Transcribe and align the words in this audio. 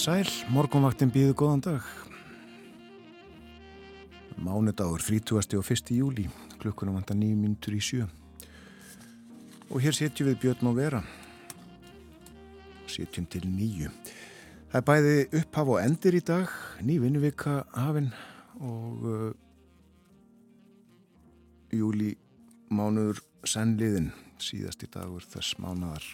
sæl, 0.00 0.28
morgunvaktin 0.48 1.10
býðu 1.12 1.34
góðan 1.36 1.60
dag. 1.60 1.88
Mánudagur, 4.40 5.02
30. 5.04 5.58
og 5.58 5.66
1. 5.74 5.90
júli, 5.92 6.24
klukkunum 6.62 6.96
vantar 6.96 7.18
nýjum 7.20 7.42
mínutur 7.44 7.76
í 7.76 7.80
sjö. 7.84 8.06
Og 9.68 9.84
hér 9.84 9.98
setjum 9.98 10.30
við 10.30 10.38
Björn 10.40 10.70
og 10.70 10.78
Vera. 10.78 11.02
Setjum 12.88 13.28
til 13.28 13.44
nýju. 13.44 13.92
Það 14.70 14.80
er 14.80 14.86
bæði 14.88 15.14
upphaf 15.42 15.74
og 15.74 15.82
endir 15.82 16.16
í 16.16 16.24
dag, 16.32 16.56
ný 16.80 16.96
vinnuvika 17.02 17.58
hafinn 17.76 18.08
og 18.56 19.04
uh, 19.04 19.28
júli 21.76 22.14
mánuður 22.72 23.20
sennliðin, 23.44 24.14
síðasti 24.40 24.88
dagur 24.94 25.28
þess 25.28 25.60
mánadar. 25.60 26.08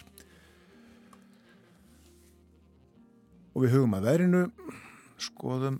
Og 3.57 3.63
við 3.65 3.71
hugum 3.73 3.95
að 3.97 4.03
verinu 4.05 4.39
skoðum 5.17 5.79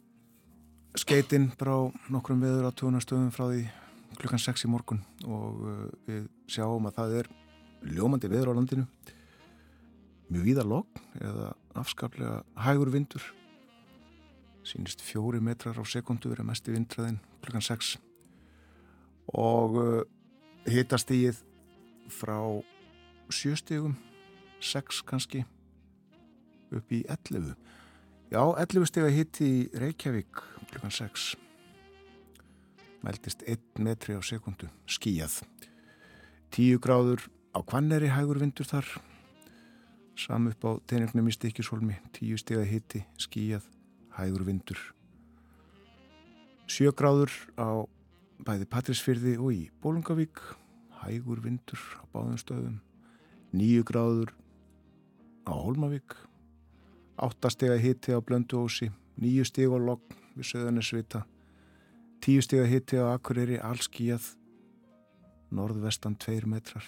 skeitinn 0.97 1.51
frá 1.59 1.75
nokkrum 2.09 2.39
veður 2.41 2.65
á 2.65 2.71
tjónastöðum 2.73 3.29
frá 3.29 3.43
því 3.51 3.67
klukkan 4.17 4.41
6 4.41 4.65
í 4.65 4.69
morgun. 4.73 5.03
Og 5.29 5.59
uh, 5.61 5.83
við 6.07 6.23
sjáum 6.49 6.87
að 6.89 6.95
það 6.95 7.13
er 7.19 7.29
ljómandi 7.93 8.31
veður 8.31 8.49
á 8.49 8.57
landinu. 8.57 8.87
Mjög 10.33 10.47
víðar 10.47 10.69
logg 10.71 11.01
eða 11.21 11.51
afskaplega 11.77 12.39
hægur 12.65 12.89
vindur. 12.95 13.27
Sínist 14.65 15.05
fjóri 15.05 15.37
metrar 15.37 15.77
á 15.77 15.85
sekundu 15.85 16.33
verið 16.33 16.49
mest 16.49 16.65
í 16.65 16.73
vindraðin 16.73 17.21
klukkan 17.45 17.67
6 17.67 17.93
og 19.37 19.77
uh, 19.77 20.01
hitast 20.65 21.13
íð 21.13 21.43
frá 22.09 22.41
sjöstegum 23.29 23.93
6 24.65 25.03
kannski 25.05 25.45
upp 26.73 26.91
í 26.91 27.03
11 27.05 27.53
Já, 28.27 28.41
11 28.43 28.89
steg 28.89 29.05
að 29.07 29.13
hitti 29.15 29.45
í 29.47 29.59
Reykjavík 29.79 30.41
klukkan 30.67 30.91
6 30.91 31.37
meldist 33.05 33.45
1 33.47 33.79
metri 33.79 34.17
á 34.17 34.21
sekundu 34.25 34.67
skíjað 34.83 35.37
10 36.51 36.81
gráður 36.83 37.23
á 37.55 37.63
kvanneri 37.63 38.11
hægur 38.11 38.41
vindur 38.43 38.67
þar. 38.67 38.83
Sam 40.19 40.49
upp 40.51 40.67
á 40.67 40.71
teiningnum 40.91 41.31
í 41.31 41.37
stikisólmi 41.37 41.95
10 42.19 42.43
steg 42.43 42.59
að 42.59 42.71
hitti 42.73 43.03
skíjað 43.15 43.71
hægur 44.19 44.43
vindur. 44.43 44.79
7 46.67 46.91
gráður 46.99 47.31
á 47.55 47.87
bæði 48.43 48.67
Patrísfyrði 48.67 49.37
og 49.39 49.55
í 49.55 49.63
Bólungavík 49.79 50.43
hægur 51.05 51.39
vindur 51.47 51.79
á 51.95 52.03
báðum 52.11 52.43
stöðum. 52.43 52.79
9 53.55 53.87
gráður 53.87 54.35
á 55.47 55.55
Holmavík 55.55 56.26
8 57.17 57.49
steg 57.49 57.73
að 57.73 57.81
hitti 57.81 58.13
á 58.13 58.21
Blönduósi, 58.21 58.91
9 59.17 59.45
steg 59.49 59.71
á 59.73 59.77
Logg 59.81 60.13
við 60.37 60.49
Söðanesvita, 60.51 61.23
10 62.21 62.45
steg 62.45 62.61
að 62.61 62.71
hitti 62.75 62.99
á 63.01 63.09
Akureyri, 63.15 63.57
Allskíjað, 63.57 64.35
norðvestan 65.49 66.17
2 66.21 66.45
metrar, 66.45 66.85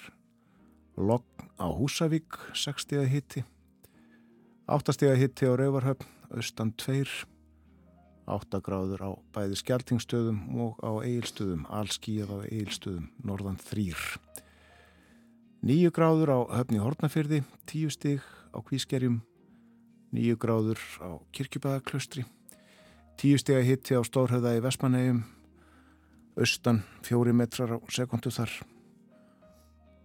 Logg 0.97 1.25
á 1.57 1.65
Húsavík, 1.73 2.37
6 2.53 2.85
steg 2.85 3.01
að 3.01 3.11
hitti, 3.15 3.43
8 4.69 4.93
steg 4.93 5.15
að 5.15 5.21
hitti 5.23 5.49
á 5.49 5.57
Rauvarhöfn, 5.57 6.05
austan 6.29 6.75
2, 6.77 7.25
8 8.29 8.61
gráður 8.61 9.01
á 9.01 9.11
bæði 9.33 9.57
skjaltingstöðum 9.63 10.43
og 10.61 10.77
á 10.85 11.01
eigilstöðum, 11.01 11.65
Allskíjað 11.73 12.35
á 12.37 12.37
eigilstöðum, 12.45 13.09
norðan 13.25 13.57
3. 13.65 13.97
9 15.65 15.89
gráður 15.89 16.35
á 16.37 16.39
höfni 16.61 16.77
Hortnafyrði, 16.83 17.41
10 17.65 17.97
steg 17.97 18.21
á 18.53 18.61
Kvískerjum, 18.61 19.23
9 20.15 20.37
gráður 20.41 20.81
á 21.01 21.21
Kirkjubæðaklustri 21.35 22.25
10 23.19 23.41
steg 23.41 23.59
að 23.59 23.67
hitti 23.67 23.97
á 23.99 24.01
Stórhauða 24.07 24.55
í 24.55 24.61
Vestmannegjum 24.63 25.23
austan 26.39 26.83
4 27.03 27.33
metrar 27.35 27.73
á 27.75 27.77
sekundu 27.91 28.31
þar. 28.31 28.53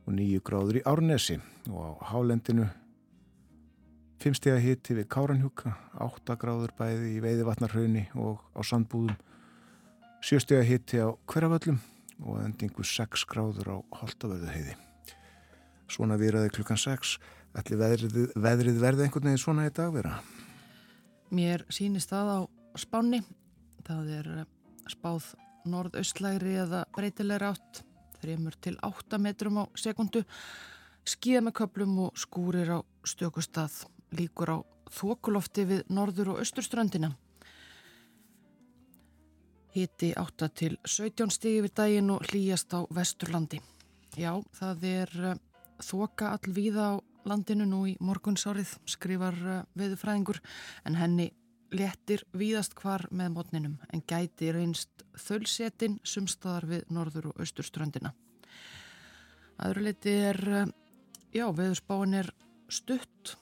Og 0.05 0.17
9 0.19 0.41
gráður 0.43 0.81
í 0.81 0.83
Árnesi. 0.83 1.37
Og 1.71 2.03
á 2.03 2.11
Hálendinu 2.11 2.67
5 4.25 4.35
steg 4.41 4.57
að 4.57 4.67
hitti 4.67 4.97
við 4.99 5.09
Káranhjúka 5.15 5.77
8 6.03 6.37
gráður 6.43 6.75
bæði 6.75 7.15
í 7.15 7.23
Veiðivatnarhaunni 7.23 8.09
og 8.19 8.43
á 8.51 8.61
Sandbúðum. 8.67 9.15
7 10.25 10.43
steg 10.43 10.65
að 10.65 10.71
hitti 10.73 11.01
á 11.05 11.15
Hverjavöllum 11.31 11.79
og 12.25 12.43
endingu 12.43 12.83
6 12.83 13.27
gráður 13.31 13.75
á 13.75 13.77
Holtavöðuheiði 14.01 14.77
Svona 15.91 16.17
výraði 16.19 16.53
klukkan 16.55 16.81
6 16.81 17.19
ætli 17.59 17.79
veðrið, 17.79 18.19
veðrið 18.35 18.81
verði 18.83 19.07
einhvern 19.07 19.31
veginn 19.31 19.43
svona 19.43 19.69
í 19.69 19.73
dag 19.75 19.93
vera? 19.95 20.19
Mér 21.35 21.65
sýnist 21.73 22.13
það 22.13 22.31
á 22.31 22.41
spánni. 22.79 23.23
Það 23.85 24.13
er 24.19 24.31
eh, 24.41 24.47
spáð 24.91 25.33
norðaustlægri 25.69 26.55
eða 26.65 26.85
breytilegri 26.95 27.51
átt, 27.51 27.83
þreymur 28.21 28.57
til 28.63 28.77
8 28.85 29.21
metrum 29.21 29.61
á 29.61 29.65
sekundu, 29.79 30.25
skíða 31.09 31.45
með 31.47 31.57
köplum 31.61 31.99
og 32.07 32.21
skúrir 32.21 32.71
á 32.77 32.79
stökustad, 33.05 33.73
líkur 34.17 34.57
á 34.57 34.59
þokulofti 34.93 35.67
við 35.69 35.85
norður 35.93 36.35
og 36.35 36.43
austurströndina. 36.45 37.15
Hiti 39.75 40.13
8 40.15 40.51
til 40.55 40.77
17 40.87 41.33
stigi 41.35 41.65
við 41.65 41.75
daginn 41.75 42.13
og 42.15 42.29
hlýjast 42.29 42.77
á 42.77 42.87
vesturlandi. 42.95 43.59
Já, 44.15 44.39
það 44.55 44.87
er 44.91 45.17
eh, 45.33 45.41
þoka 45.83 46.37
allvíða 46.37 46.93
á 46.95 47.14
landinu 47.29 47.67
nú 47.69 47.85
í 47.91 47.95
morgunsárið, 48.05 48.77
skrifar 48.89 49.39
uh, 49.43 49.63
veðufræðingur, 49.79 50.41
en 50.85 50.99
henni 50.99 51.31
léttir 51.75 52.23
víðast 52.37 52.77
hvar 52.79 53.07
með 53.11 53.33
mótninum 53.35 53.79
en 53.93 54.03
gæti 54.07 54.53
reynst 54.55 55.05
þölsetin 55.19 55.99
sumstaðar 56.07 56.69
við 56.71 56.85
norður 56.95 57.33
og 57.33 57.41
austurströndina. 57.43 58.15
Aðurleiti 59.59 60.15
er, 60.31 60.41
uh, 60.63 60.69
já, 61.35 61.47
veðurspáin 61.51 62.21
er 62.21 62.31
stutt 62.73 63.35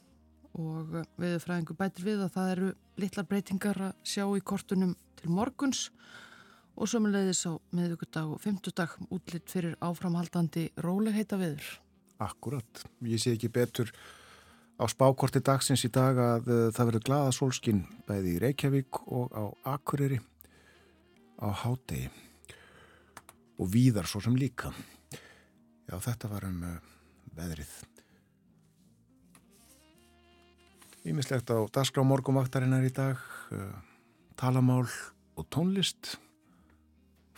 og 0.58 0.96
uh, 0.98 1.06
veðufræðingur 1.20 1.78
bætir 1.78 2.08
við 2.08 2.26
að 2.26 2.34
það 2.36 2.52
eru 2.56 2.72
litlar 3.00 3.28
breytingar 3.28 3.86
að 3.88 3.94
sjá 4.14 4.26
í 4.26 4.44
kortunum 4.44 4.96
til 5.20 5.32
morguns 5.32 5.88
og 6.76 6.88
sömulegðis 6.88 7.44
á 7.48 7.52
miðugudag 7.76 8.32
og 8.32 8.40
fymtudag 8.40 8.94
útlitt 9.12 9.50
fyrir 9.52 9.76
áframhaldandi 9.84 10.70
rólegheita 10.80 11.38
veður. 11.40 11.66
Akkurat, 12.22 12.84
ég 13.08 13.20
sé 13.20 13.34
ekki 13.34 13.50
betur 13.52 13.90
á 14.78 14.84
spákorti 14.90 15.42
dagsins 15.44 15.84
í 15.86 15.90
dag 15.92 16.18
að 16.18 16.50
uh, 16.50 16.66
það 16.74 16.88
verður 16.90 17.06
glada 17.08 17.32
solskin 17.34 17.84
bæði 18.08 18.36
í 18.36 18.42
Reykjavík 18.42 19.02
og 19.06 19.32
á 19.34 19.44
Akureyri 19.74 20.20
á 21.42 21.48
Hádegi 21.50 22.10
og 23.58 23.70
víðar 23.70 24.08
svo 24.10 24.22
sem 24.22 24.36
líka. 24.38 24.72
Já, 25.86 25.96
þetta 25.98 26.30
var 26.30 26.46
um 26.48 26.60
uh, 26.66 26.76
veðrið. 27.36 27.72
Ímislegt 31.10 31.50
á 31.50 31.58
dagskrá 31.74 32.04
morgumvaktarinnar 32.06 32.86
í 32.86 32.92
dag, 32.94 33.18
uh, 33.54 33.72
talamál 34.38 34.86
og 35.34 35.48
tónlist. 35.50 36.16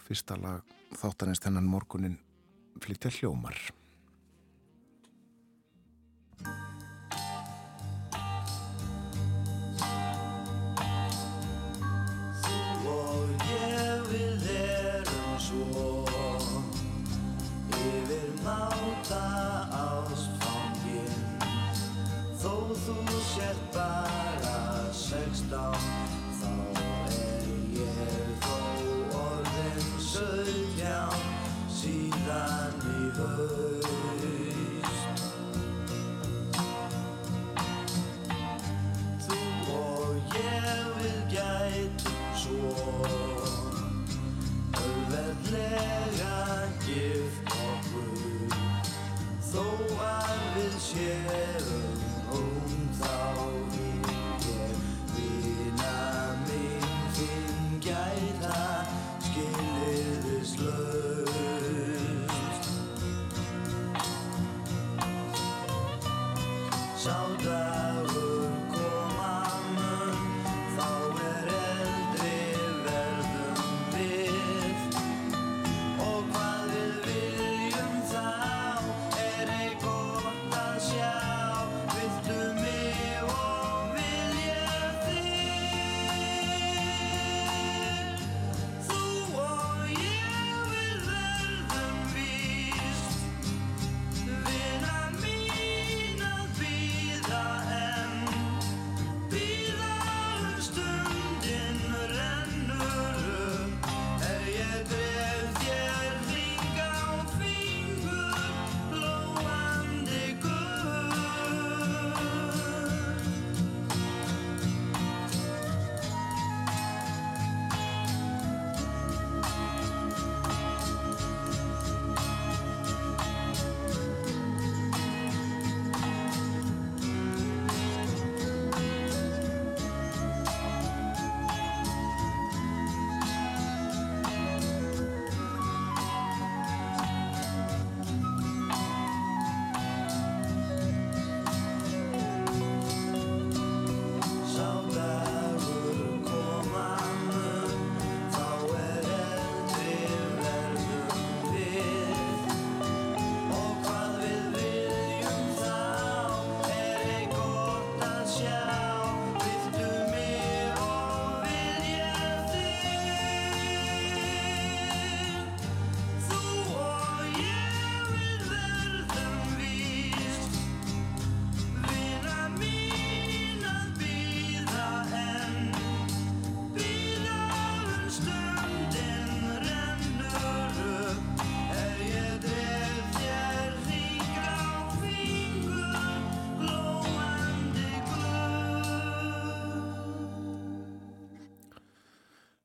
Fyrsta 0.04 0.36
lag 0.36 0.76
þáttanist 1.00 1.48
hennan 1.48 1.69
morgunin 1.69 2.19
flytja 2.84 3.12
hljómar. 3.14 3.56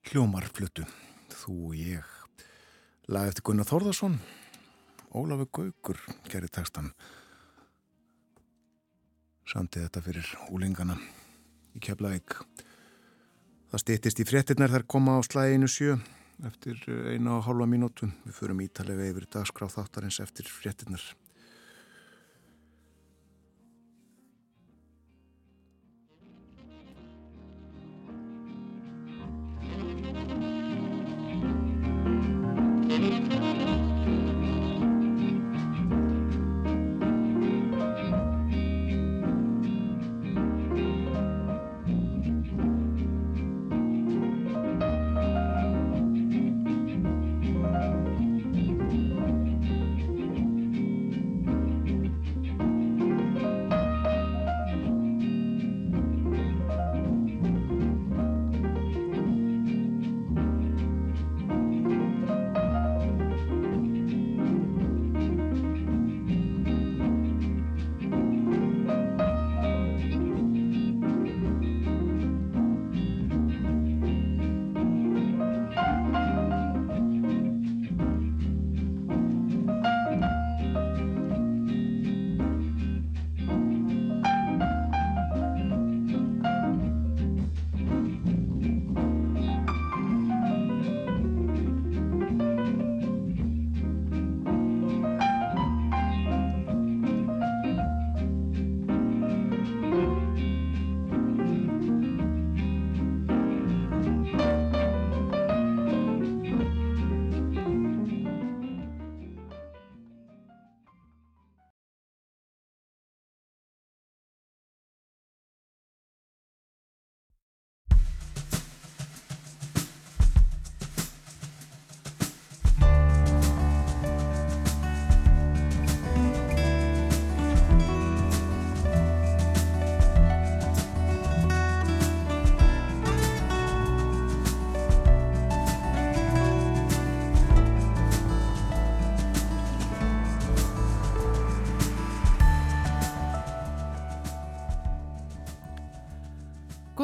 Hljómarflutu, 0.10 0.88
þú 1.30 1.56
og 1.68 1.74
ég. 1.78 2.06
Lag 3.14 3.28
eftir 3.30 3.44
Gunnar 3.46 3.68
Þórðarsson, 3.70 4.16
Ólafur 5.14 5.50
Gaugur 5.54 6.00
gerir 6.32 6.50
textan. 6.50 6.88
Samtið 9.46 9.86
þetta 9.86 10.04
fyrir 10.08 10.32
úlingana 10.50 10.96
í 11.78 11.84
Keflavík. 11.86 12.40
Það 13.70 13.84
stýttist 13.84 14.24
í 14.24 14.26
fréttinnar 14.26 14.74
þar 14.74 14.88
koma 14.90 15.20
á 15.22 15.26
slæginu 15.30 15.70
sjö 15.70 16.00
eftir 16.42 16.82
eina 17.14 17.38
og 17.38 17.46
hálfa 17.46 17.70
mínútu. 17.70 18.10
Við 18.26 18.40
förum 18.40 18.66
ítalega 18.66 19.12
yfir 19.12 19.30
dagskráð 19.30 19.78
þáttarins 19.78 20.24
eftir 20.26 20.50
fréttinnar. 20.50 21.06
Thank 30.11 30.31
you. 32.89 33.79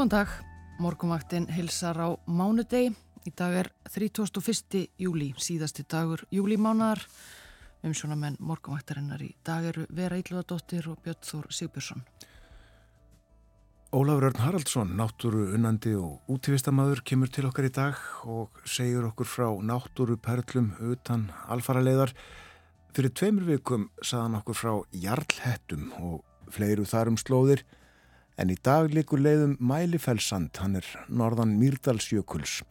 Góðan 0.05 0.21
dag, 0.21 0.33
morgumvaktin 0.77 1.47
hilsar 1.49 1.97
á 1.97 2.13
mánudegi. 2.29 2.91
Í 3.25 3.31
dag 3.33 3.55
er 3.57 3.67
31. 3.89 4.83
júli, 5.01 5.31
síðasti 5.33 5.81
dagur 5.89 6.21
júlimánaðar. 6.29 6.99
Umsjónamenn 7.81 8.35
morgumvæktarinnar 8.37 9.23
í 9.25 9.31
dag 9.41 9.65
eru 9.65 9.87
Vera 9.89 10.19
Ílluðadóttir 10.21 10.85
og 10.91 10.99
Björn 11.01 11.25
Þór 11.25 11.47
Sigbjörnsson. 11.49 12.03
Ólafur 13.97 14.27
Örn 14.27 14.43
Haraldsson, 14.43 14.91
náttúru 14.99 15.47
unnandi 15.57 15.95
og 15.97 16.29
útífistamadur, 16.29 17.01
kemur 17.01 17.31
til 17.33 17.47
okkar 17.49 17.65
í 17.65 17.71
dag 17.73 18.03
og 18.29 18.59
segir 18.61 19.07
okkur 19.09 19.31
frá 19.31 19.47
náttúru 19.57 20.19
perlum 20.21 20.75
utan 20.85 21.31
alfaraleiðar. 21.49 22.13
Fyrir 22.93 23.09
tveimur 23.09 23.49
vikum 23.49 23.89
saðan 24.05 24.37
okkur 24.43 24.59
frá 24.61 24.75
jarlhettum 24.93 25.89
og 25.97 26.21
fleiru 26.53 26.85
þarum 26.85 27.17
slóðir 27.17 27.65
en 28.37 28.51
í 28.51 28.57
dag 28.63 28.91
likur 28.93 29.21
leiðum 29.21 29.55
Mælifellsand, 29.59 30.55
hann 30.59 30.79
er 30.79 30.87
norðan 31.07 31.55
Mýrdalsjökuls. 31.59 32.63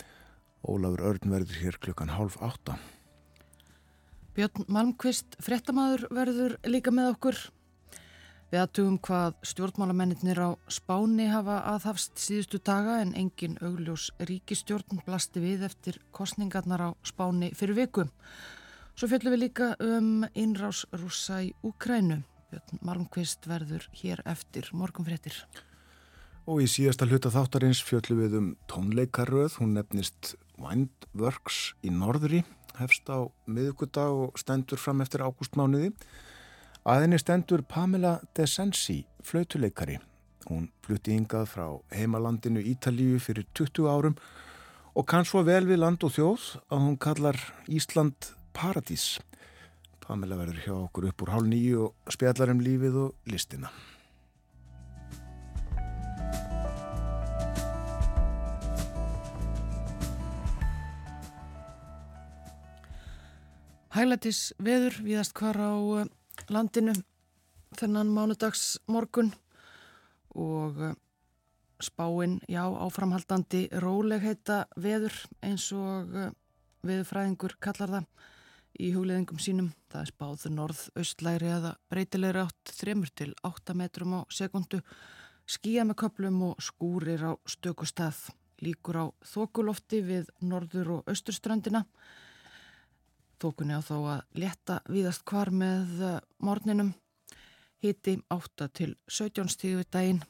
Ólafur 0.64 1.04
Örn 1.10 1.32
verður 1.32 1.60
hér 1.60 1.78
klukkan 1.80 2.12
hálf 2.14 2.36
átta. 2.42 2.78
Björn 4.34 4.64
Malmqvist, 4.66 5.36
frettamæður, 5.44 6.08
verður 6.10 6.56
líka 6.66 6.92
með 6.94 7.12
okkur. 7.14 7.38
Við 8.50 8.60
aðtugum 8.60 8.96
hvað 9.02 9.38
stjórnmálamennir 9.50 10.38
á 10.38 10.50
Spáni 10.70 11.24
hafa 11.26 11.56
aðhafst 11.72 12.20
síðustu 12.22 12.60
daga 12.62 13.00
en 13.02 13.14
engin 13.18 13.56
augljós 13.58 14.10
ríkistjórn 14.28 15.00
blasti 15.06 15.42
við 15.42 15.64
eftir 15.66 15.98
kostningarnar 16.14 16.84
á 16.86 16.90
Spáni 17.02 17.50
fyrir 17.56 17.78
viku. 17.80 18.04
Svo 18.94 19.10
fjöllum 19.10 19.34
við 19.34 19.42
líka 19.46 19.72
um 19.82 20.22
innrás 20.38 20.84
rúsa 20.94 21.40
í 21.42 21.50
Ukrænu. 21.66 22.20
Björn 22.54 22.84
Malmqvist 22.86 23.48
verður 23.50 23.88
hér 23.98 24.20
eftir 24.30 24.68
morgunfréttir. 24.78 25.34
Og 26.46 26.60
í 26.62 26.68
síðasta 26.70 27.08
hluta 27.08 27.32
þáttarins 27.34 27.80
fjöllum 27.82 28.20
við 28.20 28.36
um 28.38 28.50
tónleikaröð. 28.70 29.56
Hún 29.58 29.72
nefnist 29.74 30.36
Windworks 30.60 31.72
í 31.82 31.90
norðri, 31.90 32.44
hefst 32.78 33.10
á 33.10 33.26
miðugudag 33.50 34.20
og 34.26 34.38
stendur 34.38 34.78
fram 34.78 35.02
eftir 35.02 35.24
ágústmániði. 35.26 35.90
Aðinni 36.86 37.18
stendur 37.18 37.64
Pamela 37.66 38.20
De 38.36 38.46
Sensi, 38.46 39.00
flautuleikari. 39.24 39.98
Hún 40.46 40.68
flutti 40.86 41.16
yngað 41.16 41.50
frá 41.56 41.66
heimalandinu 41.96 42.62
Ítalíu 42.62 43.18
fyrir 43.18 43.48
20 43.56 43.90
árum 43.90 44.18
og 44.94 45.08
kann 45.10 45.26
svo 45.26 45.42
vel 45.42 45.64
við 45.66 45.82
land 45.82 46.06
og 46.06 46.14
þjóð 46.14 46.50
að 46.68 46.86
hún 46.86 46.98
kallar 47.02 47.40
Ísland 47.66 48.34
Paradís. 48.54 49.16
Pamela 50.04 50.36
verður 50.36 50.60
hjá 50.60 50.74
okkur 50.76 51.08
upp 51.08 51.22
úr 51.24 51.30
hálf 51.32 51.46
nýju 51.48 51.84
og 51.86 52.12
spjallar 52.12 52.50
um 52.52 52.58
lífið 52.60 52.96
og 53.06 53.30
listina. 53.32 53.70
Hælætis 63.94 64.50
veður 64.58 64.98
viðast 65.06 65.32
hvar 65.38 65.56
á 65.56 65.72
eh, 66.02 66.08
landinu 66.52 66.92
þennan 67.78 68.10
mánudags 68.12 68.74
morgun 68.90 69.30
og 70.34 70.80
eh, 70.82 70.96
spáinn, 71.80 72.40
já, 72.50 72.66
áframhaldandi 72.66 73.68
rólegheita 73.80 74.64
veður 74.76 75.16
eins 75.46 75.70
og 75.72 76.10
eh, 76.12 76.32
veðurfræðingur 76.84 77.56
kallar 77.62 77.96
það 77.96 78.32
í 78.80 78.90
hugleðingum 78.94 79.40
sínum. 79.42 79.72
Það 79.92 80.00
er 80.00 80.12
spáð 80.12 80.46
norð-austlæri 80.56 81.52
eða 81.56 81.74
breytilegri 81.92 82.44
átt 82.44 82.74
3 82.80 82.96
til 83.14 83.30
8 83.42 83.76
metrum 83.78 84.18
á 84.18 84.20
sekundu, 84.30 84.82
skýja 85.46 85.84
með 85.84 86.00
köplum 86.04 86.42
og 86.50 86.60
skúrir 86.62 87.22
á 87.24 87.32
stökustað, 87.46 88.30
líkur 88.64 89.00
á 89.02 89.06
þokulofti 89.22 90.02
við 90.02 90.30
norður 90.40 90.98
og 90.98 91.10
austurströndina 91.10 91.84
Þókunni 93.44 93.74
á 93.76 93.82
þó 93.84 93.96
að 94.08 94.20
leta 94.40 94.78
viðast 94.88 95.24
hvar 95.28 95.50
með 95.52 95.98
eh, 96.00 96.20
morninum. 96.40 96.94
Hiti 97.84 98.14
8 98.32 98.68
til 98.72 98.94
17 99.10 99.50
stíðu 99.52 99.82
við 99.82 99.88
daginn, 99.92 100.20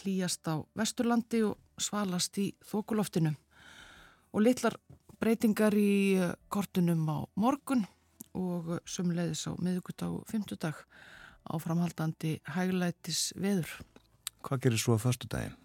hlýjast 0.00 0.46
á 0.46 0.62
Vesturlandi 0.78 1.40
og 1.48 1.56
svalast 1.82 2.38
í 2.38 2.52
þókuloftinu. 2.70 3.32
Og 4.30 4.44
litlar 4.44 4.76
breytingar 5.20 5.76
í 5.76 6.16
eh, 6.16 6.34
kortunum 6.48 7.04
á 7.12 7.18
morgun 7.36 7.84
og 8.36 8.78
sumleiðis 8.88 9.46
á 9.50 9.52
miðugudag 9.58 10.20
og 10.20 10.28
fymtudag 10.30 10.84
áframhaldandi 11.50 12.38
hæglætis 12.54 13.30
veður. 13.36 13.70
Hvað 14.44 14.62
gerir 14.64 14.80
svo 14.80 14.96
að 14.96 15.04
förstu 15.04 15.28
daginn? 15.30 15.56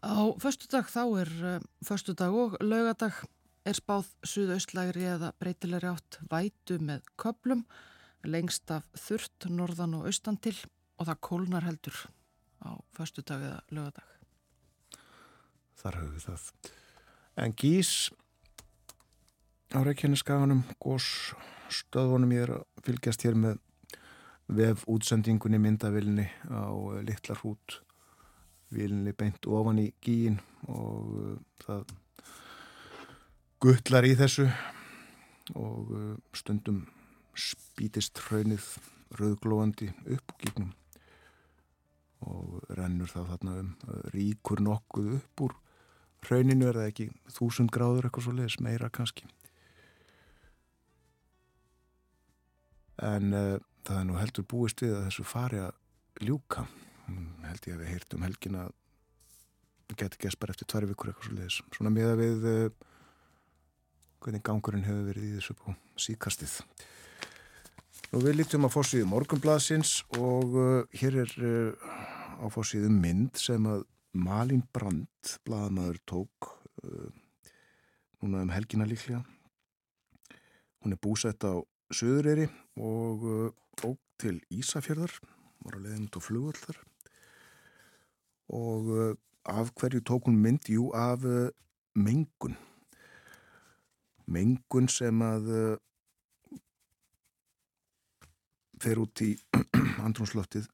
Á 0.00 0.32
förstu 0.40 0.70
dag 0.72 0.88
þá 0.88 1.02
er 1.20 1.32
uh, 1.44 1.56
förstu 1.84 2.14
dag 2.16 2.32
og 2.32 2.56
laugadag 2.64 3.18
er 3.68 3.76
spáð 3.76 4.08
suðaustlægri 4.24 5.04
eða 5.16 5.34
breytilegri 5.42 5.90
átt 5.90 6.20
vætu 6.30 6.78
með 6.80 7.04
köplum 7.20 7.66
lengst 8.24 8.70
af 8.72 8.86
þurft 8.96 9.50
norðan 9.52 9.98
og 9.98 10.08
austan 10.08 10.40
til 10.40 10.56
og 10.96 11.08
það 11.10 11.22
kólnar 11.28 11.68
heldur 11.68 12.06
á 12.64 12.80
förstu 12.96 13.24
dag 13.24 13.44
eða 13.44 13.60
lögadag. 13.68 14.06
Þar 15.80 16.00
höfum 16.00 16.16
við 16.16 16.28
það. 16.30 16.78
En 17.40 17.54
gís 17.56 18.10
á 19.72 19.80
Reykjaneskaganum, 19.80 20.60
gós 20.76 21.32
stöðunum 21.72 22.34
ég 22.36 22.42
er 22.44 22.50
að 22.58 22.64
fylgjast 22.84 23.22
hér 23.24 23.38
með 23.38 23.60
vef 24.50 24.82
útsendingunni 24.90 25.60
myndavilni 25.62 26.26
á 26.52 26.68
litlar 27.06 27.40
hút 27.40 27.78
vilni 28.74 29.14
beint 29.16 29.48
ofan 29.48 29.80
í 29.80 29.86
gíin 30.04 30.36
og 30.68 31.14
uh, 31.16 31.38
það 31.64 31.94
guttlar 33.64 34.04
í 34.04 34.12
þessu 34.20 34.50
og 35.56 35.94
uh, 35.96 36.12
stundum 36.36 36.84
spítist 37.32 38.20
hraunið 38.26 38.68
rauglóandi 39.16 39.88
upp 40.12 40.36
og 40.36 40.44
gíknum 40.44 40.76
og 42.28 42.60
rennur 42.76 43.08
það 43.08 43.32
þarna 43.32 43.58
um 43.64 43.74
ríkur 44.12 44.60
nokkuð 44.66 45.12
upp 45.22 45.46
úr 45.48 45.58
hrauninu 46.26 46.68
er 46.68 46.78
það 46.78 46.88
ekki 46.90 47.06
þúsund 47.34 47.72
gráður 47.74 48.08
eitthvað 48.08 48.26
svo 48.26 48.34
leiðis, 48.36 48.58
meira 48.64 48.90
kannski. 48.92 49.28
En 53.00 53.32
uh, 53.32 53.56
það 53.88 54.02
er 54.02 54.06
nú 54.08 54.18
heldur 54.20 54.46
búist 54.48 54.84
við 54.84 54.96
að 54.98 55.06
þessu 55.08 55.24
fari 55.28 55.62
að 55.64 56.26
ljúka. 56.26 56.66
Held 57.46 57.66
ég 57.66 57.74
að 57.74 57.82
við 57.82 57.92
heyrtum 57.94 58.26
helgin 58.26 58.60
að 58.60 58.76
geti 59.98 60.20
gæst 60.22 60.38
bara 60.38 60.54
eftir 60.54 60.68
tværi 60.70 60.86
vikur 60.92 61.10
eitthvað 61.10 61.26
svo 61.26 61.34
leiðis 61.34 61.56
svona 61.74 61.90
með 61.90 62.12
að 62.12 62.20
við 62.20 62.44
uh, 62.50 62.88
hvernig 64.22 64.44
gangurinn 64.46 64.86
hefur 64.86 65.08
verið 65.08 65.26
í 65.26 65.36
þessu 65.38 65.56
på 65.58 65.74
síkastið. 65.98 66.58
Nú 68.10 68.20
við 68.22 68.36
lítum 68.40 68.66
á 68.66 68.70
fórsíðu 68.70 69.08
morgunbladsins 69.10 69.96
og 70.18 70.54
uh, 70.58 71.00
hér 71.00 71.22
er 71.24 71.34
á 72.38 72.46
fórsíðu 72.52 72.92
mynd 72.92 73.40
sem 73.40 73.66
að 73.70 73.82
Malin 74.12 74.62
Brandt, 74.72 75.36
bladamæður, 75.46 75.98
tók 76.06 76.48
uh, 76.84 77.10
núna 78.20 78.42
um 78.42 78.50
helgina 78.50 78.86
líklega. 78.88 79.22
Hún 80.82 80.96
er 80.96 81.00
búsett 81.02 81.44
á 81.46 81.62
Suðureyri 81.90 82.48
og 82.80 83.26
uh, 83.26 83.86
óg 83.86 83.98
til 84.20 84.40
Ísafjörðar, 84.50 85.14
var 85.64 85.78
að 85.78 85.86
leiðin 85.86 86.08
út 86.08 86.18
á 86.18 86.26
flugvöldar 86.26 86.80
og 88.50 88.90
uh, 88.90 89.12
af 89.46 89.70
hverju 89.78 90.02
tók 90.02 90.26
hún 90.26 90.40
mynd? 90.42 90.66
Jú, 90.68 90.90
af 90.96 91.22
uh, 91.24 91.48
mengun 91.94 92.58
mengun 94.30 94.88
sem 94.90 95.22
að 95.26 95.48
uh, 95.50 95.78
fer 98.80 99.00
út 99.02 99.22
í 99.26 99.32
andrúnsloftið 100.06 100.68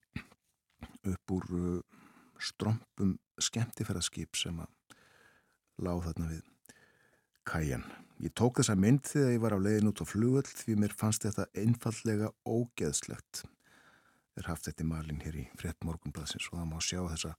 upp 1.12 1.36
úr 1.36 1.46
uh, 1.56 1.78
strömpum 2.36 3.16
skemmtifæraskip 3.42 4.38
sem 4.38 4.58
að 4.62 4.70
láð 5.84 6.06
þarna 6.08 6.28
við 6.30 6.44
kæjan. 7.46 7.84
Ég 8.24 8.32
tók 8.32 8.60
þessa 8.60 8.76
mynd 8.80 9.04
þegar 9.04 9.34
ég 9.34 9.42
var 9.42 9.56
á 9.56 9.60
leiðin 9.60 9.90
út 9.90 10.00
á 10.00 10.06
flugöld 10.08 10.48
því 10.48 10.78
mér 10.80 10.94
fannst 10.96 11.26
þetta 11.26 11.46
einfallega 11.52 12.30
ógeðslegt. 12.48 13.44
Er 14.36 14.48
haft 14.48 14.68
þetta 14.68 14.84
í 14.84 14.88
malin 14.88 15.20
hér 15.24 15.36
í 15.42 15.44
frett 15.60 15.84
morgunbladsins 15.84 16.48
og 16.50 16.58
það 16.58 16.70
má 16.70 16.78
sjá 16.84 17.00
þessa 17.04 17.34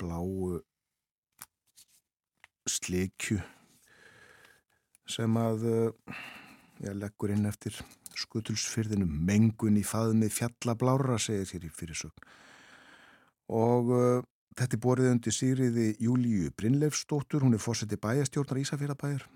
bláu 0.00 0.60
slikju 2.68 3.40
sem 5.10 5.36
að 5.40 5.64
ég 6.80 6.96
leggur 6.96 7.32
inn 7.34 7.48
eftir 7.48 7.76
skutulsfyrðinu 8.16 9.06
mengun 9.08 9.78
í 9.80 9.84
faðmi 9.86 10.30
fjallablára 10.32 11.18
segir 11.20 11.48
hér 11.52 11.66
í 11.68 11.72
fyrirsögn 11.74 12.28
og 13.50 13.90
uh, 13.96 14.22
þetta 14.58 14.76
er 14.76 14.82
borðið 14.86 15.12
undir 15.14 15.36
síriði 15.36 15.86
Júliu 16.02 16.50
Brynleifstóttur 16.56 17.44
hún 17.46 17.54
er 17.56 17.62
fórseti 17.62 17.98
bæjastjórnar 18.00 18.62
Ísafjörðabæjar 18.64 19.28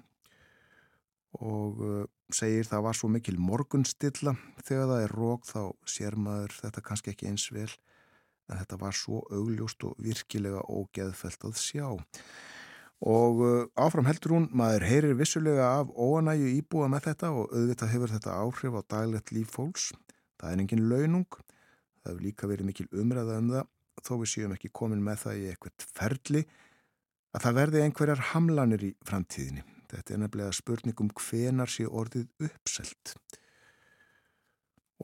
og 1.42 1.80
uh, 1.82 2.04
segir 2.34 2.66
það 2.68 2.84
var 2.86 2.98
svo 2.98 3.10
mikil 3.10 3.36
morgunstilla 3.42 4.36
þegar 4.62 4.90
það 4.90 5.02
er 5.02 5.14
rók 5.18 5.48
þá 5.48 5.60
sér 5.90 6.16
maður 6.18 6.54
þetta 6.60 6.84
kannski 6.86 7.14
ekki 7.14 7.30
eins 7.30 7.48
vel 7.54 7.70
en 8.50 8.60
þetta 8.60 8.78
var 8.80 8.96
svo 8.96 9.22
augljóst 9.32 9.86
og 9.88 9.96
virkilega 10.04 10.62
ógeðfelt 10.68 11.46
að 11.48 11.60
sjá. 11.60 11.86
Og 13.04 13.40
uh, 13.44 13.64
áfram 13.80 14.06
heldur 14.08 14.36
hún, 14.36 14.48
maður 14.56 14.86
heyrir 14.88 15.16
vissulega 15.18 15.66
af 15.80 15.90
óanæju 15.92 16.52
íbúa 16.58 16.88
með 16.92 17.08
þetta 17.10 17.32
og 17.34 17.52
auðvitað 17.52 17.92
hefur 17.94 18.14
þetta 18.14 18.36
áhrif 18.40 18.78
á 18.78 18.82
daglegt 18.94 19.32
líf 19.34 19.52
fólks. 19.52 19.90
Það 20.40 20.52
er 20.52 20.62
engin 20.64 20.86
launung, 20.90 21.38
það 22.02 22.12
hefur 22.12 22.24
líka 22.24 22.50
verið 22.50 22.70
mikil 22.70 22.86
umræða 22.92 23.40
um 23.40 23.50
það, 23.56 23.68
þó 24.02 24.16
við 24.22 24.30
séum 24.32 24.54
ekki 24.56 24.72
komin 24.74 25.04
með 25.04 25.26
það 25.26 25.40
í 25.40 25.46
eitthvað 25.52 25.86
ferli, 25.94 26.42
að 27.34 27.46
það 27.46 27.56
verði 27.60 27.84
einhverjar 27.84 28.26
hamlanir 28.32 28.84
í 28.86 28.90
framtíðinni. 29.06 29.64
Þetta 29.90 30.14
er 30.14 30.20
nefnilega 30.22 30.56
spurningum 30.56 31.10
hvenar 31.18 31.70
sé 31.70 31.86
orðið 31.86 32.46
uppselt. 32.48 33.14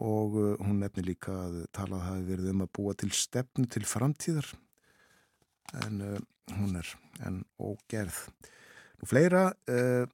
Og 0.01 0.37
uh, 0.39 0.53
hún 0.63 0.81
nefnir 0.83 1.11
líka 1.11 1.35
að 1.35 1.61
talað 1.77 2.07
hafi 2.07 2.27
verið 2.31 2.53
um 2.55 2.65
að 2.65 2.73
búa 2.79 2.95
til 2.99 3.11
stefnu 3.15 3.67
til 3.71 3.83
framtíðar 3.87 4.49
en 5.85 6.01
uh, 6.07 6.17
hún 6.57 6.79
er 6.79 6.95
enn 7.27 7.43
ógerð. 7.61 8.23
Nú 9.01 9.09
fleira 9.11 9.51
uh, 9.71 10.07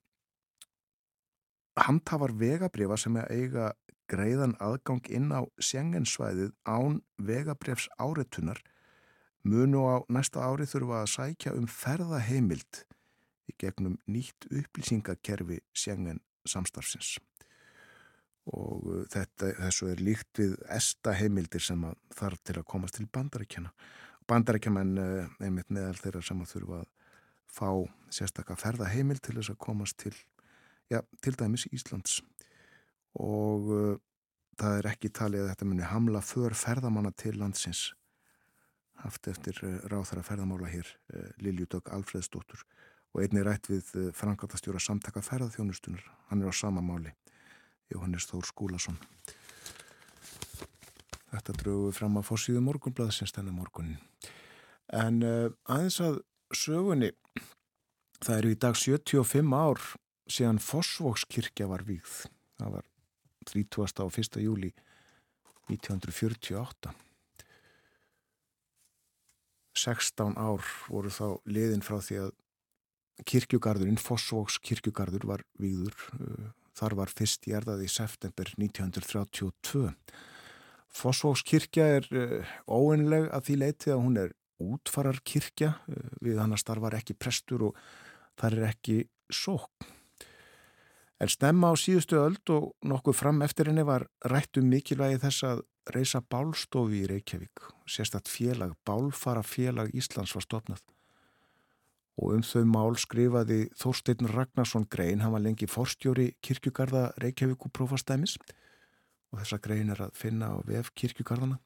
handhafar 1.86 2.32
vegabrifa 2.36 2.98
sem 3.00 3.18
eiga 3.28 3.70
greiðan 4.10 4.56
aðgang 4.62 5.04
inn 5.12 5.30
á 5.34 5.42
sjengensvæðið 5.58 6.52
án 6.64 7.00
vegabrifs 7.18 7.88
áreitunar 7.98 8.62
munu 9.46 9.84
á 9.86 9.96
næsta 10.10 10.42
ári 10.42 10.66
þurfa 10.66 11.02
að 11.02 11.12
sækja 11.14 11.54
um 11.58 11.68
ferðaheimild 11.70 12.82
í 13.46 13.54
gegnum 13.60 13.98
nýtt 14.10 14.48
upplýsingakerfi 14.50 15.60
sjengen 15.74 16.20
samstarfsins 16.46 17.16
og 18.46 18.86
uh, 18.86 19.04
þetta, 19.10 19.52
þessu 19.58 19.90
er 19.90 20.02
líkt 20.02 20.38
við 20.38 20.56
esta 20.70 21.14
heimildir 21.18 21.62
sem 21.62 21.82
þarf 22.14 22.42
til 22.46 22.60
að 22.60 22.68
komast 22.70 22.98
til 22.98 23.08
bandaríkjana 23.10 23.72
bandarækjaman 24.26 24.96
eh, 24.98 25.26
einmitt 25.46 25.68
meðal 25.70 25.94
þeirra 26.00 26.22
sem 26.26 26.40
að 26.42 26.52
þurfa 26.54 26.80
að 26.82 26.88
fá 27.56 27.68
sérstakka 28.12 28.56
ferðaheimil 28.58 29.20
til 29.22 29.36
þess 29.38 29.52
að 29.52 29.60
komast 29.62 29.98
til, 30.02 30.14
já, 30.90 30.98
til 31.22 31.34
dæmis 31.38 31.66
Íslands 31.70 32.18
og 33.22 33.70
uh, 33.72 33.92
það 34.60 34.80
er 34.80 34.88
ekki 34.92 35.12
talið 35.14 35.44
að 35.44 35.52
þetta 35.52 35.68
muni 35.68 35.88
hamla 35.88 36.22
för 36.24 36.56
ferðamanna 36.56 37.12
til 37.16 37.36
landsins 37.40 37.90
haft 39.02 39.28
eftir 39.30 39.58
uh, 39.64 39.78
ráþara 39.88 40.24
ferðamála 40.26 40.68
hér, 40.72 40.88
uh, 41.14 41.30
Liljúdögg 41.44 41.92
Alfredsdóttur 41.96 42.64
og 43.16 43.22
einni 43.24 43.44
rætt 43.44 43.70
við 43.70 44.12
frangatastjóra 44.16 44.80
samtaka 44.82 45.22
ferðaþjónustunar 45.24 46.04
hann 46.28 46.42
er 46.42 46.52
á 46.52 46.54
sama 46.56 46.84
máli 46.84 47.14
Jóhannes 47.92 48.28
Þór 48.28 48.48
Skúlason 48.48 48.98
Þetta 51.26 51.52
drögu 51.60 51.92
fram 51.92 52.16
að 52.16 52.28
fórsíðu 52.30 52.60
morgunblad 52.64 53.10
sem 53.12 53.28
stennar 53.28 53.52
morgunin. 53.52 53.98
En 54.94 55.18
aðeins 55.26 55.98
að 56.00 56.20
sögunni, 56.54 57.10
það 58.22 58.38
eru 58.38 58.52
í 58.54 58.58
dag 58.62 58.78
75 58.78 59.52
ár 59.52 59.82
síðan 60.30 60.62
Fossvókskirkja 60.62 61.68
var 61.68 61.84
vígð. 61.84 62.22
Það 62.56 62.72
var 62.78 62.86
30. 63.46 64.04
og 64.04 64.18
1. 64.18 64.40
júli 64.42 64.72
1948. 65.70 66.94
16 69.76 70.36
ár 70.40 70.64
voru 70.88 71.12
þá 71.12 71.26
liðin 71.44 71.84
frá 71.84 71.98
því 72.00 72.20
að 72.26 72.32
kirkjugarðurinn, 73.28 74.00
Fossvóks 74.00 74.58
kirkjugarður 74.64 75.26
var 75.28 75.44
víður. 75.60 75.96
Uh, 76.16 76.48
þar 76.76 76.96
var 76.98 77.12
fyrst 77.12 77.46
gerðað 77.48 77.86
í 77.86 77.90
september 77.90 78.50
1932. 78.56 79.92
Fossvókskirkja 80.96 81.86
er 81.98 82.08
uh, 82.12 82.54
óeinleg 82.68 83.28
að 83.32 83.48
því 83.48 83.58
leiti 83.62 83.92
að 83.92 84.02
hún 84.04 84.20
er 84.24 84.34
útfararkirkja 84.62 85.74
uh, 85.76 86.08
við 86.24 86.40
hann 86.40 86.56
að 86.56 86.64
starfar 86.64 86.98
ekki 87.00 87.16
prestur 87.18 87.70
og 87.70 87.80
þar 88.40 88.60
er 88.60 88.70
ekki 88.72 89.02
sók. 89.32 89.88
En 91.20 91.30
stemma 91.32 91.72
á 91.72 91.74
síðustu 91.80 92.18
öld 92.20 92.52
og 92.52 92.74
nokkuð 92.84 93.16
fram 93.16 93.40
eftir 93.46 93.70
henni 93.70 93.86
var 93.88 94.04
rætt 94.28 94.58
um 94.60 94.68
mikilvægi 94.68 95.22
þess 95.22 95.46
að 95.48 95.62
reysa 95.94 96.20
bálstofi 96.20 97.04
í 97.04 97.08
Reykjavík. 97.08 97.62
Sérstatt 97.88 98.28
félag, 98.28 98.74
bálfara 98.84 99.42
félag 99.46 99.94
Íslands 99.96 100.34
var 100.36 100.44
stopnað. 100.44 100.82
Og 102.20 102.36
um 102.36 102.44
þau 102.44 102.64
mál 102.68 102.96
skrifaði 103.00 103.66
Þórsteinn 103.76 104.28
Ragnarsson 104.32 104.86
Grein, 104.92 105.22
hann 105.24 105.32
var 105.32 105.44
lengi 105.44 105.68
forstjóri 105.68 106.30
kirkjugarða 106.44 107.10
Reykjavík 107.22 107.68
og 107.68 107.72
prófastæmis 107.76 108.36
og 109.32 109.40
þessa 109.40 109.58
grein 109.62 109.92
er 109.92 110.00
að 110.06 110.16
finna 110.16 110.52
á 110.54 110.56
vef 110.64 110.92
kirkjugarðana 110.96 111.58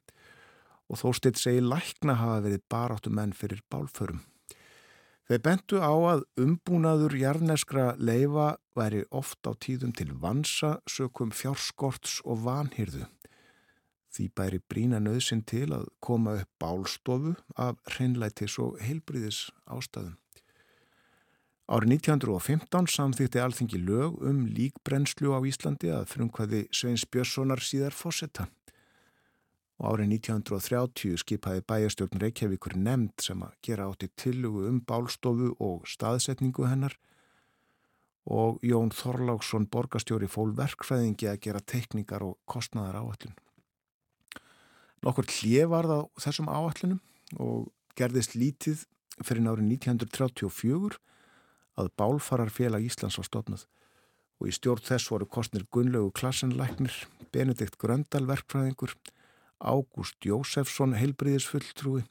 og 0.91 0.99
þóstitt 0.99 1.39
segi 1.39 1.61
lækna 1.63 2.17
hafa 2.19 2.41
verið 2.43 2.65
baráttu 2.71 3.11
menn 3.13 3.31
fyrir 3.31 3.61
bálförum. 3.71 4.19
Þeir 5.31 5.43
bentu 5.45 5.77
á 5.79 5.95
að 5.95 6.25
umbúnaður 6.43 7.13
jarneskra 7.15 7.93
leifa 7.95 8.57
væri 8.75 9.05
oft 9.15 9.47
á 9.47 9.55
tíðum 9.55 9.93
til 9.95 10.09
vansa, 10.19 10.73
sökum 10.83 11.31
fjárskorts 11.31 12.17
og 12.27 12.41
vanhyrðu. 12.43 13.05
Því 14.11 14.25
bæri 14.35 14.59
brína 14.67 14.99
nöðsin 14.99 15.45
til 15.47 15.69
að 15.71 15.87
koma 16.03 16.33
upp 16.41 16.51
bálstofu 16.59 17.37
af 17.55 17.79
hreinlætis 17.93 18.57
og 18.59 18.75
heilbriðis 18.83 19.45
ástæðum. 19.71 20.17
Árið 21.71 21.95
1915 21.95 22.91
samþýtti 22.91 23.39
alþingi 23.39 23.79
lög 23.79 24.19
um 24.27 24.43
líkbrennslu 24.51 25.31
á 25.31 25.39
Íslandi 25.47 25.95
að 25.95 26.09
frumkvæði 26.11 26.65
Sveins 26.75 27.07
Björnssonar 27.07 27.63
síðar 27.63 27.95
fósetta. 27.95 28.51
Og 29.81 29.95
árið 29.95 30.11
1930 30.19 31.21
skipaði 31.23 31.63
bæjastjórn 31.65 32.21
Reykjavíkur 32.21 32.75
nefnd 32.77 33.23
sem 33.25 33.39
að 33.41 33.55
gera 33.65 33.87
átti 33.89 34.11
tillugu 34.13 34.67
um 34.69 34.81
bálstofu 34.85 35.55
og 35.57 35.87
staðsetningu 35.89 36.67
hennar 36.69 36.97
og 38.29 38.61
Jón 38.61 38.91
Þorláksson 38.93 39.65
borgastjóri 39.73 40.29
fól 40.29 40.51
verkfræðingi 40.57 41.31
að 41.31 41.39
gera 41.47 41.63
teikningar 41.65 42.21
og 42.21 42.37
kostnaðar 42.45 42.99
áallun. 43.01 43.33
Nokkur 45.01 45.25
hlið 45.25 45.69
var 45.71 45.89
það 45.89 46.03
þessum 46.27 46.51
áallunum 46.53 46.99
og 47.41 47.71
gerðist 47.97 48.35
lítið 48.37 48.85
fyrir 49.25 49.47
árið 49.49 49.71
1934 49.79 50.99
að 51.81 51.89
Bálfararfélag 51.97 52.85
Íslands 52.85 53.17
var 53.17 53.27
stofnað 53.27 53.65
og 54.41 54.49
í 54.49 54.53
stjórn 54.53 54.85
þess 54.85 55.09
voru 55.13 55.27
kostnir 55.29 55.65
Gunnlegu 55.73 56.11
Klassenlæknir, 56.17 56.93
Benedikt 57.33 57.77
Gröndal 57.81 58.25
verkfræðingur, 58.29 58.95
Ágúst 59.61 60.17
Jósefsson 60.25 60.95
heilbriðisfulltrúi, 60.97 62.01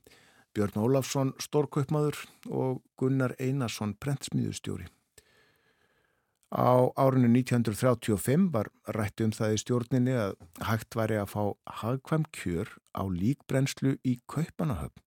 Björn 0.55 0.79
Ólafsson 0.79 1.35
stórkaupmaður 1.43 2.17
og 2.47 2.81
Gunnar 2.99 3.35
Einarsson 3.43 3.97
prentsmíðustjóri. 3.99 4.87
Á 6.51 6.91
árinu 6.99 7.29
1935 7.31 8.49
var 8.55 8.71
rætt 8.91 9.23
um 9.23 9.31
það 9.35 9.55
í 9.55 9.61
stjórninni 9.63 10.17
að 10.19 10.33
hægt 10.67 10.97
væri 10.99 11.21
að 11.21 11.31
fá 11.31 11.43
hagkvæm 11.83 12.25
kjör 12.35 12.73
á 12.91 13.07
líkbrennslu 13.07 13.95
í 14.03 14.17
Kaupanahöfn 14.27 15.05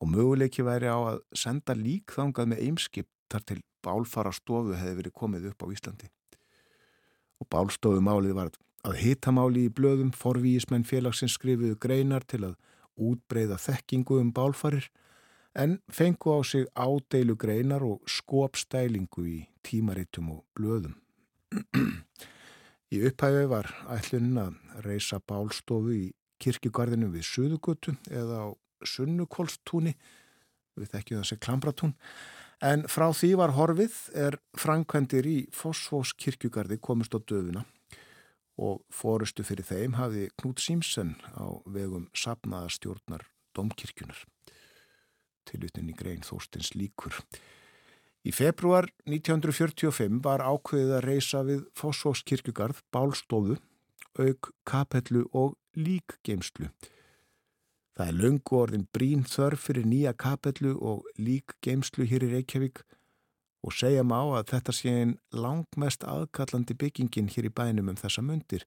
og 0.00 0.08
möguleiki 0.08 0.64
væri 0.64 0.88
á 0.88 0.96
að 0.96 1.20
senda 1.36 1.76
lík 1.76 2.14
þangað 2.16 2.52
með 2.52 2.64
eimskip 2.64 3.08
þar 3.28 3.44
til 3.50 3.60
bálfara 3.84 4.32
stofu 4.32 4.76
hefði 4.78 4.96
verið 5.02 5.16
komið 5.20 5.50
upp 5.50 5.64
á 5.64 5.72
Íslandi. 5.74 6.08
Og 7.38 7.48
bálstofumálið 7.52 8.36
var 8.38 8.50
að 8.86 9.00
hitamáli 9.02 9.66
í 9.66 9.72
blöðum 9.74 10.12
forvíismenn 10.14 10.86
félagsins 10.86 11.34
skrifuðu 11.38 11.78
greinar 11.82 12.26
til 12.28 12.44
að 12.50 12.56
útbreyða 12.98 13.58
þekkingu 13.62 14.20
um 14.22 14.30
bálfarir 14.34 14.88
en 15.58 15.78
fengu 15.90 16.34
á 16.34 16.38
sig 16.46 16.66
ádeilu 16.74 17.36
greinar 17.38 17.82
og 17.82 18.02
skopstælingu 18.06 19.26
í 19.26 19.38
tímaritum 19.66 20.30
og 20.36 20.44
blöðum. 20.54 20.94
Í 22.94 23.02
upphæfi 23.04 23.44
var 23.50 23.68
ætlunin 23.92 24.40
að 24.40 24.84
reysa 24.86 25.18
bálstofu 25.20 25.92
í 25.92 26.06
kirkjugarðinu 26.40 27.10
við 27.12 27.26
Suðugutu 27.26 27.96
eða 28.08 28.46
á 28.46 28.48
Sunnukólstúni, 28.86 29.96
við 30.78 30.92
þekkjum 30.92 31.24
þessi 31.24 31.38
Klambratún, 31.42 31.96
En 32.58 32.82
frá 32.90 33.06
því 33.14 33.36
var 33.38 33.52
horfið 33.54 33.96
er 34.18 34.36
framkvæmdir 34.58 35.26
í 35.30 35.36
Fossfós 35.54 36.10
kirkjugarði 36.18 36.80
komist 36.82 37.14
á 37.14 37.22
döfuna 37.22 37.62
og 38.58 38.82
fórustu 38.90 39.44
fyrir 39.46 39.66
þeim 39.66 39.94
hafi 39.98 40.28
Knút 40.40 40.60
Símsen 40.62 41.14
á 41.38 41.46
vegum 41.66 42.08
sapnaða 42.16 42.72
stjórnar 42.74 43.24
domkirkjunar. 43.56 44.18
Tilutin 45.48 45.88
í 45.88 45.96
grein 45.96 46.26
Þórstins 46.26 46.74
líkur. 46.76 47.14
Í 48.26 48.34
februar 48.34 48.90
1945 49.06 50.20
var 50.26 50.42
ákveðið 50.44 50.94
að 50.98 51.06
reysa 51.06 51.42
við 51.46 51.64
Fossfós 51.78 52.24
kirkjugarð 52.26 52.82
bálstofu, 52.92 53.56
auk 54.18 54.50
kapellu 54.68 55.24
og 55.32 55.54
líkgeimslu. 55.78 56.68
Það 57.98 58.10
er 58.10 58.18
löngu 58.18 58.58
orðin 58.58 58.86
brín 58.94 59.24
þörf 59.26 59.70
fyrir 59.70 59.86
nýja 59.88 60.12
kapellu 60.14 60.74
og 60.76 61.06
lík 61.18 61.56
geimslu 61.64 62.06
hér 62.06 62.26
í 62.26 62.32
Reykjavík 62.34 62.82
og 63.64 63.74
segja 63.74 64.04
má 64.06 64.20
að 64.22 64.50
þetta 64.52 64.74
sé 64.74 64.92
einn 65.00 65.14
langmest 65.34 66.04
aðkallandi 66.06 66.76
byggingin 66.78 67.30
hér 67.34 67.48
í 67.48 67.54
bænum 67.54 67.90
um 67.92 67.98
þessa 67.98 68.22
mundir. 68.22 68.66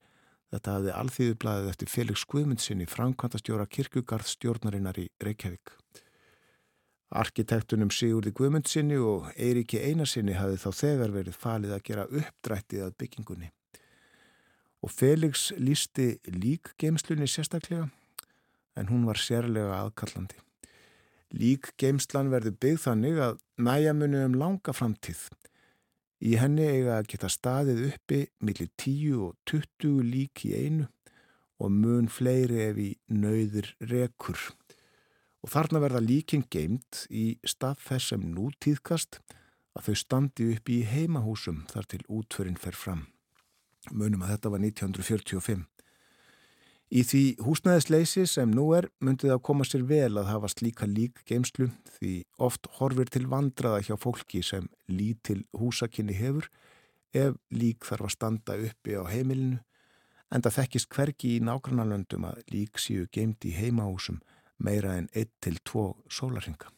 Þetta 0.52 0.74
hafði 0.76 0.96
alþýðublaðið 1.00 1.70
eftir 1.72 1.92
Felix 1.92 2.26
Guðmundssoni, 2.28 2.88
framkvæmtastjóra 2.92 3.68
kirkugarðstjórnarinnar 3.72 5.00
í 5.00 5.08
Reykjavík. 5.24 5.72
Arkitektunum 7.12 7.92
Sigurði 7.92 8.32
Guðmundsinni 8.36 9.00
og 9.00 9.32
Eiríki 9.36 9.80
Einarsinni 9.80 10.36
hafði 10.36 10.60
þá 10.64 10.70
þegar 10.82 11.16
verið 11.16 11.40
falið 11.40 11.74
að 11.76 11.84
gera 11.88 12.06
uppdrættið 12.08 12.86
að 12.86 12.94
byggingunni. 13.04 13.50
Og 14.82 14.92
Felix 14.92 15.50
lísti 15.60 16.14
líkgeimslunni 16.28 17.28
sérstaklega 17.30 17.90
en 18.80 18.88
hún 18.92 19.04
var 19.08 19.20
sérlega 19.20 19.82
aðkallandi. 19.84 20.40
Líkgeimslan 21.32 22.32
verði 22.32 22.52
byggð 22.60 22.86
þannig 22.86 23.20
að 23.24 23.38
næja 23.64 23.94
muni 23.96 24.24
um 24.26 24.38
langa 24.40 24.74
framtíð. 24.76 25.30
Í 26.22 26.36
henni 26.38 26.68
eiga 26.68 27.00
að 27.00 27.12
geta 27.14 27.30
staðið 27.32 27.86
uppi 27.90 28.24
millir 28.46 28.70
10 28.78 29.22
og 29.26 29.38
20 29.50 30.04
lík 30.06 30.44
í 30.46 30.54
einu 30.54 30.90
og 31.62 31.72
mun 31.74 32.10
fleiri 32.12 32.62
ef 32.68 32.82
í 32.82 32.90
nauðir 33.10 33.72
rekur 33.90 34.52
og 35.42 35.50
þarna 35.50 35.82
verða 35.82 36.02
líkin 36.04 36.44
geimt 36.54 37.06
í 37.10 37.40
stað 37.48 37.82
þess 37.88 38.14
sem 38.14 38.26
nú 38.36 38.52
tíðkast 38.62 39.20
að 39.78 39.88
þau 39.88 39.98
standi 40.04 40.50
upp 40.56 40.70
í 40.70 40.82
heimahúsum 40.86 41.64
þar 41.72 41.90
til 41.94 42.02
útförinn 42.12 42.60
fer 42.60 42.78
fram. 42.78 43.08
Munum 43.90 44.22
að 44.26 44.36
þetta 44.36 44.52
var 44.54 44.62
1945. 44.62 45.66
Í 46.92 47.06
því 47.08 47.22
húsnæðisleysi 47.40 48.26
sem 48.28 48.52
nú 48.52 48.66
er 48.76 48.90
myndið 49.00 49.38
að 49.38 49.44
koma 49.48 49.64
sér 49.64 49.86
vel 49.88 50.12
að 50.20 50.28
hafa 50.28 50.50
slíka 50.52 50.88
lík 50.90 51.22
geimslu 51.30 51.70
því 51.96 52.16
oft 52.44 52.68
horfir 52.82 53.08
til 53.14 53.30
vandraða 53.32 53.80
hjá 53.88 53.96
fólki 53.96 54.42
sem 54.44 54.68
lítil 54.92 55.46
húsakinni 55.56 56.18
hefur 56.18 56.50
ef 57.16 57.38
lík 57.56 57.88
þarf 57.88 58.10
að 58.10 58.16
standa 58.18 58.58
uppi 58.68 59.00
á 59.00 59.08
heimilinu 59.08 59.62
en 60.36 60.44
það 60.44 60.58
þekkist 60.58 60.92
hverki 60.92 61.32
í 61.38 61.40
nágrannarlöndum 61.48 62.28
að 62.28 62.44
lík 62.52 62.80
séu 62.80 63.08
geimt 63.16 63.48
í 63.48 63.56
heimahúsum 63.56 64.20
meira 64.60 64.98
en 65.00 65.08
1-2 65.16 65.88
sólarhinga. 66.12 66.76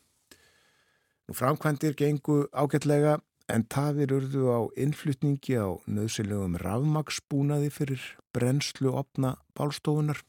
Nú 1.26 1.34
framkvæmdir 1.38 1.98
gengu 1.98 2.44
ágætlega 2.54 3.18
en 3.52 3.66
tafir 3.68 4.14
urðu 4.16 4.46
á 4.52 4.60
innflutningi 4.80 5.58
á 5.60 5.68
nöðsilegum 5.88 6.56
rafmagsbúnaði 6.62 7.72
fyrir 7.74 8.06
brennslu 8.36 8.94
opna 8.96 9.36
bálstofunar 9.58 10.22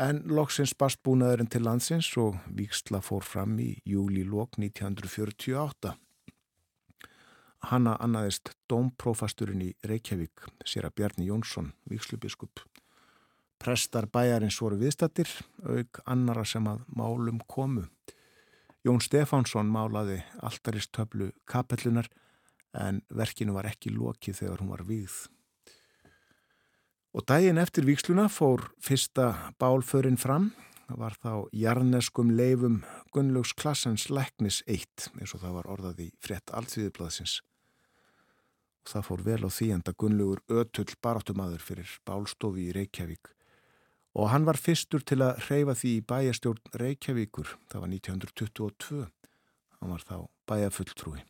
en 0.00 0.22
loksins 0.26 0.74
bastbúnaðurinn 0.74 1.50
til 1.50 1.62
landsins 1.66 2.08
og 2.18 2.38
Víksla 2.50 3.00
fór 3.04 3.22
fram 3.22 3.58
í 3.62 3.74
júli-lók 3.86 4.58
1948. 4.58 5.94
Hanna 7.70 7.94
annaðist 8.02 8.50
dómprófasturinn 8.68 9.62
í 9.64 9.70
Reykjavík, 9.86 10.48
sér 10.66 10.88
að 10.88 10.96
Bjarni 10.98 11.28
Jónsson, 11.30 11.70
Víkslubiskup. 11.88 12.60
Prestar 13.62 14.10
bæjarins 14.12 14.58
voru 14.60 14.76
viðstattir, 14.82 15.30
auk 15.64 16.02
annara 16.04 16.44
sem 16.44 16.66
að 16.68 16.82
málum 16.92 17.38
komu. 17.48 17.86
Jón 18.84 19.00
Stefánsson 19.00 19.70
málaði 19.72 20.18
alltaristöflu 20.44 21.30
kapellunar 21.48 22.10
en 22.76 22.98
verkinu 23.08 23.54
var 23.56 23.70
ekki 23.70 23.94
lokið 23.94 24.42
þegar 24.42 24.60
hún 24.60 24.72
var 24.74 24.82
víð. 24.84 25.14
Og 27.14 27.24
daginn 27.24 27.60
eftir 27.62 27.86
viksluna 27.86 28.26
fór 28.28 28.66
fyrsta 28.82 29.30
bálförinn 29.62 30.18
fram, 30.20 30.50
það 30.84 31.00
var 31.00 31.16
þá 31.22 31.32
jarneskum 31.56 32.34
leifum 32.36 32.82
Gunnlaugs 33.14 33.54
klassens 33.56 34.10
leknis 34.10 34.60
1 34.66 35.08
eins 35.16 35.32
og 35.32 35.40
það 35.46 35.56
var 35.60 35.70
orðað 35.76 36.02
í 36.04 36.10
frett 36.20 36.52
alltíðublaðsins. 36.52 37.38
Og 38.84 38.92
það 38.92 39.06
fór 39.08 39.24
vel 39.30 39.40
á 39.46 39.50
því 39.54 39.70
enda 39.78 39.96
Gunnlaugur 39.96 40.44
ötull 40.60 40.92
baráttumadur 41.00 41.64
fyrir 41.64 41.96
bálstofi 42.04 42.68
í 42.68 42.76
Reykjavík 42.76 43.32
og 44.14 44.30
hann 44.30 44.46
var 44.46 44.58
fyrstur 44.60 45.02
til 45.02 45.20
að 45.26 45.40
hreyfa 45.48 45.74
því 45.78 45.92
í 45.98 46.02
bæjastjórn 46.10 46.74
Reykjavíkur, 46.80 47.54
það 47.70 47.84
var 47.84 47.94
1922, 47.98 49.06
hann 49.80 49.94
var 49.94 50.04
þá 50.06 50.16
bæjafulltrúi. 50.50 51.24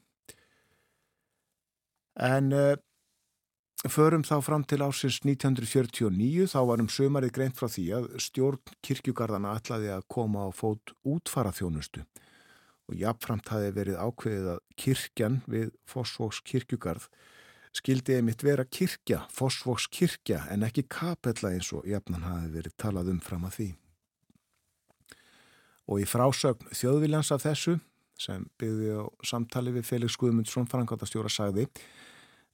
En 2.25 2.53
uh, 2.55 2.77
förum 3.91 4.23
þá 4.27 4.37
fram 4.45 4.67
til 4.69 4.85
ásins 4.85 5.23
1949, 5.25 6.47
þá 6.53 6.61
varum 6.69 6.91
sömarið 6.93 7.35
greint 7.35 7.57
frá 7.59 7.67
því 7.73 7.87
að 7.97 8.11
stjórn 8.23 8.77
kirkjugarðana 8.85 9.57
ætlaði 9.59 9.91
að 9.97 10.07
koma 10.13 10.47
á 10.47 10.51
fót 10.55 10.95
útfara 11.03 11.55
þjónustu 11.57 12.05
og 12.85 12.99
jafnframt 13.01 13.49
hafi 13.49 13.71
verið 13.73 13.97
ákveðið 13.97 14.49
að 14.55 14.59
kirkjan 14.77 15.39
við 15.49 15.71
Fossvóks 15.89 16.43
kirkjugarð 16.45 17.09
skildi 17.75 18.19
einmitt 18.19 18.45
vera 18.47 18.65
kirkja, 18.65 19.25
Fossvoks 19.35 19.89
kirkja 19.91 20.45
en 20.53 20.67
ekki 20.67 20.87
kapella 20.91 21.53
eins 21.55 21.73
og 21.75 21.89
jafnan 21.89 22.27
hafi 22.27 22.53
verið 22.55 22.77
talað 22.81 23.11
um 23.15 23.21
fram 23.25 23.49
að 23.49 23.59
því. 23.59 23.69
Og 25.91 26.01
í 26.01 26.09
frásögn 26.09 26.71
þjóðviljans 26.73 27.35
af 27.35 27.45
þessu, 27.45 27.77
sem 28.17 28.47
byggði 28.61 28.95
á 28.95 29.05
samtali 29.27 29.75
við 29.75 29.89
Felix 29.89 30.17
Guðmundsson, 30.21 30.71
frangatastjóra, 30.71 31.33
sagði 31.33 31.67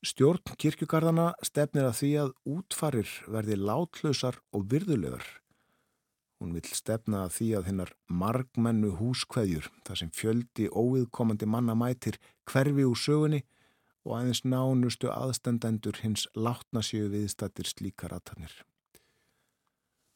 Stjórn 0.00 0.54
kirkjugarðana 0.56 1.34
stefnir 1.44 1.84
að 1.84 1.98
því 1.98 2.08
að 2.22 2.30
útfarir 2.48 3.10
verði 3.28 3.58
látlausar 3.60 4.38
og 4.56 4.62
virðulegar. 4.72 5.26
Hún 6.40 6.54
vil 6.56 6.64
stefna 6.72 7.26
að 7.26 7.34
því 7.34 7.48
að 7.58 7.66
hennar 7.68 7.90
margmennu 8.08 8.94
húskveðjur, 8.96 9.68
þar 9.84 10.00
sem 10.00 10.12
fjöldi 10.16 10.70
óviðkomandi 10.72 11.44
manna 11.44 11.74
mætir 11.76 12.16
hverfi 12.48 12.86
úr 12.88 12.96
sögunni, 12.96 13.42
og 14.06 14.16
aðeins 14.16 14.42
nánustu 14.44 15.10
aðstendendur 15.12 16.00
hins 16.04 16.26
látna 16.34 16.82
séu 16.84 17.10
viðstattir 17.12 17.68
slíkar 17.68 18.14
aðtannir. 18.16 18.52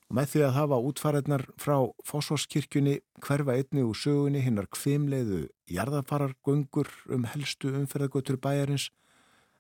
Og 0.09 0.19
með 0.19 0.31
því 0.33 0.43
að 0.47 0.57
hafa 0.59 0.81
útfæraðnar 0.89 1.45
frá 1.61 1.77
Fossvorskirkjunni 2.07 2.99
hverfa 3.25 3.57
einni 3.57 3.85
úr 3.85 3.97
sögunni 3.97 4.43
hinnar 4.45 4.69
kvimleiðu 4.73 5.47
jarðarfarargöngur 5.73 6.91
um 7.15 7.25
helstu 7.33 7.73
umferðagötur 7.73 8.39
bæjarins 8.41 8.91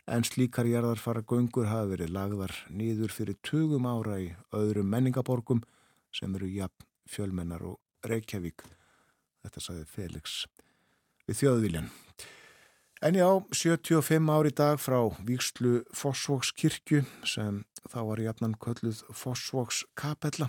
en 0.06 0.24
slíkar 0.24 0.68
jarðarfarargöngur 0.68 1.70
hafa 1.70 1.94
verið 1.94 2.12
lagðar 2.12 2.54
nýður 2.68 3.12
fyrir 3.12 3.40
tugum 3.44 3.88
ára 3.88 4.18
í 4.20 4.30
öðrum 4.52 4.90
menningaborgum 4.92 5.64
sem 6.14 6.34
eru 6.36 6.50
jafn, 6.52 6.84
fjölmennar 7.08 7.64
og 7.64 7.80
Reykjavík. 8.04 8.62
Þetta 9.44 9.64
saði 9.64 9.86
Felix 9.88 10.44
við 11.24 11.40
þjóðviljan. 11.40 11.88
En 13.04 13.14
já, 13.14 13.28
75 13.52 14.30
ári 14.32 14.48
dag 14.50 14.78
frá 14.80 14.96
Víkslu 15.20 15.82
Fossvókskirkju 15.92 17.02
sem 17.28 17.58
þá 17.92 17.98
var 18.08 18.20
jafnan 18.24 18.54
kölluð 18.56 19.02
Fossvókskapella. 19.12 20.46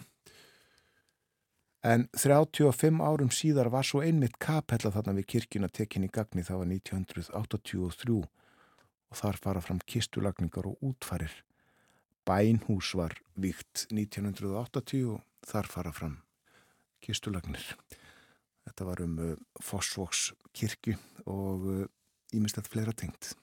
En 1.83 2.05
35 2.15 3.03
árum 3.03 3.27
síðar 3.27 3.67
var 3.73 3.83
svo 3.83 3.99
einmitt 4.07 4.37
kapella 4.39 4.93
þarna 4.95 5.17
við 5.17 5.27
kirkjuna 5.33 5.67
tekinni 5.67 6.07
gagni 6.07 6.45
það 6.47 6.61
var 6.61 6.71
1983 6.71 8.15
og 8.23 9.19
þar 9.19 9.41
fara 9.43 9.65
fram 9.67 9.83
kistulagningar 9.83 10.71
og 10.71 10.79
útfarir. 10.79 11.35
Bænhús 12.23 12.93
var 12.95 13.17
víkt 13.35 13.83
1980 13.91 15.03
og 15.11 15.19
þar 15.43 15.67
fara 15.75 15.91
fram 15.91 16.15
kistulagnir. 17.03 17.67
Þetta 18.63 18.87
var 18.87 19.03
um 19.03 19.19
uh, 19.19 19.35
Fossvókskirkju 19.59 20.95
og 21.27 21.91
uh, 22.35 22.39
ímestað 22.41 22.69
fleira 22.71 22.93
tengt. 22.95 23.33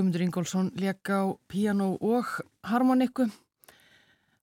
Guðmundur 0.00 0.22
Ingólfsson 0.24 0.70
leik 0.80 1.10
á 1.12 1.28
piano 1.44 1.90
og 2.00 2.24
harmoniku 2.64 3.26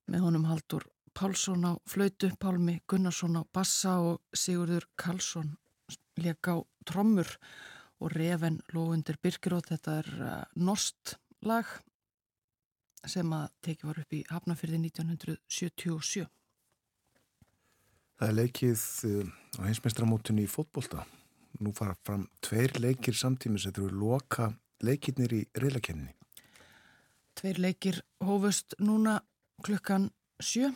með 0.05 0.21
honum 0.21 0.43
Haldur 0.45 0.83
Pálsson 1.17 1.63
á 1.65 1.73
flautu, 1.89 2.29
Pálmi 2.37 2.75
Gunnarsson 2.85 3.39
á 3.41 3.43
bassa 3.49 3.95
og 3.97 4.19
Sigurður 4.37 4.85
Karlsson 4.93 5.55
leik 6.21 6.45
á 6.45 6.61
trommur 6.85 7.25
og 7.97 8.13
Reven 8.13 8.59
Lóundir 8.69 9.17
Birkirótt. 9.17 9.71
Þetta 9.71 9.95
er 10.03 10.11
uh, 10.21 10.35
norst 10.61 11.15
lag 11.41 11.65
sem 13.01 13.33
að 13.33 13.49
tekið 13.65 13.89
var 13.89 14.03
upp 14.03 14.13
í 14.13 14.21
Hafnafyrði 14.29 14.83
1977. 14.91 16.27
Það 18.21 18.29
er 18.29 18.39
leikið 18.43 18.85
uh, 19.09 19.33
á 19.57 19.61
heimsmeistramótunni 19.65 20.45
í 20.45 20.53
fótbolta. 20.53 21.01
Nú 21.57 21.73
fara 21.73 21.97
fram 22.05 22.29
tveir 22.45 22.77
leikir 22.77 23.17
samtímis 23.17 23.65
þetta 23.65 23.87
eru 23.87 24.05
loka 24.05 24.51
leikirnir 24.83 25.33
í 25.33 25.41
reylakemni. 25.57 26.13
Tveir 27.37 27.59
leikir 27.61 28.01
hófust 28.23 28.73
núna 28.79 29.19
klukkan 29.65 30.09
sjö. 30.41 30.71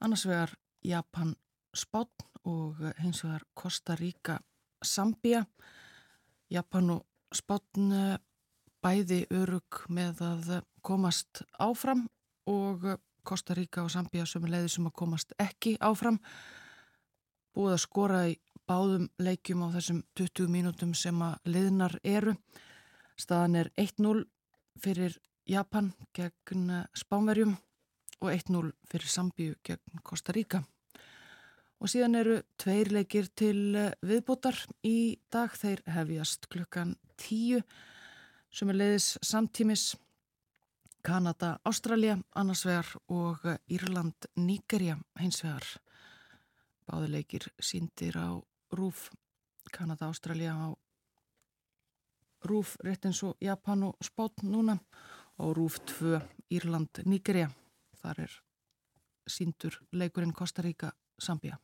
Annars 0.00 0.26
vegar 0.26 0.54
Japan 0.84 1.34
Spán 1.76 2.08
og 2.44 2.78
hins 3.02 3.24
vegar 3.24 3.44
Costa 3.54 3.96
Rica 3.96 4.38
Sambia. 4.82 5.44
Japan 6.50 6.90
og 6.90 7.04
Spán 7.34 7.92
uh, 7.92 8.16
bæði 8.82 9.26
örug 9.34 9.84
með 9.92 10.22
að 10.24 10.48
komast 10.82 11.42
áfram 11.60 12.06
og 12.48 12.86
Costa 13.28 13.54
Rica 13.54 13.82
og 13.84 13.90
Sambia 13.92 14.24
sem 14.26 14.44
er 14.46 14.54
leiði 14.54 14.70
sem 14.72 14.86
að 14.88 14.96
komast 15.02 15.34
ekki 15.42 15.76
áfram. 15.84 16.16
Búið 17.52 17.74
að 17.74 17.82
skora 17.82 18.22
í 18.30 18.38
báðum 18.68 19.08
leikjum 19.20 19.64
á 19.64 19.68
þessum 19.76 20.00
20 20.16 20.48
mínútum 20.52 20.94
sem 20.96 21.20
að 21.24 21.52
liðnar 21.52 21.98
eru. 22.04 22.36
Staðan 23.18 23.56
er 23.58 23.70
1-0 23.74 24.22
fyrir 24.78 25.16
Japan 25.48 25.90
gegn 26.14 26.70
Spánverjum 26.94 27.56
og 28.22 28.30
1-0 28.30 28.72
fyrir 28.90 29.10
Sambíu 29.10 29.56
gegn 29.66 30.02
Costa 30.06 30.34
Rica. 30.36 30.62
Og 31.78 31.90
síðan 31.90 32.18
eru 32.18 32.40
tveir 32.58 32.90
leikir 32.94 33.28
til 33.38 33.74
viðbútar 34.02 34.58
í 34.86 35.18
dag. 35.30 35.50
Þeir 35.54 35.84
hefjast 35.94 36.48
klukkan 36.50 36.96
10 37.22 37.62
sem 38.50 38.70
er 38.70 38.78
leiðis 38.78 39.12
samtímis 39.22 39.92
Kanada, 41.02 41.56
Ástralja, 41.64 42.18
annars 42.34 42.64
vegar 42.66 42.88
og 43.08 43.44
Írland, 43.70 44.26
Níkerja, 44.36 44.98
hins 45.20 45.38
vegar. 45.44 45.64
Báðuleikir 46.88 47.46
síndir 47.62 48.18
á 48.18 48.34
Rúf, 48.74 49.08
Kanada, 49.72 50.10
Ástralja 50.10 50.56
á 50.58 50.74
Rúf, 52.44 52.76
rétt 52.84 53.06
eins 53.08 53.22
og 53.26 53.36
Japan 53.42 53.82
og 53.88 53.96
Spát 54.04 54.42
núna 54.42 54.78
og 55.38 55.56
Rúf 55.56 55.78
2, 55.98 56.20
Írland, 56.54 57.02
Níkerja. 57.06 57.50
Þar 57.98 58.20
er 58.26 58.36
síndur 59.28 59.80
leikurinn 59.92 60.34
Kosta 60.34 60.62
Ríka, 60.62 60.92
Sambia. 61.18 61.58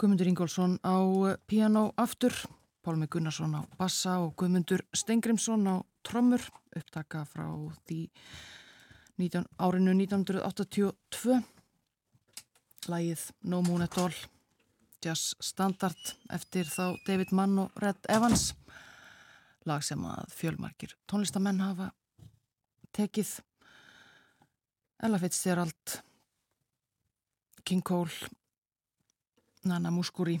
Guðmundur 0.00 0.30
Ingólfsson 0.30 0.78
á 0.80 0.96
piano 1.44 1.90
aftur, 2.00 2.32
Pálmi 2.80 3.04
Gunnarsson 3.04 3.52
á 3.52 3.68
bassa 3.76 4.14
og 4.24 4.30
Guðmundur 4.40 4.80
Stengrimsson 4.96 5.66
á 5.68 5.76
trommur, 6.00 6.40
upptaka 6.72 7.26
frá 7.28 7.44
því 7.84 8.06
19, 9.20 9.44
árinu 9.60 9.92
1982. 9.92 11.36
Lægið 12.88 13.26
No 13.44 13.60
Moon 13.60 13.84
at 13.84 14.00
All, 14.00 14.16
jazz 15.04 15.36
standard 15.36 16.14
eftir 16.32 16.64
þá 16.64 16.96
David 17.04 17.36
Mann 17.36 17.60
og 17.66 17.76
Red 17.84 18.08
Evans. 18.08 18.54
Lag 19.68 19.84
sem 19.84 20.00
að 20.00 20.32
fjölmarkir 20.32 20.96
tónlistamenn 21.04 21.60
hafa 21.60 21.92
tekið. 22.96 23.36
Ella 25.04 25.20
Fitzgerald, 25.20 26.00
King 27.68 27.84
Cole, 27.84 28.32
Nana 29.68 29.90
Muscuri 29.92 30.38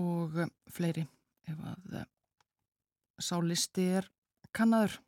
og 0.00 0.36
fleiri 0.72 1.04
ef 1.46 1.58
að 1.70 1.96
eh, 2.00 2.06
sálisti 3.20 3.86
er 4.00 4.08
kannaður. 4.56 4.98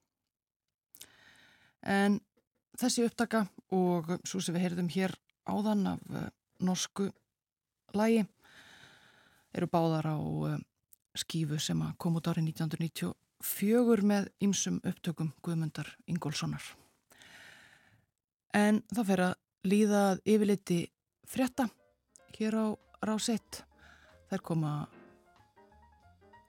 En 1.82 2.18
þessi 2.78 3.07
upptaka 3.07 3.46
og 3.74 4.11
svo 4.26 4.40
sem 4.42 4.57
við 4.57 4.66
heyrðum 4.66 4.90
hér 4.92 5.14
áðan 5.49 5.86
af 5.94 6.03
uh, 6.12 6.26
norsku 6.64 7.09
lægi 7.96 8.24
eru 9.57 9.68
báðar 9.72 10.11
á 10.12 10.18
skífu 11.16 11.59
sem 11.62 11.80
kom 11.99 12.18
út 12.18 12.28
árið 12.28 12.51
1994 12.53 14.05
með 14.07 14.28
ymsum 14.44 14.80
upptökum 14.84 15.32
Guðmundar 15.42 15.88
Ingólfssonar. 16.11 16.62
En 18.55 18.82
það 18.92 19.09
fer 19.11 19.24
að 19.24 19.34
líðað 19.68 20.22
yfirleiti 20.24 20.78
frétta 21.28 21.68
hér 22.36 22.57
á 22.57 22.66
rásett. 23.05 23.64
Þær 24.28 24.44
koma 24.44 24.72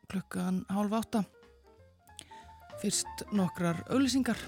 klukkan 0.09 0.63
hálf 0.69 0.95
átta. 0.99 1.23
Fyrst 2.79 3.25
nokkrar 3.35 3.83
auðlýsingar 3.89 4.39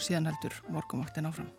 síðan 0.00 0.30
heldur 0.30 0.54
morgumvaktin 0.72 1.28
áfram. 1.28 1.50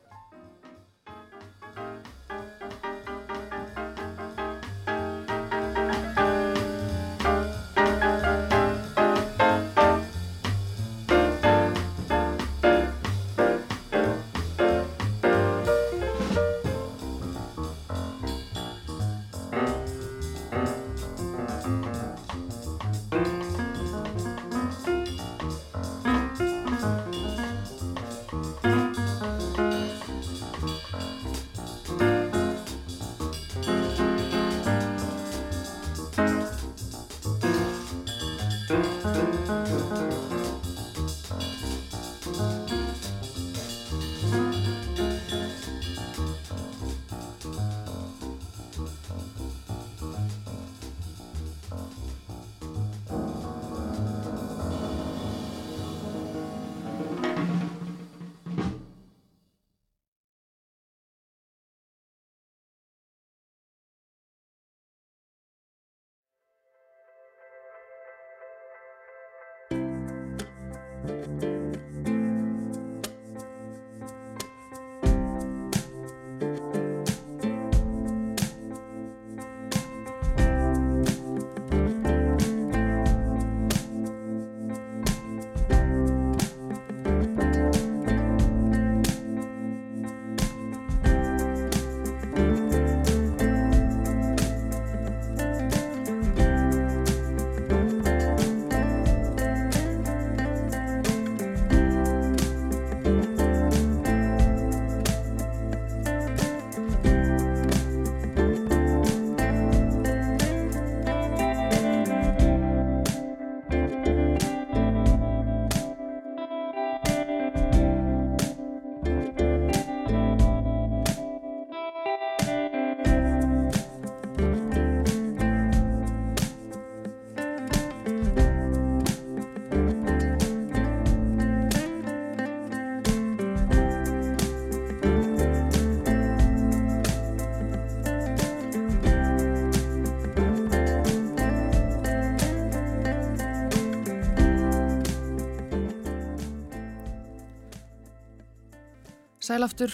Sælaftur, 149.51 149.91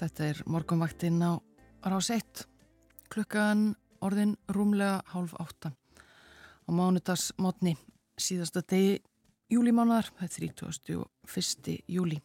þetta 0.00 0.26
er 0.30 0.38
morgunvaktinn 0.48 1.18
á 1.20 1.36
rás 1.84 2.06
1, 2.08 2.46
klukkan 3.12 3.74
orðin 4.00 4.30
rúmlega 4.48 5.02
hálf 5.12 5.34
átta 5.42 5.74
á 6.64 6.70
mánudags 6.72 7.26
mótni 7.36 7.74
síðasta 8.16 8.62
degi 8.64 9.02
júlimánaðar, 9.52 10.08
það 10.16 10.24
er 10.24 10.32
31. 10.56 11.74
júli. 11.84 12.22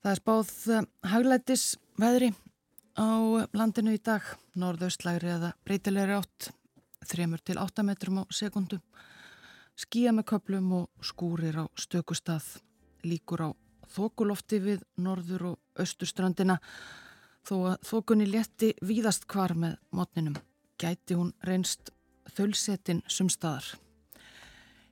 Það 0.00 0.10
er 0.14 0.22
spáð 0.22 0.54
haglætis 1.12 1.64
veðri 2.00 2.30
á 2.96 3.44
landinu 3.52 3.92
í 3.92 4.00
dag, 4.00 4.24
norðaustlægri 4.56 5.34
eða 5.34 5.50
breytilegri 5.68 6.16
átt, 6.16 6.48
3 7.12 7.28
til 7.44 7.58
8 7.60 7.84
metrum 7.84 8.22
á 8.22 8.32
sekundu, 8.32 8.80
skýja 9.76 10.16
með 10.16 10.30
köplum 10.32 10.72
og 10.80 11.04
skúrir 11.12 11.60
á 11.60 11.68
stökustað, 11.76 12.48
líkur 13.04 13.52
á 13.52 13.63
þokulofti 13.94 14.60
við 14.62 14.84
norður 15.00 15.50
og 15.52 15.80
austurstrandina 15.80 16.58
þó 17.44 17.54
að 17.74 17.86
þokunni 17.88 18.26
létti 18.30 18.72
víðast 18.84 19.28
hvar 19.30 19.54
með 19.58 19.76
mótninum. 19.94 20.36
Gæti 20.80 21.16
hún 21.18 21.32
reynst 21.44 21.92
þölsetin 22.34 23.02
sumstaðar. 23.08 23.66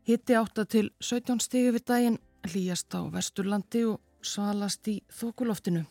Hitti 0.06 0.36
átta 0.36 0.64
til 0.66 0.90
17 1.00 1.40
stigi 1.42 1.72
við 1.74 1.84
daginn, 1.86 2.20
hlýjast 2.46 2.94
á 2.94 3.06
vesturlandi 3.10 3.84
og 3.86 4.00
svalast 4.22 4.88
í 4.90 4.98
þokuloftinu. 5.14 5.84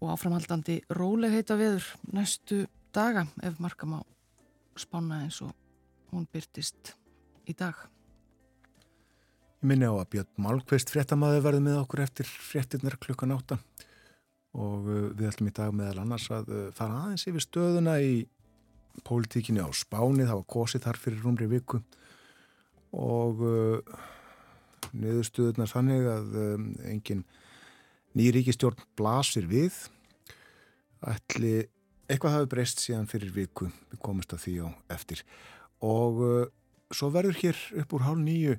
Og 0.00 0.12
áframhaldandi 0.12 0.80
róleg 0.92 1.36
heita 1.36 1.56
veður 1.56 1.86
næstu 2.12 2.64
daga 2.96 3.26
ef 3.44 3.60
markam 3.60 3.96
á 3.96 4.00
spána 4.76 5.22
eins 5.24 5.40
og 5.44 5.52
hún 6.12 6.28
byrtist 6.32 6.96
í 7.48 7.56
dag. 7.56 7.76
Minni 9.66 9.88
á 9.88 9.94
að 9.98 10.10
Björn 10.12 10.42
Málkveist 10.44 10.92
fréttamaður 10.94 11.42
verði 11.42 11.62
með 11.64 11.80
okkur 11.80 12.02
eftir 12.04 12.28
fréttinnar 12.30 12.94
klukkan 13.02 13.34
átta. 13.34 13.58
Og 14.56 14.86
uh, 14.86 15.06
við 15.16 15.30
ætlum 15.30 15.50
í 15.50 15.54
dag 15.56 15.72
meðal 15.74 16.04
annars 16.04 16.28
að 16.32 16.52
uh, 16.54 16.66
fara 16.76 17.00
aðeins 17.02 17.26
yfir 17.26 17.44
stöðuna 17.44 17.96
í 17.98 18.12
pólitíkinni 19.06 19.64
á 19.64 19.68
Spáni, 19.76 20.24
það 20.24 20.38
var 20.38 20.46
kosið 20.54 20.84
þar 20.86 21.00
fyrir 21.02 21.24
rúmri 21.24 21.48
viku. 21.50 21.80
Og 22.94 23.42
uh, 23.42 23.96
niðurstöðunar 24.94 25.72
þannig 25.72 26.06
að 26.14 26.38
um, 26.44 26.70
engin 26.86 27.26
nýríkistjórn 28.16 28.86
blasir 28.96 29.50
við. 29.50 29.74
Ætli 31.02 31.66
eitthvað 32.06 32.38
hafi 32.38 32.52
breyst 32.54 32.86
síðan 32.86 33.10
fyrir 33.10 33.34
viku, 33.34 33.72
við 33.90 34.00
komumst 34.04 34.32
að 34.36 34.46
því 34.46 34.56
á 34.62 34.68
eftir. 34.94 35.26
Og 35.82 36.22
uh, 36.22 36.40
svo 36.94 37.10
verður 37.10 37.42
hér 37.42 37.66
upp 37.82 37.98
úr 37.98 38.06
hálf 38.06 38.22
nýju 38.22 38.56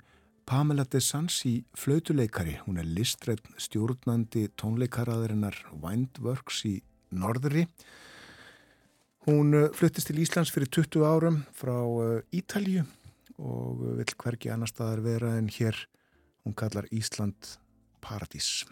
Pamela 0.47 0.85
de 0.87 1.01
Sansi 1.03 1.65
flautuleikari, 1.75 2.53
hún 2.63 2.77
er 2.79 2.87
listrætt 2.87 3.43
stjórnandi 3.59 4.45
tónleikaraðurinnar 4.55 5.57
Windworks 5.83 6.61
í 6.69 6.77
Norðri. 7.11 7.65
Hún 9.27 9.51
uh, 9.51 9.65
fluttist 9.75 10.07
til 10.07 10.21
Íslands 10.23 10.53
fyrir 10.55 10.71
20 10.71 11.03
árum 11.03 11.41
frá 11.51 11.75
uh, 11.75 12.23
Ítalju 12.31 12.85
og 13.43 13.83
vil 13.99 14.15
hverki 14.23 14.53
annar 14.53 14.71
staðar 14.71 15.03
vera 15.03 15.33
en 15.35 15.51
hér 15.51 15.83
hún 16.45 16.55
kallar 16.55 16.87
Ísland 16.95 17.57
Paradís. 17.99 18.63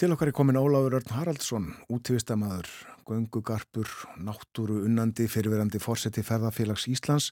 Til 0.00 0.14
okkar 0.14 0.30
er 0.30 0.32
komin 0.32 0.56
Óláður 0.56 0.94
Örn 0.96 1.10
Haraldsson, 1.12 1.64
útífistamæður, 1.92 2.70
göngugarpur, 3.04 3.88
náttúru 4.16 4.78
unnandi, 4.86 5.26
fyrirverandi 5.28 5.76
fórseti 5.76 6.22
ferðarfélags 6.24 6.86
Íslands. 6.88 7.26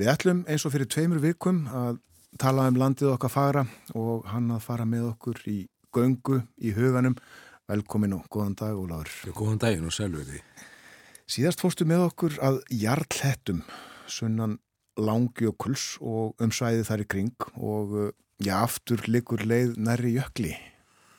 Við 0.00 0.08
ætlum 0.08 0.40
eins 0.48 0.64
og 0.64 0.72
fyrir 0.72 0.88
tveimur 0.88 1.20
vikum 1.20 1.58
að 1.68 1.98
tala 2.40 2.70
um 2.72 2.78
landið 2.80 3.10
okkar 3.18 3.32
fara 3.34 3.64
og 3.92 4.24
hann 4.32 4.46
að 4.54 4.62
fara 4.64 4.86
með 4.88 5.10
okkur 5.10 5.42
í 5.52 5.58
göngu 5.92 6.38
í 6.56 6.72
huganum. 6.78 7.18
Velkomin 7.68 8.16
og 8.16 8.24
góðan 8.32 8.56
dag 8.62 8.80
Óláður. 8.80 9.36
Góðan 9.36 9.60
daginn 9.66 9.92
og 9.92 9.96
selvverði. 9.98 10.40
Síðast 11.28 11.60
fórstu 11.60 11.84
með 11.84 12.06
okkur 12.06 12.40
að 12.40 12.62
Jarlhettum, 12.80 13.60
sunnan 14.08 14.56
Langjökuls 14.96 15.98
og 16.00 16.32
um 16.40 16.48
svæði 16.48 16.88
þar 16.88 17.04
í 17.04 17.08
kring 17.12 17.48
og 17.60 17.94
já, 18.40 18.56
aftur 18.62 19.04
likur 19.04 19.44
leið 19.44 19.76
nærri 19.76 20.16
jökli, 20.16 20.56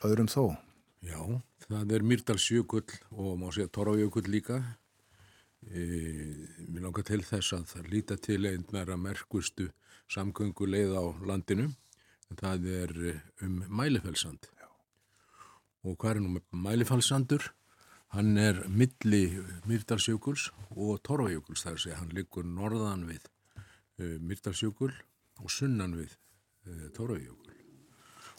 öðrum 0.02 0.26
þó. 0.26 0.58
Já, 1.02 1.18
það 1.66 1.92
er 1.96 2.04
Myrdalsjökull 2.06 2.92
og 3.18 3.34
má 3.40 3.48
segja 3.50 3.70
Torrajökull 3.74 4.28
líka. 4.30 4.60
E, 5.66 5.82
mér 6.70 6.86
langar 6.86 7.06
til 7.06 7.22
þess 7.26 7.56
að 7.56 7.64
það 7.72 7.88
líta 7.90 8.18
til 8.22 8.38
einnar 8.46 8.92
að 8.94 9.02
merkustu 9.02 9.66
samgöngu 10.10 10.68
leið 10.70 10.94
á 10.94 11.04
landinu. 11.26 11.72
Það 12.38 12.68
er 12.70 12.94
um 13.42 13.58
Mælifellsand. 13.66 14.46
Já. 14.60 14.68
Og 15.82 15.98
hvað 15.98 16.14
er 16.14 16.22
nú 16.22 16.36
með 16.36 16.46
Mælifellsandur? 16.68 17.50
Hann 18.14 18.38
er 18.38 18.62
milli 18.68 19.24
Myrdalsjökuls 19.66 20.50
og 20.76 21.02
Torrajökuls 21.02 21.64
þar 21.66 21.82
sé 21.82 21.96
hann 21.98 22.12
liggur 22.14 22.46
norðan 22.46 23.08
við 23.08 23.26
e, 23.98 24.18
Myrdalsjökull 24.22 24.94
og 25.42 25.50
sunnan 25.50 25.96
við 25.98 26.14
e, 26.14 26.92
Torrajökull. 26.94 27.41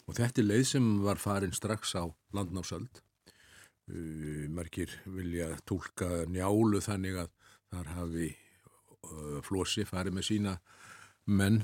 Og 0.04 0.16
þetta 0.18 0.42
er 0.42 0.48
leið 0.50 0.64
sem 0.68 0.88
var 1.04 1.20
farin 1.20 1.54
strax 1.56 1.94
á 1.96 2.04
landnásöld. 2.36 3.00
Uh, 3.84 4.48
margir 4.48 4.92
vilja 5.04 5.50
tólka 5.68 6.24
njálu 6.32 6.80
þannig 6.80 7.18
að 7.20 7.32
þar 7.68 7.90
hafi 7.98 8.28
uh, 8.32 9.40
Flósi 9.44 9.84
farið 9.84 10.16
með 10.16 10.28
sína 10.30 10.54
menn 11.28 11.58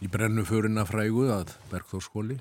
í 0.00 0.08
brennuföruna 0.08 0.86
frægu 0.88 1.26
að 1.32 1.52
Bergþórskóli 1.68 2.38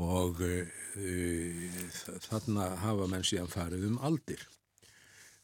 og 0.00 0.40
uh, 0.40 1.84
þarna 2.24 2.70
hafa 2.86 3.10
menn 3.12 3.26
síðan 3.28 3.52
farið 3.52 3.84
um 3.90 4.00
aldir. 4.00 4.40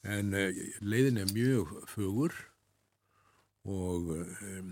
En 0.01 0.33
leiðin 0.81 1.21
er 1.21 1.33
mjög 1.37 1.75
fögur 1.93 2.33
og 3.69 4.15
um, 4.17 4.71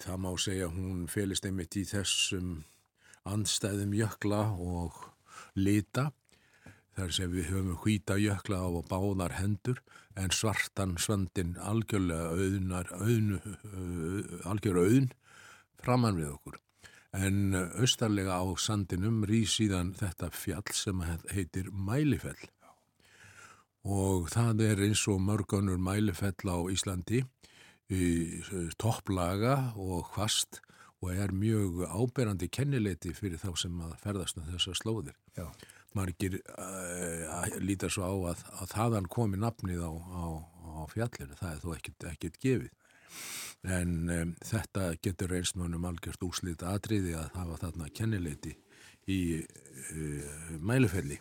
það 0.00 0.20
má 0.24 0.30
segja 0.40 0.68
hún 0.72 1.06
félist 1.10 1.44
einmitt 1.44 1.76
í 1.76 1.84
þessum 1.88 2.62
andstæðum 3.28 3.92
jökla 3.96 4.42
og 4.56 4.96
lita. 5.54 6.10
Þar 6.96 7.12
sem 7.16 7.32
við 7.32 7.48
höfum 7.52 7.78
hvita 7.80 8.18
jökla 8.20 8.60
á 8.64 8.68
báðar 8.88 9.36
hendur 9.38 9.80
en 10.20 10.32
svartan 10.34 10.98
svandin 11.00 11.54
algjörlega 11.56 12.34
auðnar, 12.36 12.90
auðnu, 13.00 13.38
algjörlega 14.44 14.90
auðn 14.90 15.08
framann 15.82 16.20
við 16.20 16.34
okkur. 16.34 16.58
En 17.12 17.54
austarlega 17.54 18.40
á 18.40 18.44
sandinum 18.56 19.22
rýð 19.28 19.48
síðan 19.52 19.92
þetta 19.96 20.30
fjall 20.32 20.72
sem 20.76 21.00
heitir 21.32 21.68
Mælifell. 21.72 22.40
Og 23.82 24.28
það 24.32 24.62
er 24.68 24.84
eins 24.86 25.02
og 25.10 25.20
mörgunur 25.24 25.80
Mælifell 25.80 26.48
á 26.48 26.58
Íslandi 26.72 27.24
topplaga 28.80 29.72
og 29.76 30.12
hvast 30.14 30.60
og 31.02 31.10
er 31.14 31.32
mjög 31.34 31.82
áberandi 31.90 32.46
kennileiti 32.52 33.10
fyrir 33.16 33.40
þá 33.42 33.50
sem 33.58 33.80
að 33.82 33.96
ferðast 34.04 34.38
með 34.38 34.52
þessar 34.54 34.78
slóðir. 34.78 35.16
Já. 35.36 35.48
Margir 35.92 36.38
uh, 36.40 37.56
lítar 37.60 37.92
svo 37.92 38.06
á 38.06 38.14
að, 38.32 38.44
að 38.62 38.70
þaðan 38.72 39.08
komi 39.12 39.40
nafnið 39.42 39.82
á, 39.84 39.92
á, 39.92 40.24
á 40.78 40.82
fjallinu, 40.88 41.36
það 41.36 41.50
er 41.50 41.60
þó 41.64 41.74
ekkert, 41.74 42.06
ekkert 42.12 42.38
gefið. 42.40 42.70
En 43.76 43.96
um, 44.14 44.34
þetta 44.46 44.86
getur 45.04 45.34
reynsmönum 45.34 45.84
algjört 45.90 46.24
úslita 46.24 46.72
atriði 46.72 47.16
að 47.18 47.34
hafa 47.36 47.58
þarna 47.66 47.90
kennileiti 47.98 48.54
í 49.10 49.20
uh, 49.42 50.58
mælufelli. 50.62 51.18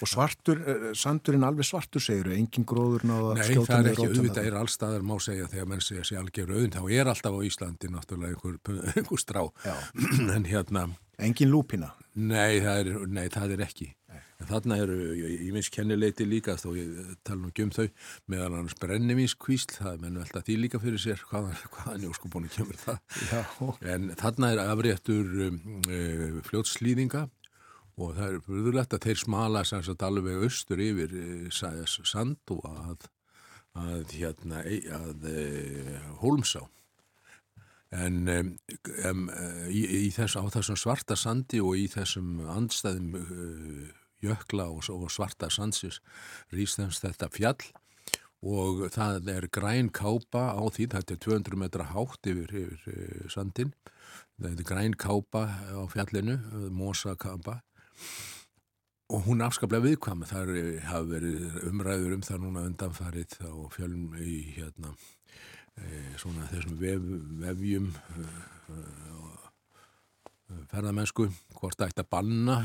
Og 0.00 0.08
svartur, 0.08 0.62
uh, 0.62 0.86
sandurinn 0.96 1.44
alveg 1.44 1.68
svartur 1.68 2.02
segir, 2.02 2.30
engin 2.36 2.66
gróður 2.68 3.04
náða 3.08 3.34
Nei, 3.40 3.44
skjóta 3.50 3.72
það 3.72 3.80
er 3.80 3.90
ekki, 3.92 4.06
auðvitað 4.06 4.48
er 4.50 4.60
allstaðar 4.62 5.04
má 5.10 5.16
segja 5.22 5.50
þegar 5.52 5.68
menn 5.72 5.84
segja 5.84 6.06
sér 6.08 6.22
algjör 6.22 6.54
auðvinn, 6.54 6.76
þá 6.78 6.96
er 7.00 7.12
alltaf 7.12 7.36
á 7.36 7.40
Íslandi 7.50 7.92
náttúrulega 7.92 8.38
einhver, 8.38 8.88
einhver 8.94 9.22
strá. 9.24 9.44
en 10.36 10.48
hérna... 10.48 10.88
Engin 11.18 11.50
lúpina? 11.50 11.92
Nei, 12.18 12.58
það 12.62 12.80
er, 12.80 12.90
nei, 13.10 13.24
það 13.30 13.54
er 13.54 13.62
ekki. 13.66 13.88
Nei. 14.10 14.20
En 14.38 14.46
þarna 14.46 14.76
eru, 14.84 14.96
ég 15.18 15.50
minnst 15.54 15.72
kennileiti 15.74 16.26
líka 16.26 16.54
þó 16.58 16.68
ég 16.76 16.92
tala 17.26 17.40
nú 17.40 17.50
ekki 17.50 17.64
um 17.66 17.72
þau 17.74 17.86
meðan 18.30 18.56
hans 18.60 18.76
brennivinskvísl, 18.78 19.74
það 19.80 19.90
er 19.92 20.04
menn 20.04 20.20
velta 20.22 20.42
því 20.46 20.56
líka 20.62 20.80
fyrir 20.82 21.02
sér, 21.02 21.24
hvaðan, 21.30 21.58
hvaðan 21.74 22.06
jóskubónu 22.06 22.50
kemur 22.54 22.78
það. 22.78 23.02
Já. 23.32 23.42
En 23.94 24.08
þarna 24.20 24.52
er 24.54 24.62
afréttur 24.62 25.34
um, 25.48 25.60
uh, 25.90 26.38
fljótslýðinga 26.46 27.26
og 27.98 28.14
það 28.14 28.26
er 28.28 28.40
bröðulegt 28.46 28.94
að 28.94 29.06
þeir 29.08 29.22
smala 29.24 29.64
sannsagt 29.66 30.06
alveg 30.06 30.46
austur 30.46 30.82
yfir 30.82 31.14
uh, 31.18 31.62
sand 32.06 32.54
og 32.54 32.62
að, 32.70 33.08
að 33.74 34.18
hérna, 34.20 34.62
að 35.02 35.30
uh, 35.34 36.10
hólmsá. 36.22 36.62
En 37.96 38.28
um, 38.28 38.48
um, 39.08 39.28
í, 39.72 39.82
í 40.04 40.08
þess, 40.12 40.36
á 40.36 40.44
þessum 40.52 40.76
svarta 40.76 41.16
sandi 41.16 41.60
og 41.64 41.78
í 41.80 41.86
þessum 41.88 42.42
andstæðum 42.52 43.14
uh, 43.16 43.86
jökla 44.24 44.68
og, 44.68 44.82
og 44.92 45.08
svarta 45.12 45.48
sansis 45.52 46.02
rýstens 46.52 47.00
þetta 47.00 47.30
fjall. 47.32 47.60
Og 48.38 48.84
það 48.94 49.32
er 49.32 49.48
græn 49.50 49.88
kápa 49.90 50.52
á 50.54 50.62
því, 50.70 50.90
þetta 50.92 51.14
er 51.16 51.22
200 51.24 51.58
metra 51.58 51.88
hátt 51.90 52.28
yfir, 52.30 52.52
yfir 52.54 52.92
eh, 52.92 53.24
sandin 53.32 53.72
þetta 54.38 54.62
er 54.62 54.68
græn 54.68 54.94
kápa 54.94 55.42
á 55.74 55.82
fjallinu, 55.90 56.38
mosa 56.70 57.16
kápa. 57.18 57.58
Og 59.08 59.24
hún 59.24 59.42
afskaplega 59.42 59.86
viðkvæm. 59.86 60.26
Þar 60.28 60.50
hafa 60.84 61.06
verið 61.08 61.60
umræður 61.70 62.18
um 62.18 62.24
það 62.26 62.42
núna 62.44 62.66
undanfarið 62.68 63.38
á 63.40 63.52
fjölum 63.72 64.12
í 64.20 64.34
hérna 64.58 64.92
svona 66.18 66.46
þessum 66.52 66.78
vef, 66.80 67.04
vefjum 67.42 67.90
e, 67.90 68.26
e, 68.74 68.78
ferðamennsku 70.72 71.28
hvort 71.58 71.86
ætti 71.86 72.04
að 72.04 72.10
banna 72.12 72.58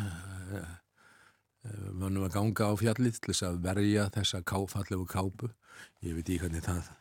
vannum 1.95 2.25
að 2.27 2.33
ganga 2.33 2.67
á 2.67 2.73
fjallið 2.75 3.21
til 3.21 3.31
þess 3.31 3.45
að 3.47 3.61
verja 3.63 4.09
þessa 4.11 4.41
fallegu 4.43 5.05
kápu 5.07 5.49
ég 6.03 6.17
veit 6.17 6.29
í 6.29 6.39
hvernig 6.41 6.65
það 6.65 6.91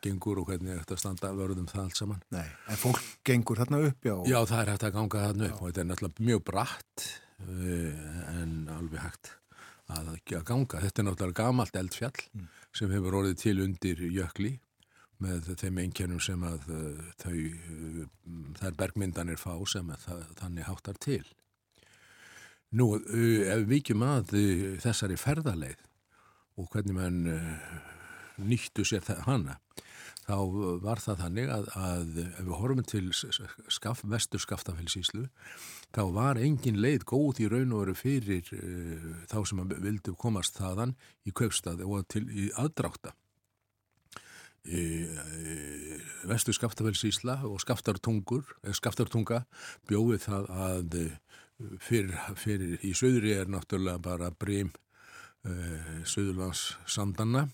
gengur 0.00 0.40
og 0.40 0.48
hvernig 0.48 0.72
er 0.72 0.80
þetta 0.80 0.96
að 0.96 1.02
standa 1.02 1.32
vörðum 1.36 1.68
það 1.68 1.82
allt 1.82 1.98
saman 2.00 2.22
Nei, 2.32 2.46
en 2.72 2.80
fólk 2.80 3.02
gengur 3.26 3.60
þarna 3.60 3.82
upp 3.90 4.08
já? 4.08 4.16
Já, 4.24 4.38
það 4.48 4.60
er 4.62 4.70
hægt 4.72 4.86
að 4.88 4.96
ganga 4.96 5.24
þarna 5.26 5.48
upp 5.48 5.52
já. 5.52 5.60
og 5.60 5.66
þetta 5.66 5.82
er 5.82 5.90
náttúrulega 5.90 6.28
mjög 6.30 6.44
bratt 6.48 7.08
en 7.44 8.54
alveg 8.72 9.02
hægt 9.02 9.32
að, 9.92 10.12
að 10.14 10.46
ganga. 10.46 10.80
Þetta 10.82 11.02
er 11.02 11.08
náttúrulega 11.08 11.42
gamalt 11.42 11.76
eldfjall 11.78 12.22
mm. 12.32 12.46
sem 12.76 12.94
hefur 12.94 13.18
orðið 13.20 13.36
til 13.42 13.56
undir 13.64 14.02
jökli 14.08 14.52
með 15.22 15.50
þeim 15.60 15.80
einkjörnum 15.84 16.22
sem 16.22 16.46
að 16.46 16.70
uh, 16.74 17.02
þau, 17.22 17.34
uh, 17.40 18.06
þær 18.60 18.78
bergmyndanir 18.82 19.40
fá 19.40 19.52
sem 19.70 19.92
það, 20.04 20.22
þannig 20.42 20.70
háttar 20.70 21.02
til 21.02 21.24
Nú, 22.76 22.96
ef 22.98 23.60
við 23.62 23.68
vikjum 23.70 24.02
að 24.02 24.32
þessari 24.82 25.14
ferðarleið 25.16 25.84
og 26.58 26.66
hvernig 26.72 26.96
mann 26.96 27.20
nýttu 28.42 28.84
sér 28.84 29.06
hana, 29.26 29.56
þá 30.26 30.36
var 30.82 31.00
það 31.02 31.20
þannig 31.22 31.52
að, 31.54 31.68
að 31.78 32.18
ef 32.24 32.40
við 32.40 32.54
horfum 32.60 32.86
til 32.90 33.04
skaf, 33.14 34.02
vestur 34.10 34.42
skaftafellsíslu, 34.42 35.26
þá 35.94 36.02
var 36.16 36.40
engin 36.42 36.80
leið 36.82 37.06
góð 37.08 37.44
í 37.44 37.50
raun 37.52 37.74
og 37.76 37.84
veru 37.84 37.96
fyrir 37.98 38.50
uh, 38.56 39.06
þá 39.30 39.38
sem 39.48 39.62
vildu 39.86 40.16
komast 40.18 40.58
þaðan 40.58 40.96
í 41.26 41.34
kaupstað 41.36 41.84
og 41.86 42.08
til 42.12 42.26
í 42.28 42.50
aðdráta. 42.58 43.14
Vestu 46.26 46.54
Skaftafellsísla 46.56 47.40
og 47.46 47.60
Skaftartungur, 47.62 48.42
Skaftartunga 48.74 49.44
bjóði 49.86 50.18
það 50.24 50.48
að 50.50 50.96
fyrir, 51.82 52.16
fyrir 52.38 52.82
í 52.84 52.92
söðri 52.96 53.34
er 53.36 53.50
náttúrulega 53.50 54.00
bara 54.02 54.30
brím 54.30 54.72
uh, 55.46 56.02
söðurlands 56.08 56.76
sandanna 56.90 57.46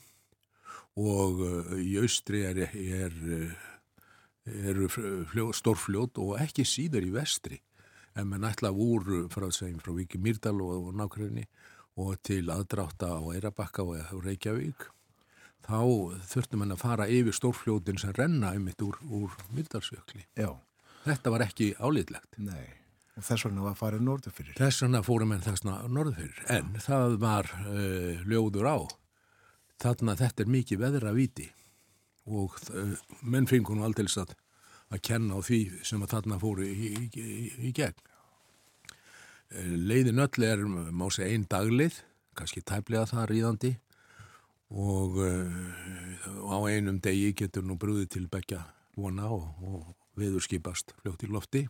og 0.98 1.42
uh, 1.44 1.74
í 1.80 1.96
austri 2.02 2.42
er, 2.48 2.64
er, 2.72 3.18
er 4.46 4.82
stórfljót 5.56 6.20
og 6.22 6.38
ekki 6.42 6.66
síður 6.68 7.06
í 7.06 7.12
vestri. 7.14 7.60
En 8.18 8.28
maður 8.28 8.42
nætla 8.44 8.72
úr 8.76 9.06
frá, 9.32 9.46
frá 9.48 9.92
Viki 9.96 10.18
Myrdal 10.20 10.58
og, 10.60 10.90
og 10.90 10.98
nákvæmni 11.00 11.46
og 12.02 12.18
til 12.24 12.50
aðdráta 12.52 13.08
á 13.16 13.22
Eirabakka 13.32 13.84
og 13.84 14.24
Reykjavík 14.24 14.88
þá 15.66 15.80
þurftum 16.32 16.64
hann 16.64 16.74
að 16.74 16.82
fara 16.82 17.08
yfir 17.10 17.36
stórfljótin 17.36 18.00
sem 18.00 18.14
renna 18.16 18.52
einmitt 18.56 18.82
úr, 18.82 18.98
úr 19.06 19.34
Myrdalsjökli. 19.54 20.26
Þetta 21.02 21.32
var 21.34 21.44
ekki 21.46 21.72
álítlegt. 21.78 22.38
Nei, 22.42 22.68
og 23.16 23.26
þess 23.26 23.46
vegna 23.46 23.64
var 23.64 23.74
að 23.74 23.80
fara 23.82 24.02
norður 24.02 24.34
fyrir. 24.36 24.54
Þess 24.58 24.84
vegna 24.84 25.02
fórum 25.06 25.34
en 25.34 25.44
þessna 25.44 25.78
norður 25.88 26.18
fyrir, 26.20 26.44
en 26.54 26.76
það 26.82 27.18
var 27.22 27.50
uh, 27.64 28.22
ljóður 28.28 28.70
á. 28.70 28.78
Þarna 29.82 30.16
þetta 30.20 30.44
er 30.44 30.54
mikið 30.54 30.82
veðra 30.84 31.16
viti 31.16 31.48
og 32.30 32.54
uh, 32.70 32.94
menn 33.26 33.50
fengur 33.50 33.78
nú 33.78 33.86
aldils 33.86 34.18
að, 34.22 34.36
að 34.94 35.02
kenna 35.10 35.38
á 35.38 35.40
því 35.42 35.60
sem 35.86 36.02
að 36.04 36.16
þarna 36.16 36.40
fóru 36.42 36.66
í, 36.66 36.92
í, 37.02 37.06
í, 37.18 37.52
í 37.70 37.74
gegn. 37.74 38.10
Uh, 39.52 39.74
leiðin 39.90 40.22
öll 40.22 40.46
er, 40.46 40.62
má 40.66 41.08
segja, 41.10 41.32
einn 41.34 41.48
daglið, 41.50 41.98
kannski 42.38 42.62
tæplega 42.64 43.10
það 43.10 43.32
ríðandi 43.34 43.72
og 44.72 45.18
á 45.20 46.56
einum 46.68 47.00
degi 47.04 47.32
getur 47.36 47.64
nú 47.66 47.76
brúðið 47.80 48.08
til 48.16 48.26
begja 48.32 48.62
vona 48.96 49.28
og, 49.32 49.44
og 49.60 49.94
viður 50.16 50.44
skipast 50.44 50.94
fljótt 51.02 51.24
í 51.26 51.30
lofti. 51.32 51.62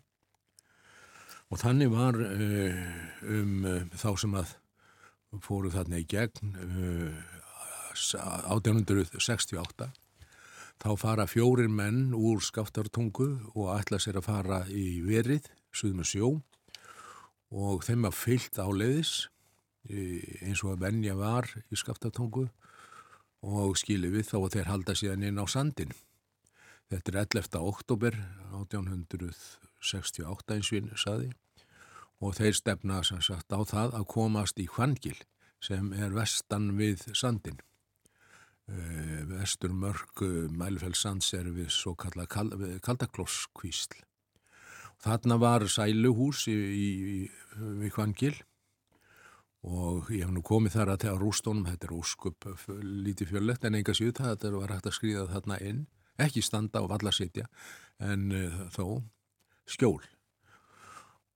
Og 1.52 1.60
þannig 1.60 1.90
var 1.92 2.16
um 2.16 3.66
þá 3.92 4.10
sem 4.20 4.34
að 4.38 4.54
fóru 5.42 5.70
þarna 5.72 6.00
í 6.00 6.06
gegn 6.08 6.54
1868 7.92 9.90
þá 10.82 10.90
fara 10.98 11.26
fjórir 11.30 11.68
menn 11.70 12.14
úr 12.16 12.40
skaftartungu 12.42 13.28
og 13.52 13.70
ætla 13.76 13.98
sér 14.02 14.18
að 14.18 14.26
fara 14.26 14.62
í 14.66 15.00
verið, 15.04 15.44
suðum 15.72 16.02
og 16.02 16.08
sjó. 16.08 16.28
Og 17.52 17.84
þeim 17.84 18.08
að 18.08 18.18
fyllt 18.18 18.58
áleiðis 18.58 19.12
eins 19.92 20.62
og 20.64 20.72
að 20.74 20.82
venja 20.86 21.14
var 21.18 21.44
í 21.68 21.76
skaftartungu 21.78 22.48
og 23.42 23.74
skilir 23.78 24.12
við 24.14 24.28
þá 24.30 24.36
að 24.38 24.52
þeir 24.56 24.70
halda 24.70 24.94
síðan 24.98 25.26
inn 25.28 25.42
á 25.42 25.46
sandin. 25.50 25.92
Þetta 26.92 27.12
er 27.12 27.18
11. 27.24 27.58
oktober 27.58 28.12
1868 28.52 30.56
eins 30.56 30.70
og 30.70 30.78
einu 30.78 30.96
saði 31.00 31.30
og 32.22 32.36
þeir 32.38 32.54
stefna 32.54 33.00
sem 33.02 33.20
sagt 33.24 33.50
á 33.50 33.58
það 33.66 33.96
að 33.98 34.10
komast 34.12 34.60
í 34.62 34.66
Hvangil 34.70 35.18
sem 35.62 35.92
er 35.94 36.14
vestan 36.14 36.76
við 36.78 37.02
sandin. 37.18 37.58
Uh, 38.70 39.26
vestur 39.26 39.72
mörg 39.74 40.22
uh, 40.22 40.46
Mælfellsands 40.54 41.32
er 41.34 41.50
við 41.50 41.70
svo 41.74 41.96
kalla 41.98 42.28
kal, 42.30 42.46
Kaldaklosskvísl. 42.84 43.98
Þarna 45.02 45.34
var 45.42 45.66
sæluhús 45.66 46.46
í, 46.46 46.54
í, 46.54 47.26
í 47.26 47.90
Hvangil 47.90 48.38
og 49.62 50.10
ég 50.10 50.24
hef 50.24 50.32
nú 50.34 50.42
komið 50.42 50.76
þar 50.76 50.92
að 50.92 51.04
þegar 51.04 51.20
rústónum, 51.22 51.66
þetta 51.70 51.88
er 51.88 51.94
óskup 51.94 52.46
lítið 52.82 53.34
fjöllett 53.34 53.66
en 53.66 53.78
enga 53.78 53.94
síðu 53.94 54.16
það, 54.18 54.32
þetta 54.32 54.56
var 54.56 54.74
hægt 54.74 54.88
að 54.90 54.96
skrýða 54.96 55.26
þarna 55.30 55.58
inn, 55.68 55.84
ekki 56.22 56.42
standa 56.42 56.82
og 56.82 56.90
valla 56.90 57.12
sitja 57.14 57.46
en 58.02 58.26
uh, 58.34 58.64
þó 58.74 58.86
skjól. 59.70 60.02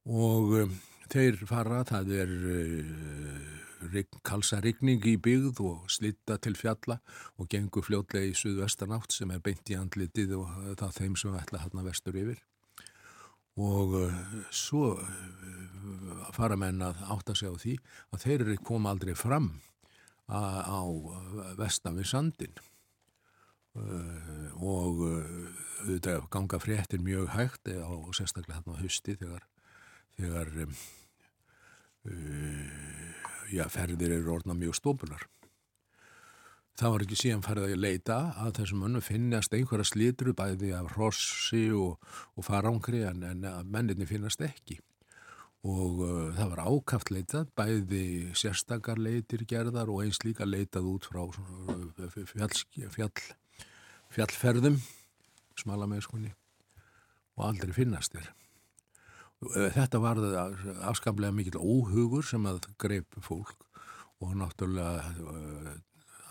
Og 0.07 0.57
um, 0.63 0.75
þeir 1.13 1.39
fara, 1.47 1.85
það 1.87 2.13
er 2.19 2.35
uh, 2.51 4.03
kalsa 4.27 4.59
rigning 4.65 5.05
í 5.07 5.15
byggð 5.23 5.63
og 5.63 5.87
slitta 5.93 6.41
til 6.43 6.57
fjalla 6.59 6.99
og 7.39 7.47
gengur 7.53 7.87
fljótlega 7.87 8.27
í 8.27 8.35
suðvestanátt 8.35 9.15
sem 9.15 9.31
er 9.31 9.43
beint 9.45 9.71
í 9.71 9.79
andlitið 9.79 10.35
og 10.41 10.51
það 10.81 10.99
þeim 10.99 11.17
sem 11.21 11.39
ætla 11.39 11.63
hérna 11.63 11.87
vestur 11.87 12.19
yfir 12.19 12.43
og 13.57 13.95
uh, 13.97 14.17
svo 14.53 14.93
uh, 15.01 16.29
fara 16.37 16.59
menn 16.61 16.83
að 16.85 17.01
átta 17.15 17.35
sig 17.37 17.49
á 17.49 17.57
því 17.57 17.77
að 18.13 18.25
þeir 18.25 18.45
eru 18.45 18.57
koma 18.65 18.93
aldrei 18.93 19.15
fram 19.17 19.55
á 20.27 20.83
vestan 21.55 21.95
við 21.97 22.09
sandin 22.11 22.57
uh, 23.79 24.51
og 24.59 25.05
þetta 25.87 26.19
ganga 26.35 26.59
fréttir 26.59 27.01
mjög 27.05 27.31
hægt 27.37 27.71
og 27.87 28.11
sérstaklega 28.19 28.59
hérna 28.59 28.75
á 28.75 28.83
husti 28.83 29.15
þegar, 29.15 29.47
þegar 30.19 30.51
já, 33.55 33.65
ferðir 33.71 34.19
eru 34.19 34.35
orðna 34.35 34.59
mjög 34.59 34.81
stópular 34.81 35.23
Það 36.77 36.93
var 36.93 37.03
ekki 37.07 37.17
síðan 37.17 37.45
farið 37.45 37.71
að 37.71 37.79
leita 37.81 38.17
að 38.43 38.51
þessum 38.59 38.83
mönnum 38.85 39.05
finnast 39.05 39.55
einhverja 39.57 39.87
slítru 39.89 40.35
bæði 40.37 40.75
af 40.77 40.91
hrossi 40.93 41.71
og, 41.73 42.03
og 42.37 42.45
farangri 42.45 43.01
en, 43.09 43.23
en 43.25 43.47
menninni 43.73 44.09
finnast 44.09 44.45
ekki. 44.45 44.77
Og 45.67 46.03
uh, 46.05 46.35
það 46.37 46.53
var 46.53 46.63
ákaft 46.69 47.13
leitað, 47.15 47.49
bæði 47.57 48.03
sérstakar 48.37 49.01
leitir 49.01 49.47
gerðar 49.49 49.89
og 49.89 50.05
eins 50.05 50.21
líka 50.27 50.45
leitað 50.45 50.91
út 50.93 51.09
frá 51.09 51.23
fjall, 52.35 52.53
fjall, 52.93 53.25
fjallferðum, 54.13 54.77
smala 55.57 55.89
með 55.89 56.05
skunni, 56.05 56.35
og 57.41 57.49
aldrei 57.49 57.73
finnast 57.75 58.15
þér. 58.15 58.29
Þetta 59.73 60.01
var 60.01 60.21
afskaplega 60.93 61.33
mikil 61.33 61.57
óhugur 61.57 62.25
sem 62.25 62.45
að 62.49 62.69
greip 62.81 63.17
fólk 63.25 63.65
og 64.25 64.37
náttúrulega 64.37 65.25
uh, 65.25 65.75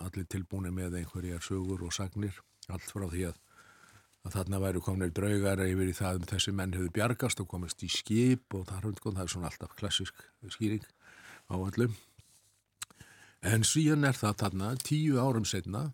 allir 0.04 0.26
tilbúinir 0.30 0.74
með 0.74 1.00
einhverjar 1.00 1.44
sögur 1.44 1.84
og 1.86 1.94
sagnir, 1.94 2.36
allt 2.68 2.88
frá 2.90 3.06
því 3.10 3.28
að, 3.30 3.38
að 4.26 4.36
þarna 4.36 4.62
væru 4.64 4.82
kominir 4.84 5.14
draugar 5.16 5.62
yfir 5.66 5.92
í 5.92 5.96
það 5.96 6.20
um 6.20 6.28
þessi 6.32 6.54
menn 6.56 6.74
hefur 6.76 6.94
bjargast 6.98 7.42
og 7.42 7.50
komist 7.50 7.84
í 7.86 7.90
skip 7.92 8.56
og 8.58 8.66
það, 8.70 8.90
það 9.04 9.22
er 9.24 9.32
svona 9.32 9.50
alltaf 9.50 9.76
klassisk 9.78 10.26
skýring 10.52 10.84
á 11.50 11.54
öllum. 11.56 11.94
En 13.46 13.62
síðan 13.62 14.08
er 14.08 14.16
það 14.18 14.40
þarna 14.42 14.72
tíu 14.82 15.20
árum 15.22 15.46
setna 15.46 15.90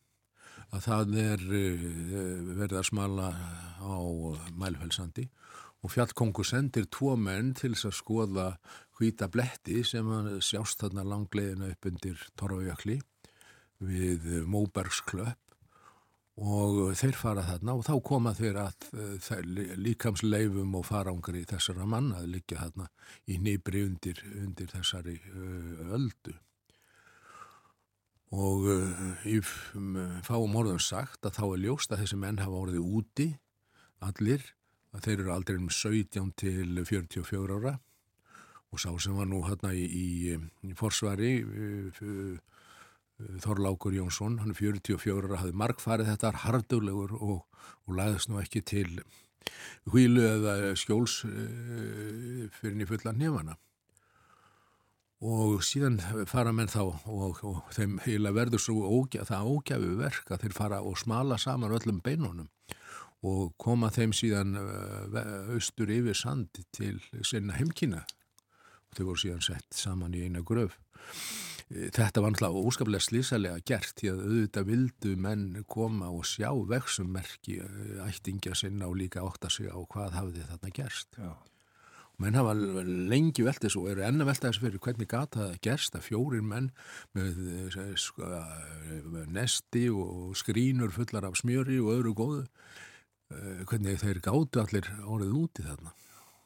að 0.72 0.86
það 0.86 1.16
er 1.20 1.42
verið 1.50 2.78
að 2.78 2.88
smala 2.88 3.28
á 3.82 4.00
Mælfellsandi 4.56 5.26
og 5.82 5.90
fjallkongur 5.92 6.46
sendir 6.46 6.86
tvo 6.92 7.16
menn 7.18 7.52
til 7.58 7.74
þess 7.74 7.90
að 7.90 7.98
skoða 7.98 8.46
hvita 8.96 9.28
bletti 9.32 9.82
sem 9.84 10.08
sjást 10.40 10.80
þarna 10.80 11.04
langleginu 11.10 11.72
upp 11.74 11.88
undir 11.90 12.22
Torfajökli 12.38 13.00
við 13.82 14.28
Móbergsklöpp 14.48 15.38
og 16.42 16.94
þeir 16.96 17.16
fara 17.18 17.42
þarna 17.44 17.74
og 17.76 17.84
þá 17.84 17.92
koma 18.06 18.32
þeir 18.34 18.58
að 18.62 18.86
líkamsleifum 19.76 20.78
og 20.78 20.86
farangri 20.88 21.44
þessara 21.48 21.84
manna 21.86 22.22
að 22.22 22.32
liggja 22.38 22.62
þarna 22.62 22.88
í 23.28 23.36
nýbri 23.42 23.84
undir, 23.84 24.22
undir 24.40 24.72
þessari 24.72 25.18
öldu. 25.92 26.34
Og 28.32 28.64
í 29.28 29.38
fáum 30.24 30.56
orðum 30.56 30.80
sagt 30.80 31.26
að 31.28 31.36
þá 31.36 31.44
er 31.50 31.62
ljóst 31.66 31.92
að 31.92 32.04
þessi 32.04 32.20
menn 32.22 32.40
hafa 32.40 32.62
orðið 32.64 32.86
úti 32.96 33.28
allir, 34.00 34.46
að 34.96 35.04
þeir 35.04 35.18
eru 35.18 35.34
aldrei 35.34 35.58
um 35.58 35.68
17 35.68 36.32
til 36.40 36.84
44 36.88 37.58
ára. 37.60 37.76
Og 38.72 38.80
sá 38.80 38.88
sem 38.96 39.12
var 39.12 39.28
nú 39.28 39.42
hérna 39.44 39.74
í, 39.76 39.84
í, 39.84 40.32
í 40.64 40.72
forsvari 40.76 41.34
fyrir 41.92 42.40
Þorlákur 43.42 43.94
Jónsson, 43.96 44.38
hann 44.42 44.54
er 44.54 44.58
44 44.58 45.30
og 45.30 45.40
hafði 45.40 45.58
markfarið 45.62 46.12
þetta 46.12 46.32
harduglegur 46.44 47.16
og, 47.18 47.42
og 47.86 47.98
lagðist 47.98 48.30
nú 48.30 48.40
ekki 48.42 48.62
til 48.66 49.02
hvílu 49.90 50.22
eða 50.26 50.72
skjóls 50.78 51.22
uh, 51.26 52.48
fyrir 52.58 52.78
nýja 52.78 52.92
fulla 52.92 53.14
nefana 53.16 53.58
og 55.22 55.60
síðan 55.62 56.00
fara 56.26 56.50
menn 56.54 56.70
þá 56.70 56.80
og, 56.82 57.42
og 57.46 57.60
þeim 57.74 58.00
heila 58.02 58.32
verður 58.34 58.62
svo 58.62 58.88
ógjaf, 58.88 59.28
það 59.30 59.50
ógjafi 59.52 59.92
verk 60.00 60.32
að 60.34 60.46
þeir 60.46 60.56
fara 60.56 60.80
og 60.82 60.98
smala 60.98 61.38
saman 61.38 61.74
öllum 61.76 62.00
beinunum 62.02 62.48
og 63.22 63.52
koma 63.62 63.92
þeim 63.94 64.14
síðan 64.16 64.56
uh, 64.58 65.54
austur 65.54 65.92
yfir 65.94 66.18
sand 66.18 66.64
til 66.74 66.98
sinna 67.22 67.54
heimkina 67.58 68.02
og 68.02 68.98
þau 68.98 69.06
voru 69.12 69.22
síðan 69.22 69.46
sett 69.46 69.78
saman 69.78 70.18
í 70.18 70.26
eina 70.26 70.42
gröf 70.46 70.78
Þetta 71.72 72.20
var 72.20 72.34
náttúrulega 72.34 72.68
óskaplega 72.68 73.04
slísalega 73.06 73.62
gert 73.64 73.94
því 73.96 74.10
að 74.10 74.18
auðvitað 74.26 74.66
vildu 74.68 75.12
menn 75.24 75.46
koma 75.72 76.10
og 76.12 76.26
sjá 76.28 76.50
vexummerki 76.68 77.56
ættingja 78.04 78.56
sinna 78.58 78.90
og 78.90 78.98
líka 79.00 79.22
átta 79.24 79.48
sig 79.52 79.70
á 79.72 79.80
hvað 79.80 80.18
hafði 80.18 80.44
þarna 80.50 80.72
gerst. 80.76 81.16
Já. 81.16 81.32
menn 82.20 82.36
hafa 82.36 82.52
lengi 82.54 83.42
veltið 83.42 83.72
svo, 83.72 83.86
eru 83.90 84.04
enna 84.06 84.26
veltið 84.28 84.50
þessu 84.50 84.62
fyrir 84.62 84.82
hvernig 84.84 85.08
gata 85.10 85.40
það 85.40 85.56
gerst 85.64 85.96
að 85.96 86.04
fjórir 86.06 86.44
menn 86.44 86.68
með 87.16 87.40
eh, 87.56 87.96
sko, 87.98 88.28
eh, 88.36 89.24
nesti 89.32 89.88
og 89.90 90.36
skrínur 90.38 90.92
fullar 90.94 91.26
af 91.26 91.40
smjöri 91.40 91.80
og 91.82 91.90
öðru 91.96 92.14
góðu 92.20 92.44
eh, 92.44 93.64
hvernig 93.64 93.98
þeir 94.04 94.22
gátu 94.22 94.62
allir 94.62 94.92
orðið 95.02 95.34
úti 95.40 95.66
þarna 95.66 95.96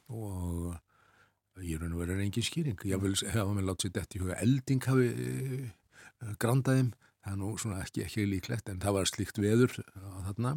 og 0.06 0.78
ég 1.64 1.80
raun 1.80 1.94
og 1.96 2.02
verið 2.02 2.22
engin 2.26 2.44
skýring. 2.44 2.78
Ég 2.84 3.00
vil 3.00 3.16
hefa 3.16 3.48
mig 3.54 3.64
látt 3.64 3.84
sér 3.84 3.94
dætt 3.96 4.16
í 4.18 4.22
huga 4.22 4.38
elding 4.42 4.84
hafi 4.84 5.10
grandaðum 6.40 6.94
það 7.26 7.34
er 7.34 7.40
nú 7.40 7.52
svona 7.58 7.82
ekki, 7.82 8.04
ekki 8.06 8.28
líklegt 8.30 8.70
en 8.70 8.80
það 8.82 8.96
var 9.00 9.10
slíkt 9.10 9.40
veður 9.42 9.74
á 9.98 10.30
þarna. 10.30 10.54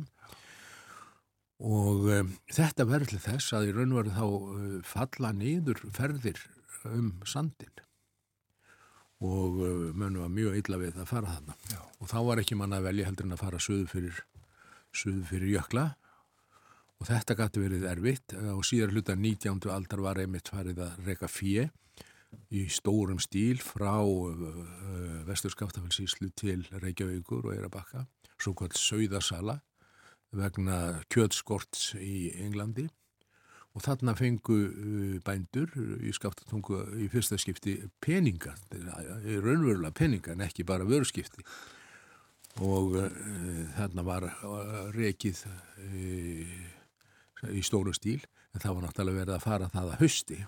Og 1.59 2.05
um, 2.13 2.33
þetta 2.55 2.85
verður 2.87 3.13
til 3.13 3.21
þess 3.25 3.55
að 3.57 3.67
í 3.67 3.75
raun 3.75 3.93
og 3.95 4.01
verið 4.03 4.19
þá 4.19 4.25
uh, 4.29 4.75
falla 4.87 5.31
niður 5.35 5.81
ferðir 5.95 6.43
um 6.87 7.09
sandin 7.27 7.81
og 9.19 9.57
uh, 9.59 9.89
mönnum 9.91 10.23
var 10.23 10.31
mjög 10.31 10.61
illa 10.61 10.79
við 10.79 11.01
að 11.01 11.09
fara 11.09 11.33
þarna. 11.33 11.57
Já. 11.73 11.81
og 11.99 12.11
þá 12.13 12.19
var 12.29 12.43
ekki 12.43 12.59
manna 12.59 12.79
að 12.79 12.87
velja 12.87 13.09
heldur 13.09 13.27
en 13.27 13.35
að 13.35 13.41
fara 13.41 13.63
söðu 13.65 13.89
fyrir, 13.91 14.21
söðu 14.95 15.25
fyrir 15.27 15.55
jökla 15.57 15.89
og 16.99 17.07
þetta 17.07 17.35
gæti 17.39 17.61
verið 17.63 17.85
erfitt 17.87 18.35
og 18.53 18.65
síðar 18.67 18.91
hluta 18.93 19.15
19. 19.15 19.69
aldar 19.71 20.03
var 20.03 20.19
einmitt 20.19 20.51
farið 20.51 20.81
að 20.83 21.05
reyka 21.07 21.29
fjö 21.31 21.69
í 22.53 22.65
stórum 22.69 23.21
stíl 23.23 23.61
frá 23.63 24.03
uh, 24.03 25.23
vestur 25.27 25.53
Skaftafellsíslu 25.53 26.29
til 26.37 26.65
Reykjavíkur 26.69 27.47
og 27.47 27.55
Eirabakka 27.55 28.05
svo 28.39 28.53
kvöld 28.57 28.77
Sauðasala 28.77 29.59
vegna 30.35 30.99
kjötskort 31.09 31.95
í 31.97 32.29
Englandi 32.43 32.85
og 33.73 33.85
þarna 33.85 34.13
fengu 34.19 34.59
uh, 34.59 35.17
bændur 35.25 35.73
í 36.03 36.13
skaptatungu 36.13 36.83
í 36.99 37.09
fyrsta 37.09 37.39
skipti 37.41 37.79
peninga, 38.03 38.53
raunverulega 38.75 39.95
peninga 39.95 40.35
en 40.35 40.45
ekki 40.45 40.67
bara 40.67 40.87
vörskipti 40.89 41.47
og 42.65 42.97
uh, 42.99 43.07
þarna 43.77 44.05
var 44.05 44.27
uh, 44.27 44.89
rekið 44.93 45.45
uh, 45.47 46.68
í 47.53 47.63
stóru 47.65 47.93
stíl 47.95 48.21
en 48.53 48.63
það 48.63 48.73
var 48.75 48.85
náttúrulega 48.85 49.21
verið 49.23 49.35
að 49.35 49.45
fara 49.45 49.69
það 49.73 49.91
að 49.93 50.01
hösti 50.03 50.39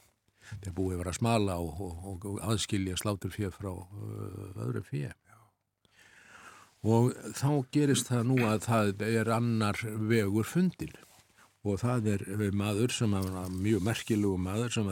þegar 0.51 0.75
búið 0.77 0.97
verið 0.99 1.11
að 1.11 1.19
smala 1.19 1.57
og, 1.61 1.81
og, 1.81 2.25
og 2.25 2.39
aðskilja 2.51 2.97
slátur 2.99 3.33
fyrir 3.33 3.53
frá 3.55 3.71
uh, 3.71 4.65
öðru 4.65 4.83
fyrir 4.87 5.15
og 6.81 7.11
þá 7.37 7.49
gerist 7.73 8.09
það 8.09 8.27
nú 8.31 8.37
að 8.47 8.63
það 8.65 9.03
er 9.05 9.29
annar 9.35 9.77
vegur 10.09 10.47
fundin 10.49 10.95
og 11.61 11.77
það 11.83 12.07
er 12.15 12.55
maður 12.57 12.93
sem 12.95 13.13
er 13.13 13.27
mjög 13.53 13.83
merkilegu 13.85 14.37
maður 14.41 14.73
sem 14.73 14.89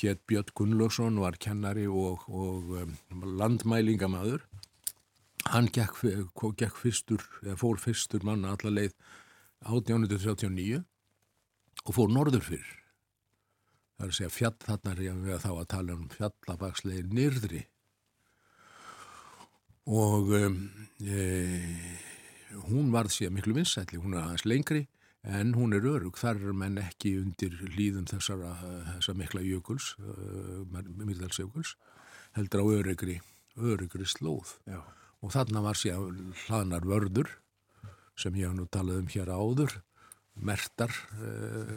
hér 0.00 0.18
Björn 0.26 0.50
Gunnlaugsson 0.58 1.20
var 1.22 1.38
kennari 1.38 1.86
og, 1.86 2.26
og 2.26 2.72
um, 2.82 2.96
landmælingamadur 3.38 4.42
hann 5.54 5.70
gekk, 5.72 6.02
gekk 6.58 6.76
fyrstur 6.82 7.22
fór 7.58 7.78
fyrstur 7.80 8.26
manna 8.26 8.56
alla 8.56 8.74
leið 8.74 8.96
1839 9.70 10.82
og 11.90 11.96
fór 11.96 12.12
norður 12.14 12.44
fyrr. 12.46 12.70
Það 13.98 14.06
er 14.06 14.12
að 14.12 14.16
segja 14.16 14.32
fjall 14.32 14.56
þarna 14.62 14.92
er 14.94 15.02
ég 15.04 15.24
að 15.34 15.42
þá 15.42 15.50
að 15.50 15.68
tala 15.74 15.96
um 15.96 16.04
fjallabakslegin 16.14 17.10
nýrðri 17.16 17.64
og 19.90 20.30
um, 20.38 20.60
e, 21.02 21.24
hún 22.68 22.92
varð 22.94 23.16
sér 23.16 23.34
miklu 23.34 23.56
vinsætli, 23.56 23.98
hún 23.98 24.14
er 24.14 24.22
aðeins 24.22 24.46
lengri 24.46 24.84
en 25.26 25.52
hún 25.56 25.74
er 25.76 25.84
örug, 25.84 26.16
þar 26.16 26.38
er 26.38 26.56
menn 26.56 26.78
ekki 26.80 27.16
undir 27.20 27.58
líðum 27.74 28.06
þessara, 28.08 28.54
þessar 28.94 29.18
mikla 29.20 29.42
jökuls, 29.44 29.90
uh, 30.00 30.62
middalsjökuls, 30.96 31.74
heldur 32.38 32.62
á 32.64 32.66
örugri, 32.78 33.18
örugri 33.58 34.06
slóð. 34.08 34.54
Já. 34.64 34.80
og 35.20 35.34
þarna 35.34 35.60
var 35.60 35.76
sér 35.76 36.00
hlaðnar 36.46 36.86
vörður 36.88 37.28
sem 38.16 38.32
ég 38.40 38.48
hef 38.48 38.56
nú 38.56 38.64
talað 38.72 39.02
um 39.02 39.10
hér 39.12 39.28
áður, 39.28 39.74
mertar 40.46 40.92
uh, 41.20 41.74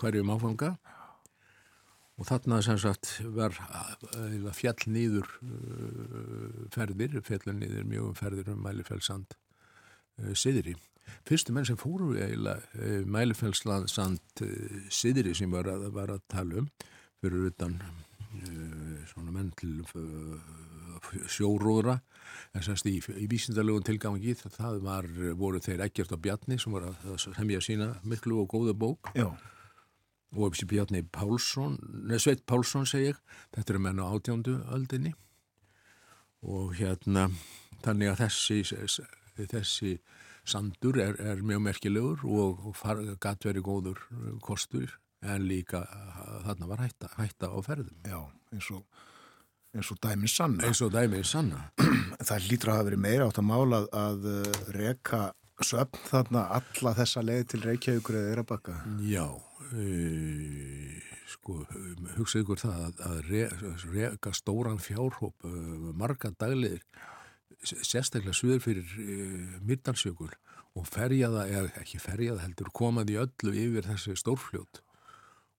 hverjum 0.00 0.32
áfanga 0.34 0.74
og 2.14 2.28
þarna 2.28 2.60
sem 2.62 2.78
sagt 2.78 3.16
var 3.34 3.54
fjall 4.54 4.88
nýður 4.94 5.28
uh, 5.42 6.64
ferðir, 6.74 7.20
fjallin 7.26 7.62
nýður 7.62 7.88
mjög 7.90 8.10
um 8.10 8.18
ferðir 8.18 8.52
um 8.54 8.62
Mælifellsand 8.64 9.38
siðri. 10.38 10.76
Fyrstu 11.26 11.52
menn 11.52 11.66
sem 11.66 11.78
fóru 11.80 12.12
Mælifellsand 13.10 14.44
siðri 14.94 15.34
sem 15.34 15.50
var 15.50 15.66
að, 15.72 15.88
var 15.96 16.14
að 16.14 16.22
tala 16.30 16.62
um 16.62 16.68
fyrir 17.18 17.48
utan 17.50 17.80
svona 19.10 19.34
menn 19.34 19.50
til 19.58 19.80
sjóróðra 21.30 21.98
en 22.54 22.62
semst 22.64 22.86
í, 22.88 22.98
í 22.98 23.26
vísindalögun 23.30 23.86
tilgangi 23.86 24.36
það 24.38 24.78
var, 24.84 25.08
voru 25.38 25.60
þeir 25.62 25.84
ekkert 25.88 26.14
á 26.14 26.18
bjarni 26.18 26.58
sem 26.60 26.74
var 26.74 26.90
að 26.90 27.18
semja 27.22 27.62
sína 27.64 27.90
miklu 28.06 28.42
og 28.42 28.50
góða 28.54 28.76
bók. 28.78 29.10
Já. 29.18 29.28
Og 30.34 30.56
Bjarni 30.66 31.04
Pálsson, 31.14 31.76
neð 32.10 32.24
Sveit 32.24 32.40
Pálsson 32.46 32.88
segir, 32.90 33.20
þetta 33.54 33.74
er 33.74 33.82
menn 33.84 34.02
á 34.02 34.10
átjándu 34.10 34.56
öldinni. 34.74 35.12
Og 36.42 36.74
hérna 36.74 37.28
þannig 37.84 38.10
að 38.10 38.24
þessi, 38.24 38.82
þessi 39.38 39.92
sandur 40.44 40.98
er, 41.00 41.16
er 41.22 41.42
mjög 41.46 41.62
merkilegur 41.68 42.26
og, 42.26 42.66
og 42.66 43.14
gatt 43.22 43.46
verið 43.46 43.66
góður 43.68 44.02
kostur 44.44 44.98
en 45.24 45.46
líka 45.48 45.84
þarna 46.44 46.68
var 46.68 46.82
hætta, 46.84 47.10
hætta 47.16 47.48
á 47.54 47.58
ferðum. 47.64 47.96
Já, 48.04 48.20
eins 48.52 48.70
og, 48.74 48.84
eins 49.74 49.90
og 49.92 50.00
dæmið 50.02 50.34
sanna. 50.34 50.66
Eins 50.68 50.82
og 50.84 50.92
dæmið 50.94 51.24
sanna. 51.28 51.64
Það 52.28 52.50
lítur 52.50 52.70
að 52.70 52.78
hafa 52.78 52.88
verið 52.90 53.02
meira 53.06 53.26
átt 53.28 53.40
að 53.40 53.48
mála 53.48 53.80
að 54.00 54.28
reka 54.74 55.24
söpn 55.64 56.06
þarna 56.08 56.46
alla 56.58 56.94
þessa 56.98 57.22
leið 57.22 57.44
til 57.52 57.60
Reykjavíkur 57.64 58.20
eða 58.20 58.30
Eirabakka. 58.34 58.78
Já, 59.06 59.26
Uh, 59.74 61.00
sko, 61.32 61.62
hugsa 62.18 62.42
ykkur 62.42 62.60
það 62.60 62.80
að, 62.84 62.98
að 63.08 63.20
reka 63.30 64.30
re, 64.30 64.36
stóran 64.36 64.80
fjárhóp 64.82 65.46
uh, 65.48 65.88
marga 65.96 66.30
daglegir 66.38 66.82
sérstaklega 67.64 68.36
suður 68.36 68.60
fyrir 68.62 68.92
uh, 69.00 69.56
Myrdalsjökul 69.64 70.30
og 70.76 70.86
ferjaða, 70.90 71.46
eða 71.48 71.72
ekki 71.80 72.00
ferjaða 72.02 72.44
heldur, 72.44 72.70
komaði 72.76 73.16
öllu 73.22 73.54
yfir 73.56 73.88
þessi 73.88 74.18
stórfljót 74.20 74.82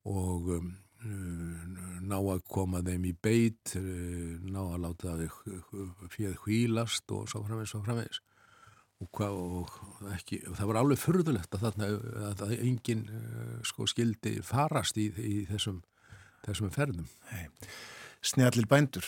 og 0.06 0.52
um, 0.60 0.72
ná 1.06 2.16
að 2.18 2.44
koma 2.50 2.82
þeim 2.86 3.06
í 3.10 3.14
beit 3.14 3.76
ná 3.76 4.62
að 4.62 4.80
láta 4.84 5.18
þau 5.20 6.08
fyrir 6.14 6.38
hvílast 6.44 7.12
og 7.14 7.30
svo 7.30 7.44
framvegs 7.46 7.76
og 7.78 7.86
framvegs 7.86 8.22
og, 9.04 9.10
hvað, 9.16 9.34
og 9.36 10.14
ekki, 10.16 10.40
það 10.46 10.70
var 10.70 10.80
alveg 10.80 11.02
förðulegt 11.02 11.58
að 11.58 11.66
þarna 11.66 11.90
að, 12.30 12.46
að 12.46 12.54
enginn 12.58 13.04
uh, 13.10 13.58
sko, 13.68 13.88
skildi 13.92 14.38
farast 14.46 15.00
í, 15.02 15.10
í 15.20 15.36
þessum, 15.50 15.82
þessum 16.46 16.72
ferðum. 16.76 17.10
Hey. 17.32 17.50
Snjallir 18.26 18.66
bændur. 18.66 19.06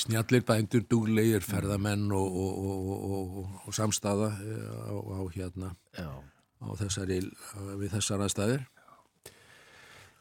Snjallir 0.00 0.44
bændur, 0.48 0.86
dúlegir 0.88 1.44
ferðamenn 1.44 2.06
og, 2.16 2.38
og, 2.38 3.40
og 3.66 3.74
samstaða 3.76 4.30
eh, 4.40 4.70
á, 4.88 4.96
á 4.96 5.20
hérna 5.34 5.74
á 6.00 6.68
þessari 6.80 7.18
við 7.76 7.90
þessar 7.92 8.24
aðstæðir 8.24 8.64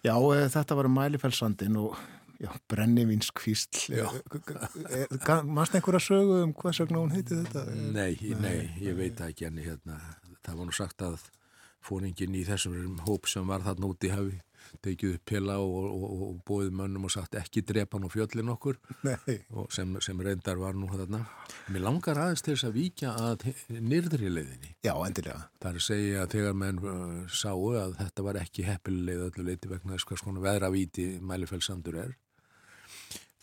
Já, 0.04 0.16
eh, 0.16 0.50
þetta 0.52 0.76
var 0.76 0.90
um 0.90 1.00
Mælifellsandin 1.00 1.80
og 1.80 1.98
Já, 2.44 2.50
brennivinskvísl 2.68 3.94
Mást 5.48 5.76
einhverja 5.78 6.02
sögu 6.02 6.42
um 6.44 6.54
hvað 6.58 6.76
sögna 6.76 7.00
hún 7.00 7.14
heiti 7.14 7.38
þetta? 7.40 7.64
Nei, 7.96 8.18
nei, 8.42 8.58
ég 8.84 8.98
veit 8.98 9.22
ekki 9.24 9.48
en 9.48 9.62
hérna, 9.64 10.00
það 10.44 10.58
var 10.60 10.68
nú 10.68 10.76
sagt 10.76 11.06
að 11.06 11.22
fóringin 11.84 12.36
í 12.36 12.44
þessum 12.48 12.98
hóp 13.08 13.30
sem 13.32 13.48
var 13.48 13.64
þarna 13.64 13.92
úti 13.94 14.12
hafi 14.12 14.42
tekið 14.84 15.18
upp 15.18 15.26
pila 15.30 15.58
og, 15.62 15.76
og, 15.90 16.06
og, 16.08 16.24
og 16.28 16.40
bóðið 16.48 16.78
mönnum 16.80 17.08
og 17.08 17.14
sagt 17.14 17.38
ekki 17.40 17.64
drepa 17.68 18.00
nú 18.02 18.10
fjöllin 18.14 18.52
okkur 18.54 18.80
sem, 19.74 19.94
sem 20.04 20.24
reyndar 20.26 20.60
var 20.62 20.78
nú 20.78 20.90
þarna. 20.92 21.24
Mér 21.74 21.86
langar 21.88 22.22
aðeins 22.24 22.46
til 22.46 22.56
þess 22.56 22.70
að 22.70 22.78
víkja 22.80 23.14
að 23.30 23.48
nýrðri 23.78 24.32
leiðinni. 24.34 24.74
Já, 24.86 24.94
endilega. 25.06 25.48
Það 25.62 25.70
er 25.70 25.80
að 25.80 25.88
segja 25.88 26.26
að 26.26 26.36
þegar 26.38 26.60
menn 26.64 26.84
uh, 26.84 27.16
sáu 27.44 27.72
að 27.80 27.96
þetta 28.02 28.28
var 28.28 28.42
ekki 28.42 28.68
heppileg 28.68 29.24
öllu 29.30 29.48
leiti 29.48 29.72
vegna 29.72 29.96
þess 29.96 30.10
hvað 30.10 30.24
svona 30.24 30.46
veðravíti 30.48 31.08
mælifellsandur 31.24 32.02
er 32.08 32.18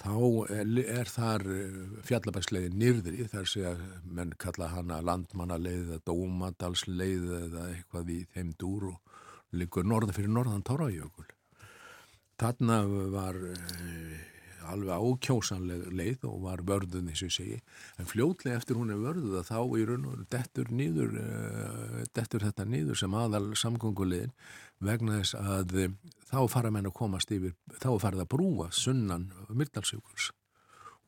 þá 0.01 0.15
er 0.49 1.11
þar 1.11 1.45
eh, 1.53 1.79
fjallabæksleiði 2.09 2.73
nýrðri 2.81 3.29
þar 3.31 3.49
sé 3.49 3.65
að 3.69 3.83
menn 4.05 4.33
kalla 4.41 4.71
hana 4.73 5.01
landmannaleið 5.05 5.95
eða 5.97 6.05
dómadalsleið 6.09 7.27
eða 7.41 7.67
eitthvað 7.75 8.13
í 8.15 8.21
þeim 8.35 8.55
dúr 8.61 8.91
og 8.95 9.10
líkur 9.57 9.87
norða 9.87 10.15
fyrir 10.17 10.33
norðan 10.33 10.65
Tórajökul. 10.67 11.29
Þarna 12.41 12.77
var 13.13 13.37
eh, 13.51 14.31
alveg 14.71 15.05
ákjósanleg 15.05 15.87
leið 15.97 16.25
og 16.29 16.41
var 16.45 16.63
vörðun 16.67 17.11
eins 17.11 17.23
og 17.27 17.33
segi. 17.35 17.59
En 18.01 18.09
fljótlega 18.09 18.61
eftir 18.61 18.79
hún 18.79 18.93
er 18.93 19.01
vörðuð 19.01 19.39
að 19.41 19.51
þá 19.51 19.61
í 19.77 19.87
raun 19.89 20.09
og 20.11 20.25
dettur 20.33 20.73
nýður 20.73 21.17
uh, 21.21 22.01
dettur 22.17 22.45
þetta 22.47 22.67
nýður 22.69 23.01
sem 23.03 23.17
aðal 23.17 23.45
samgöngulegin 23.59 24.35
vegna 24.81 25.21
þess 25.21 25.37
að 25.37 25.77
þá 26.31 26.41
fara 26.53 26.73
menn 26.73 26.89
að 26.89 26.97
komast 27.01 27.33
yfir 27.35 27.57
þá 27.83 27.91
farið 28.01 28.25
að 28.25 28.31
brúa 28.37 28.71
sunnan 28.73 29.31
Myrdalsjökuls 29.49 30.31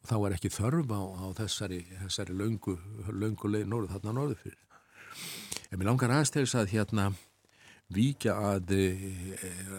og 0.02 0.10
þá 0.10 0.16
er 0.18 0.36
ekki 0.36 0.50
þörf 0.50 0.90
á, 0.90 1.02
á 1.22 1.26
þessari, 1.38 1.84
þessari 2.02 2.34
löngu, 2.34 2.76
löngu 3.14 3.50
leið 3.52 3.68
norð 3.70 3.92
þarna 3.94 4.16
norðu 4.18 4.38
fyrir. 4.40 4.58
En 5.70 5.78
mér 5.78 5.92
langar 5.92 6.12
þess 6.26 6.56
að 6.58 6.74
hérna 6.74 7.12
víkja 7.94 8.34
að 8.52 8.72
eh, 8.76 9.02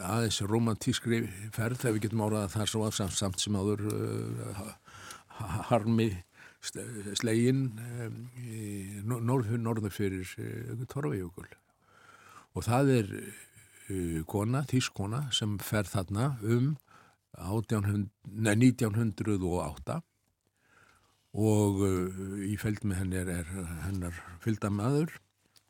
aðeins 0.06 0.42
romantískri 0.50 1.24
ferð 1.56 1.82
þegar 1.82 1.96
við 1.96 2.06
getum 2.06 2.24
áraða 2.26 2.52
þar 2.54 2.72
svo 2.72 2.86
að 2.88 3.00
samt 3.18 3.42
sem 3.42 3.58
áður 3.58 3.84
uh, 3.90 4.62
harmi 5.70 6.10
slegin 6.64 7.66
um, 8.06 8.22
norður, 9.10 9.58
norður 9.60 9.94
fyrir 9.94 10.30
uh, 10.40 10.86
Torfajökul. 10.88 11.50
Og 12.54 12.68
það 12.68 12.94
er 13.00 13.12
uh, 13.18 14.22
kona, 14.30 14.64
þískona 14.70 15.26
sem 15.36 15.58
fer 15.60 15.90
þarna 15.90 16.36
um 16.42 16.74
1800, 17.34 18.08
nei, 18.30 18.56
1908 18.70 20.00
og 21.34 21.80
í 22.46 22.54
feld 22.62 22.84
með 22.86 23.00
henni 23.00 23.18
er, 23.24 23.32
er 23.42 23.48
hennar 23.88 24.20
fylgdamaður 24.44 25.16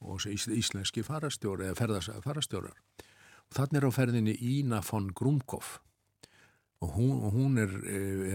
og 0.03 0.27
íslenski 0.27 1.03
farastjóri 1.05 1.69
eða 1.69 1.79
ferðarfarastjórar 1.79 2.75
og 2.75 3.57
þannig 3.57 3.79
er 3.79 3.87
á 3.87 3.91
ferðinni 3.97 4.35
Ína 4.53 4.81
von 4.85 5.09
Grumkov 5.15 5.79
og 6.83 6.95
hún, 6.97 7.11
og 7.23 7.31
hún 7.31 7.59
er, 7.61 7.71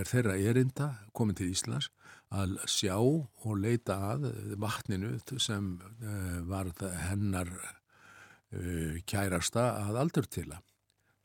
er 0.01 0.09
þeirra 0.09 0.39
erinda 0.41 0.93
komin 1.13 1.37
til 1.37 1.51
Íslands 1.53 1.91
að 2.35 2.57
sjá 2.69 2.97
og 2.99 3.53
leita 3.61 3.97
að 4.13 4.29
vatninu 4.61 5.17
sem 5.41 5.75
uh, 5.81 6.41
var 6.49 6.71
hennar 7.09 7.51
uh, 7.57 8.97
kærasta 9.09 9.71
að 9.85 10.01
aldur 10.03 10.29
til 10.29 10.49
að. 10.53 10.65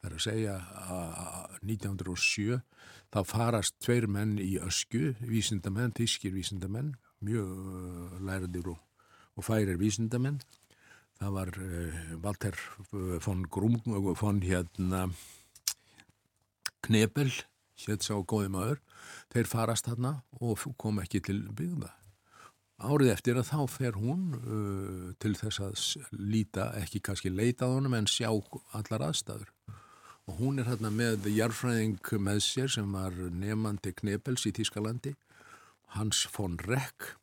Það 0.04 0.10
er 0.10 0.16
að 0.16 0.24
segja 0.26 0.54
að 0.84 1.60
1907 1.64 2.62
þá 3.14 3.20
farast 3.30 3.78
tveir 3.84 4.08
menn 4.12 4.36
í 4.42 4.58
ösku 4.60 5.14
vísindamenn, 5.24 5.94
tískir 5.96 6.34
vísindamenn 6.36 6.96
mjög 7.24 8.20
læradir 8.28 8.68
og 8.74 8.82
og 9.38 9.48
færir 9.48 9.80
vísindamenn. 9.82 10.42
Það 11.22 11.34
var 11.38 11.52
uh, 11.62 12.04
Walter 12.24 12.58
eh, 12.58 13.18
von 13.24 13.44
Grum, 13.48 13.80
von 14.20 14.42
hérna 14.44 15.08
Knebel, 16.84 17.32
hétt 17.86 18.04
sá 18.04 18.16
góði 18.28 18.50
maður, 18.52 18.82
þeir 19.32 19.48
farast 19.48 19.88
þarna 19.88 20.18
og 20.42 20.66
kom 20.82 21.00
ekki 21.04 21.22
til 21.24 21.40
byggða. 21.56 21.94
Árið 22.84 23.14
eftir 23.14 23.38
að 23.40 23.48
þá 23.54 23.60
fer 23.72 24.00
hún 24.02 24.24
uh, 24.36 25.10
til 25.22 25.36
þess 25.40 25.62
að 25.64 26.20
líta, 26.20 26.72
ekki 26.82 27.04
kannski 27.06 27.32
leita 27.32 27.70
á 27.70 27.72
honum 27.72 27.96
en 27.96 28.10
sjá 28.10 28.28
allar 28.76 29.08
aðstæður. 29.08 29.54
Og 30.28 30.40
hún 30.40 30.60
er 30.60 30.68
hérna 30.72 30.92
með 30.92 31.28
jarfræðing 31.32 32.00
með 32.24 32.44
sér 32.44 32.72
sem 32.72 32.92
var 32.96 33.16
nefandi 33.16 33.92
Knebels 33.96 34.48
í 34.48 34.54
Tískalandi, 34.56 35.16
Hans 35.96 36.26
von 36.36 36.58
Reck 36.64 37.14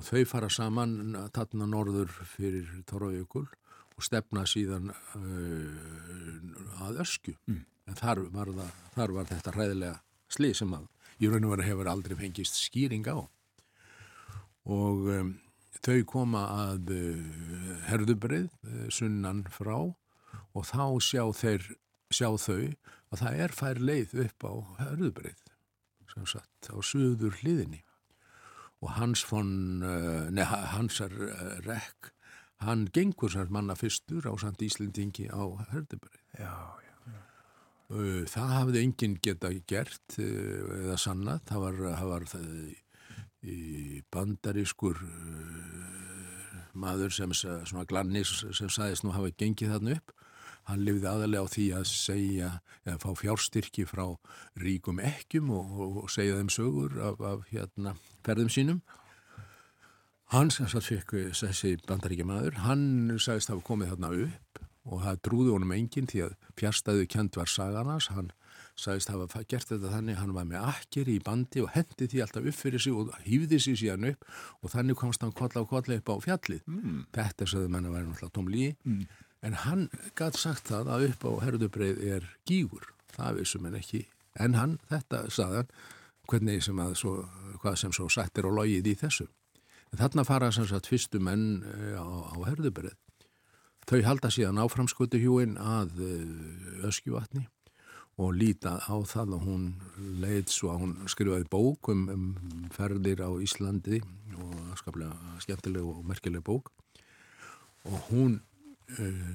og 0.00 0.06
þau 0.08 0.22
fara 0.24 0.48
saman 0.48 1.12
þarna 1.36 1.66
norður 1.68 2.12
fyrir 2.32 2.68
Torfajökul 2.88 3.44
og 4.00 4.06
stefna 4.06 4.46
síðan 4.48 4.94
uh, 4.94 6.86
að 6.86 7.02
ösku 7.04 7.34
mm. 7.44 7.60
en 7.90 7.98
þar 7.98 8.22
var, 8.32 8.52
það, 8.56 8.70
þar 8.94 9.14
var 9.18 9.28
þetta 9.28 9.54
ræðilega 9.58 9.98
slið 10.32 10.56
sem 10.62 10.72
að 10.78 10.88
í 11.20 11.28
raun 11.28 11.44
og 11.44 11.52
veru 11.52 11.66
hefur 11.66 11.90
aldrei 11.92 12.16
fengist 12.16 12.56
skýring 12.56 13.04
á. 13.12 13.20
Og 14.70 15.10
um, 15.12 15.34
þau 15.84 15.98
koma 16.08 16.46
að 16.70 16.94
uh, 16.96 17.76
herðubrið 17.90 18.48
uh, 18.48 18.86
sunnan 18.88 19.44
frá 19.52 19.76
og 19.76 20.64
þá 20.64 20.96
sjá, 21.04 21.26
þeir, 21.36 21.68
sjá 22.08 22.30
þau 22.40 22.72
að 23.10 23.20
það 23.20 23.44
er 23.44 23.56
fær 23.58 23.84
leið 23.84 24.16
upp 24.24 24.48
á 24.48 24.52
herðubrið 24.80 25.46
sem 26.10 26.26
sagt 26.26 26.72
á 26.72 26.76
söður 26.80 27.36
hliðinni 27.42 27.84
og 28.80 28.92
hans 28.96 29.22
von, 29.28 29.82
eh, 29.82 30.30
neða 30.32 30.60
hansar 30.74 31.12
eh, 31.12 31.56
rekk, 31.66 32.12
hann 32.64 32.86
gengur 32.92 33.32
sér 33.32 33.50
manna 33.52 33.76
fyrstur 33.76 34.24
á 34.24 34.32
samt 34.40 34.62
Íslendingi 34.64 35.28
á 35.28 35.40
Hörðubri. 35.72 36.20
Já, 36.38 36.54
já. 36.84 37.16
Eh, 37.90 38.24
það 38.30 38.54
hafði 38.56 38.84
enginn 38.84 39.18
geta 39.20 39.50
gert 39.66 40.16
eða 40.18 40.96
sannat, 40.96 41.44
það 41.48 41.66
var, 41.66 41.82
það 41.98 42.12
var 42.14 42.28
það 42.32 42.48
í 43.40 44.02
bandarískur 44.12 45.00
maður 46.76 47.12
sem 47.12 47.32
svona 47.32 47.86
glannis 47.88 48.44
sem 48.52 48.68
sagðist 48.68 49.04
nú 49.04 49.14
hafa 49.14 49.32
gengið 49.32 49.72
þarna 49.72 49.96
upp 49.96 50.12
Hann 50.68 50.84
lifði 50.86 51.08
aðalega 51.10 51.46
á 51.46 51.52
því 51.54 51.66
að 51.78 51.84
segja 51.90 52.50
eða 52.84 52.98
fá 53.02 53.10
fjárstyrki 53.18 53.86
frá 53.88 54.04
ríkum 54.60 55.00
ekkjum 55.02 55.52
og, 55.56 55.76
og 56.04 56.10
segja 56.12 56.38
þeim 56.38 56.50
sögur 56.52 56.98
af, 57.10 57.22
af 57.24 57.46
hérna, 57.50 57.94
ferðum 58.26 58.50
sínum. 58.52 58.80
Hann 60.30 60.52
sem 60.54 60.68
satt 60.70 60.86
fikk 60.86 61.16
þessi 61.34 61.74
bandaríkja 61.88 62.26
maður, 62.28 62.60
hann 62.62 63.16
sagðist 63.18 63.50
hafa 63.50 63.64
komið 63.66 63.96
þarna 63.96 64.10
upp 64.26 64.60
og 64.90 65.02
það 65.04 65.18
trúði 65.26 65.54
honum 65.54 65.72
enginn 65.74 66.06
því 66.10 66.20
að 66.28 66.36
fjárstæðu 66.60 67.08
kjönd 67.10 67.38
var 67.38 67.50
sagarnas, 67.50 68.06
hann 68.14 68.30
sagðist 68.78 69.10
hafa 69.10 69.42
gert 69.50 69.72
þetta 69.72 69.90
þannig, 69.92 70.20
hann 70.20 70.36
var 70.36 70.46
með 70.48 70.68
akkeri 70.70 71.16
í 71.18 71.24
bandi 71.24 71.64
og 71.64 71.72
hendi 71.74 72.06
því 72.08 72.22
alltaf 72.24 72.46
upp 72.46 72.58
fyrir 72.60 72.84
sig 72.84 72.94
og 72.96 73.10
hýfði 73.26 73.58
sig 73.60 73.80
síðan 73.82 74.06
upp 74.12 74.24
og 74.62 74.72
þannig 74.72 75.00
komst 75.02 75.26
hann 75.26 75.34
kolla 75.36 75.64
á 75.66 75.70
kolla 75.72 75.98
upp 75.98 76.14
á 76.14 76.16
fjallið. 76.28 76.62
Mm. 76.70 77.02
Þetta 77.16 77.50
sagði 77.50 77.74
menna 77.74 77.92
væri 77.92 78.08
náttúrulega 78.08 78.36
tómlíi. 78.38 78.70
Mm 78.86 79.26
en 79.46 79.56
hann 79.64 79.88
gæti 80.18 80.40
sagt 80.40 80.68
það 80.70 80.92
að 80.94 81.06
upp 81.10 81.26
á 81.26 81.32
herðubreið 81.46 82.00
er 82.16 82.28
gígur. 82.48 82.90
Það 83.14 83.40
vissum 83.40 83.66
en 83.68 83.76
ekki, 83.80 84.04
en 84.38 84.56
hann 84.58 84.78
þetta 84.90 85.24
saðan, 85.32 85.70
hvernig 86.30 86.64
sem 86.64 86.80
að 86.80 86.96
svo, 87.00 87.14
hvað 87.62 87.78
sem 87.82 87.94
svo 87.94 88.08
sættir 88.12 88.48
og 88.48 88.58
logið 88.60 88.92
í 88.92 88.96
þessu. 89.00 89.26
En 89.90 89.98
þarna 89.98 90.26
fara 90.26 90.50
sem 90.54 90.66
sagt 90.70 90.86
fyrstu 90.86 91.18
menn 91.22 91.64
eh, 91.66 91.96
á, 91.98 92.06
á 92.06 92.36
herðubreið. 92.46 92.94
Þau 93.90 94.02
halda 94.06 94.30
síðan 94.30 94.60
áframskötu 94.62 95.18
hjúin 95.18 95.56
að 95.58 95.96
eh, 96.04 96.84
öskjuvatni 96.86 97.48
og 98.20 98.34
líta 98.36 98.76
á 98.84 98.96
það 99.08 99.34
og 99.38 99.46
hún 99.48 99.64
leið 100.20 100.52
svo 100.52 100.70
að 100.74 100.82
hún 100.84 100.92
skrifaði 101.08 101.46
bók 101.50 101.88
um, 101.90 102.04
um 102.12 102.26
ferðir 102.74 103.22
á 103.24 103.30
Íslandi 103.40 104.02
og 104.36 104.76
skaplega 104.78 105.40
skemmtileg 105.42 105.88
og 105.88 106.04
merkileg 106.06 106.44
bók. 106.44 106.68
Og 107.88 108.10
hún 108.10 108.38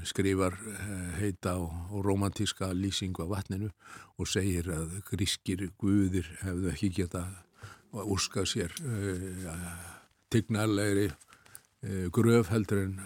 skrifar 0.08 0.56
eh, 0.72 1.20
heita 1.20 1.56
og 1.60 2.06
romantíska 2.06 2.72
lýsingu 2.74 3.24
af 3.24 3.32
vatninu 3.32 3.70
og 4.18 4.28
segir 4.28 4.70
að 4.74 5.00
grískir 5.10 5.68
guðir 5.80 6.28
hefðu 6.42 6.72
ekki 6.74 6.90
geta 7.02 7.26
úrskað 7.96 8.50
sér 8.52 8.74
tignarlegri 10.34 11.06
uh, 11.08 12.08
gröf 12.12 12.50
heldur 12.52 12.82
en 12.82 12.98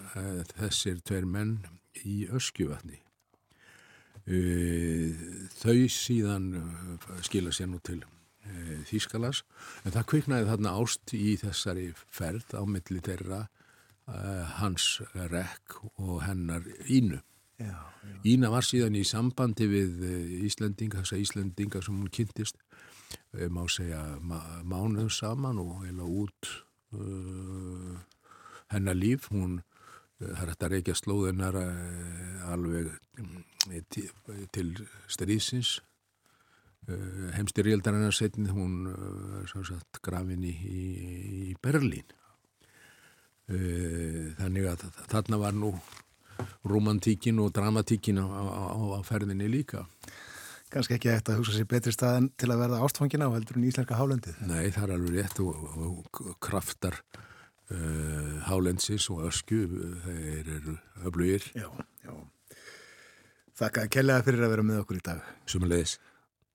þessir 0.56 0.98
tveir 1.06 1.28
menn 1.28 1.60
í 2.02 2.24
öskjuvatni. 2.26 2.98
Þau 5.60 5.78
síðan 5.90 6.48
skila 7.22 7.52
sér 7.54 7.70
nú 7.70 7.78
til 7.86 8.00
Þýskalas 8.88 9.42
en 9.84 9.94
það 9.94 10.06
kviknaði 10.12 10.48
þarna 10.48 10.74
ást 10.80 11.14
í 11.14 11.36
þessari 11.40 11.90
ferð 11.94 12.54
á 12.56 12.62
milli 12.66 13.02
þeirra 13.04 13.44
hans 14.60 15.00
rekk 15.14 15.80
og 15.96 16.22
hennar 16.24 16.64
Ínu. 16.88 17.20
Já, 17.60 17.66
já. 17.66 18.20
Ína 18.24 18.48
var 18.48 18.64
síðan 18.64 18.96
í 18.96 19.02
sambandi 19.04 19.66
við 19.68 20.04
eh, 20.08 20.44
Íslendinga, 20.48 21.02
þess 21.02 21.12
að 21.12 21.24
Íslendinga 21.26 21.82
sem 21.84 21.98
hún 21.98 22.12
kynntist, 22.12 22.56
eh, 23.36 23.50
má 23.52 23.66
segja 23.68 24.00
mánuð 24.20 25.10
saman 25.12 25.60
og 25.60 25.82
heila 25.84 26.06
út 26.08 26.48
uh, 26.96 27.98
hennar 28.72 28.96
líf. 28.96 29.28
Hún, 29.34 29.58
það 30.16 30.40
er 30.40 30.52
þetta 30.54 30.70
reykja 30.72 30.96
slóðunar 30.96 31.60
alveg 32.48 32.90
til, 33.92 34.08
til 34.56 34.72
stríðsins. 35.08 35.76
Heimstyrjaldarinnar 37.36 38.16
setni 38.16 38.48
hún 38.50 38.88
uh, 38.88 39.76
grafin 40.00 40.48
í, 40.48 40.56
í 41.52 41.54
Berlín. 41.60 42.08
Eh, 43.50 44.30
þannig 44.38 44.68
að 44.70 44.84
þarna 45.10 45.38
var 45.40 45.56
nú 45.56 45.72
romantíkin 46.70 47.40
og 47.42 47.50
dramatíkin 47.56 48.20
á, 48.22 48.26
á, 48.26 48.76
á 48.94 49.00
ferðinni 49.06 49.48
líka. 49.50 49.86
Ganski 50.70 50.94
ekki 50.94 51.10
eftir 51.10 51.34
að 51.34 51.40
hugsa 51.40 51.56
sér 51.56 51.66
betri 51.66 51.92
staðan 51.94 52.28
til 52.38 52.52
að 52.52 52.60
verða 52.62 52.82
ástfangina 52.86 53.26
á 53.26 53.34
heldur 53.34 53.58
en 53.58 53.66
íslenska 53.66 53.98
hálendið. 53.98 54.38
Nei, 54.46 54.70
það 54.70 54.84
er 54.84 54.94
alveg 54.94 55.16
rétt 55.16 55.40
og, 55.42 55.64
og 55.82 56.20
kraftar 56.38 57.00
uh, 57.74 58.36
hálendsis 58.46 59.08
og 59.10 59.24
ösku 59.32 59.64
þeir 60.06 60.52
eru 60.60 60.76
öflugir. 61.02 61.50
Já, 61.58 61.66
já. 62.06 62.14
Þakka 63.58 63.82
að 63.82 63.92
kellaða 63.98 64.26
fyrir 64.28 64.46
að 64.46 64.54
vera 64.54 64.68
með 64.70 64.82
okkur 64.84 65.00
í 65.00 65.06
dag. 65.10 65.26
Sumulegis 65.50 65.98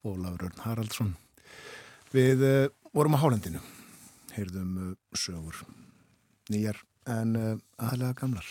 Ólafur 0.07 0.47
Örn 0.47 0.63
Haraldsson. 0.63 1.15
Við 2.15 2.45
uh, 2.47 2.59
vorum 2.95 3.19
á 3.19 3.23
Hálendinu, 3.25 3.59
heyrðum 4.37 4.77
uh, 4.79 4.93
sögur 5.11 5.59
nýjar 6.53 6.79
en 7.09 7.35
uh, 7.39 7.57
aðlega 7.77 8.13
gamlar. 8.21 8.47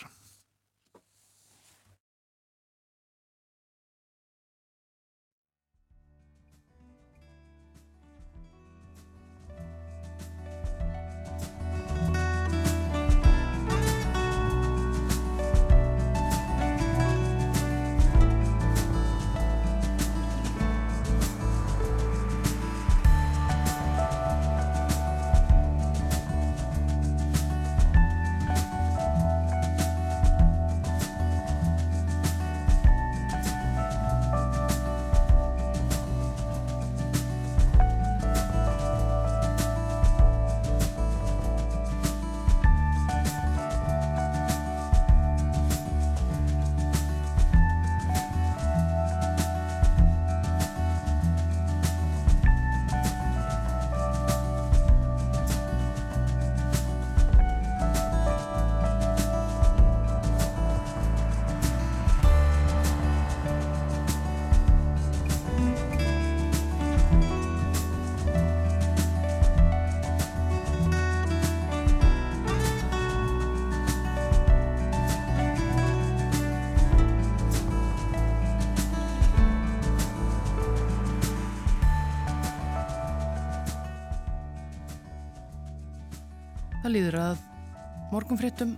Morgunfréttum 88.25 88.71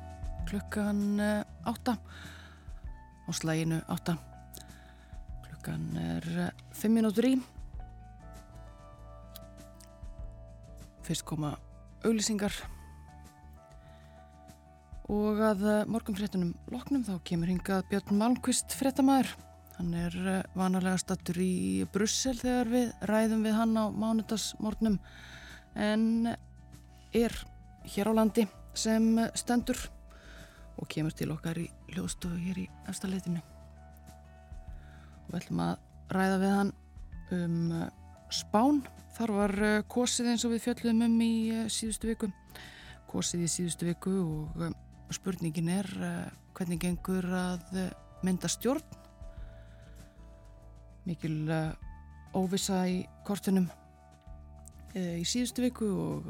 klukkan 0.44 1.20
eh, 1.20 1.44
átta 1.64 1.96
á 1.96 3.32
slæginu 3.32 3.80
átta. 3.88 4.18
Klukkan 5.46 5.86
er 5.96 6.26
eh, 6.36 6.50
fimm 6.76 6.98
minútur 7.00 7.30
í. 7.30 7.38
Fyrst 11.08 11.24
koma 11.24 11.54
auglýsingar 12.04 12.52
og 15.08 15.40
að 15.40 15.64
eh, 15.64 15.88
morgunfréttunum 15.96 16.52
loknum 16.76 17.08
þá 17.08 17.16
kemur 17.24 17.54
hingað 17.54 17.88
Björn 17.88 18.20
Malmqvist 18.20 18.76
fréttamaður. 18.76 19.32
Hann 19.80 19.96
er 19.96 20.44
vanalega 20.60 21.00
stattur 21.00 21.40
í 21.40 21.88
Brussel 21.96 22.36
þegar 22.36 22.76
við 22.76 22.94
ræðum 23.08 23.48
við 23.48 23.60
hann 23.62 23.80
á 23.80 23.88
mánudagsmórnum 23.96 25.00
en 25.80 26.36
er 27.16 27.44
hér 27.88 28.12
á 28.12 28.14
landi 28.20 28.50
sem 28.78 29.16
stendur 29.38 29.80
og 30.78 30.88
kemur 30.92 31.14
til 31.18 31.32
okkar 31.34 31.58
í 31.60 31.68
hljóðstofu 31.94 32.38
hér 32.42 32.60
í 32.62 32.66
efstaleitinu. 32.90 33.42
Og 35.26 35.32
við 35.32 35.40
ætlum 35.42 35.64
að 35.66 35.78
ræða 36.14 36.42
við 36.42 36.54
hann 36.56 36.74
um 37.38 37.72
uh, 37.76 37.88
spán. 38.34 38.84
Þar 39.18 39.34
var 39.40 39.56
uh, 39.66 39.78
kosið 39.90 40.32
eins 40.34 40.46
og 40.48 40.54
við 40.54 40.68
fjöldum 40.68 41.02
um 41.08 41.18
í 41.24 41.34
uh, 41.56 41.64
síðustu 41.72 42.12
viku. 42.12 42.30
Kosið 43.10 43.48
í 43.48 43.50
síðustu 43.52 43.88
viku 43.88 44.14
og 44.22 45.16
spurningin 45.16 45.70
er 45.72 45.88
hvernig 46.58 46.82
gengur 46.82 47.24
að 47.32 47.62
mynda 48.28 48.50
stjórn. 48.52 48.84
Mikil 51.08 51.38
óvisa 52.36 52.82
í 52.92 52.98
kortunum 53.24 53.70
í 54.92 55.24
síðustu 55.24 55.64
viku 55.64 55.88
og 55.88 56.28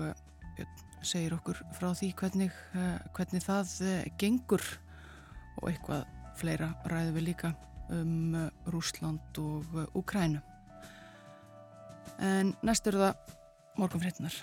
segir 1.05 1.35
okkur 1.37 1.61
frá 1.77 1.91
því 1.95 2.11
hvernig, 2.19 2.51
hvernig 3.15 3.43
það 3.45 3.73
gengur 4.19 4.63
og 5.61 5.71
eitthvað 5.71 6.05
fleira 6.37 6.69
ræðum 6.89 7.17
við 7.17 7.27
líka 7.31 7.53
um 7.93 8.35
Rúsland 8.73 9.41
og 9.41 9.77
Ukrænu. 9.97 10.41
En 12.19 12.55
næst 12.65 12.87
eru 12.89 13.03
það 13.03 13.35
morgunfréttinar. 13.77 14.35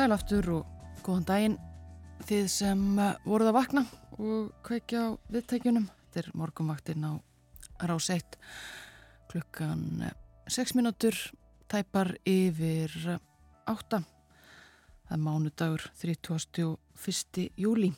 Sæl 0.00 0.14
aftur 0.16 0.46
og 0.48 0.68
góðan 1.04 1.24
daginn 1.28 1.54
þið 2.24 2.46
sem 2.48 2.84
eh, 3.04 3.18
voruð 3.28 3.50
að 3.50 3.56
vakna 3.58 3.82
og 4.16 4.46
kveikja 4.64 5.02
á 5.04 5.08
viðtækjunum. 5.28 5.90
Þetta 5.90 6.22
er 6.22 6.30
morgunvaktinn 6.40 7.04
á 7.04 7.12
rás 7.84 8.08
1 8.08 8.38
klukkan 9.28 10.06
6 10.48 10.56
eh, 10.56 10.72
minútur 10.78 11.20
tæpar 11.68 12.14
yfir 12.24 12.96
8. 13.68 14.00
Eh, 14.00 14.08
Það 15.04 15.14
er 15.18 15.22
mánudagur 15.28 15.86
31. 16.00 17.46
júli. 17.60 17.92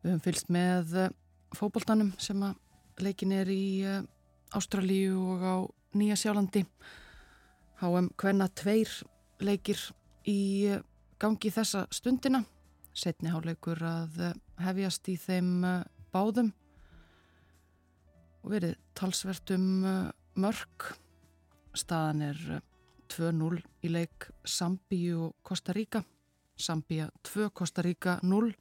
Við 0.00 0.14
höfum 0.14 0.26
fylst 0.30 0.48
með 0.48 1.00
fóboltanum 1.52 2.14
sem 2.16 2.40
að 2.40 2.56
leikin 3.04 3.36
er 3.36 3.52
í 3.52 3.66
Ástralíu 4.56 5.20
og 5.34 5.44
á 5.44 5.56
Nýja 5.92 6.16
Sjálandi. 6.16 6.64
HM 7.84 8.14
Kvenna 8.16 8.48
2 8.48 9.12
leikir 9.44 9.80
í 10.28 10.72
gangi 11.20 11.50
þessa 11.52 11.84
stundina. 11.94 12.42
Setni 12.94 13.32
háleikur 13.32 13.80
að 13.84 14.20
hefjast 14.62 15.08
í 15.10 15.16
þeim 15.18 15.64
eh, 15.66 15.80
báðum 16.14 16.52
og 18.44 18.52
verið 18.52 18.76
talsvert 18.94 19.50
um 19.56 19.66
eh, 19.88 20.12
mörg 20.38 20.88
staðan 21.74 22.22
er 22.28 22.42
2-0 23.10 23.58
eh, 23.58 23.64
í 23.82 23.90
leik 23.90 24.28
Sambíu 24.46 25.28
og 25.28 25.36
Costa 25.42 25.74
Rica. 25.74 26.04
Sambíu 26.54 27.08
2, 27.26 27.50
Costa 27.50 27.82
Rica 27.82 28.20
0 28.22 28.52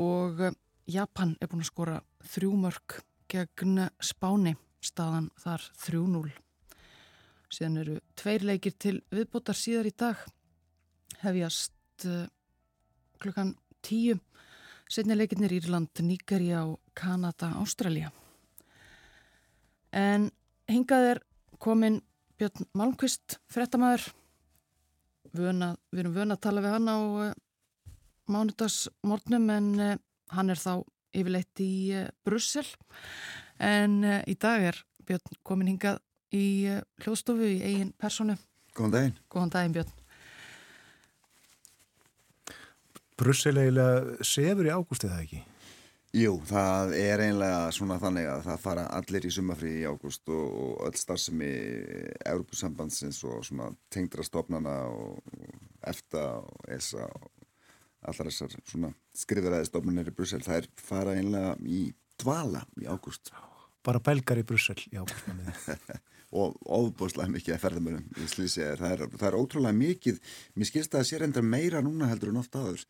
og 0.00 0.46
Japan 0.88 1.36
er 1.40 1.50
búin 1.50 1.60
að 1.60 1.68
skora 1.68 1.98
þrjú 2.32 2.54
mörg 2.56 3.00
gegn 3.30 3.84
Spáni. 4.00 4.56
Staðan 4.80 5.26
þar 5.36 5.66
3-0 5.76 6.30
síðan 7.50 7.80
eru 7.82 7.96
tveir 8.18 8.44
leikir 8.46 8.76
til 8.78 9.00
viðbótar 9.12 9.58
síðar 9.58 9.88
í 9.90 9.94
dag 9.98 10.20
hefjast 11.24 12.06
uh, 12.08 12.26
klukkan 13.20 13.54
tíu 13.84 14.18
setni 14.90 15.14
leikirnir 15.14 15.52
Írland, 15.54 15.92
Níkarja 16.02 16.64
og 16.66 16.80
Kanada, 16.98 17.52
Ástralja 17.60 18.10
En 19.90 20.28
hingað 20.70 21.06
er 21.08 21.20
komin 21.58 21.98
Björn 22.38 22.68
Malmqvist, 22.78 23.40
frettamæður. 23.50 24.04
Við 25.34 25.48
erum 25.50 26.14
vöna 26.14 26.36
að 26.36 26.44
tala 26.46 26.62
við 26.62 26.74
hann 26.76 26.86
á 26.88 26.98
uh, 26.98 27.32
mánudagsmórnum 28.30 29.50
en 29.50 29.68
uh, 29.82 29.96
hann 30.30 30.54
er 30.54 30.62
þá 30.62 30.86
yfirleitt 31.10 31.62
í 31.64 31.72
Brussel. 32.24 32.64
En 33.58 33.98
í 34.06 34.36
dag 34.38 34.70
er 34.70 34.78
Björn 35.04 35.40
komin 35.42 35.72
hingað 35.72 35.98
í 36.36 36.46
hljóðstofu 37.02 37.46
í 37.46 37.60
eigin 37.64 37.94
personu. 37.98 38.36
Góðan 38.76 38.96
daginn. 38.96 39.16
Góðan 39.32 39.54
daginn 39.54 39.76
Björn. 39.78 39.96
Brussel 43.20 43.58
eiginlega 43.60 44.24
sefur 44.24 44.68
í 44.68 44.72
ágúst 44.72 45.04
eða 45.04 45.20
ekki? 45.20 45.42
Jú, 46.16 46.32
það 46.42 46.94
er 46.98 47.20
einlega 47.22 47.58
svona 47.74 48.00
þannig 48.02 48.26
að 48.26 48.40
það 48.48 48.62
fara 48.64 48.86
allir 48.96 49.26
í 49.28 49.30
sumafrí 49.30 49.74
í 49.78 49.84
ágúst 49.86 50.32
og, 50.32 50.46
og 50.64 50.80
öll 50.88 50.98
starfsemi 50.98 51.50
Európusambandsins 52.26 53.20
og 53.28 53.44
svona 53.46 53.68
tengdra 53.94 54.24
stofnana 54.26 54.74
og 54.90 55.20
EFTA 55.86 56.24
og 56.40 56.64
ESA 56.74 57.06
og 57.06 57.28
allar 58.10 58.30
þessar 58.30 58.56
svona 58.64 58.90
skriðaræði 59.20 59.68
stofnunir 59.68 60.10
í 60.10 60.16
Brussel, 60.16 60.42
það 60.42 60.62
er 60.62 60.68
fara 60.80 61.14
einlega 61.20 61.54
í 61.62 61.84
dvala 62.18 62.64
í 62.80 62.88
ágúst. 62.90 63.30
Bara 63.86 64.02
belgar 64.02 64.40
í 64.40 64.46
Brussel 64.48 64.80
í 64.90 64.96
ágúst 64.98 65.30
og 66.30 66.56
ofbúslega 66.70 67.30
mikið 67.32 67.56
að 67.56 67.62
ferðamörnum 67.64 68.22
í 68.22 68.26
slísi 68.30 68.62
það 68.62 68.92
er, 68.94 69.04
það 69.18 69.28
er 69.28 69.38
ótrúlega 69.40 69.76
mikið. 69.76 70.20
Mér 70.54 70.68
skilst 70.68 70.94
að 70.94 71.00
það 71.00 71.08
sé 71.08 71.20
reyndar 71.20 71.46
meira 71.46 71.82
núna 71.82 72.10
heldur 72.10 72.30
en 72.30 72.42
ofta 72.42 72.62
aður 72.62 72.84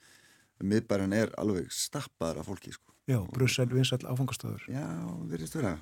miðbæran 0.60 1.16
er 1.16 1.32
alveg 1.40 1.70
stappaður 1.72 2.42
af 2.42 2.50
fólki 2.50 2.74
sko. 2.74 2.92
Já, 3.08 3.18
Brussel 3.32 3.68
vinsall 3.72 4.02
áfangastöður 4.04 4.66
Já, 4.70 4.84
verðist 5.30 5.56
vera. 5.56 5.72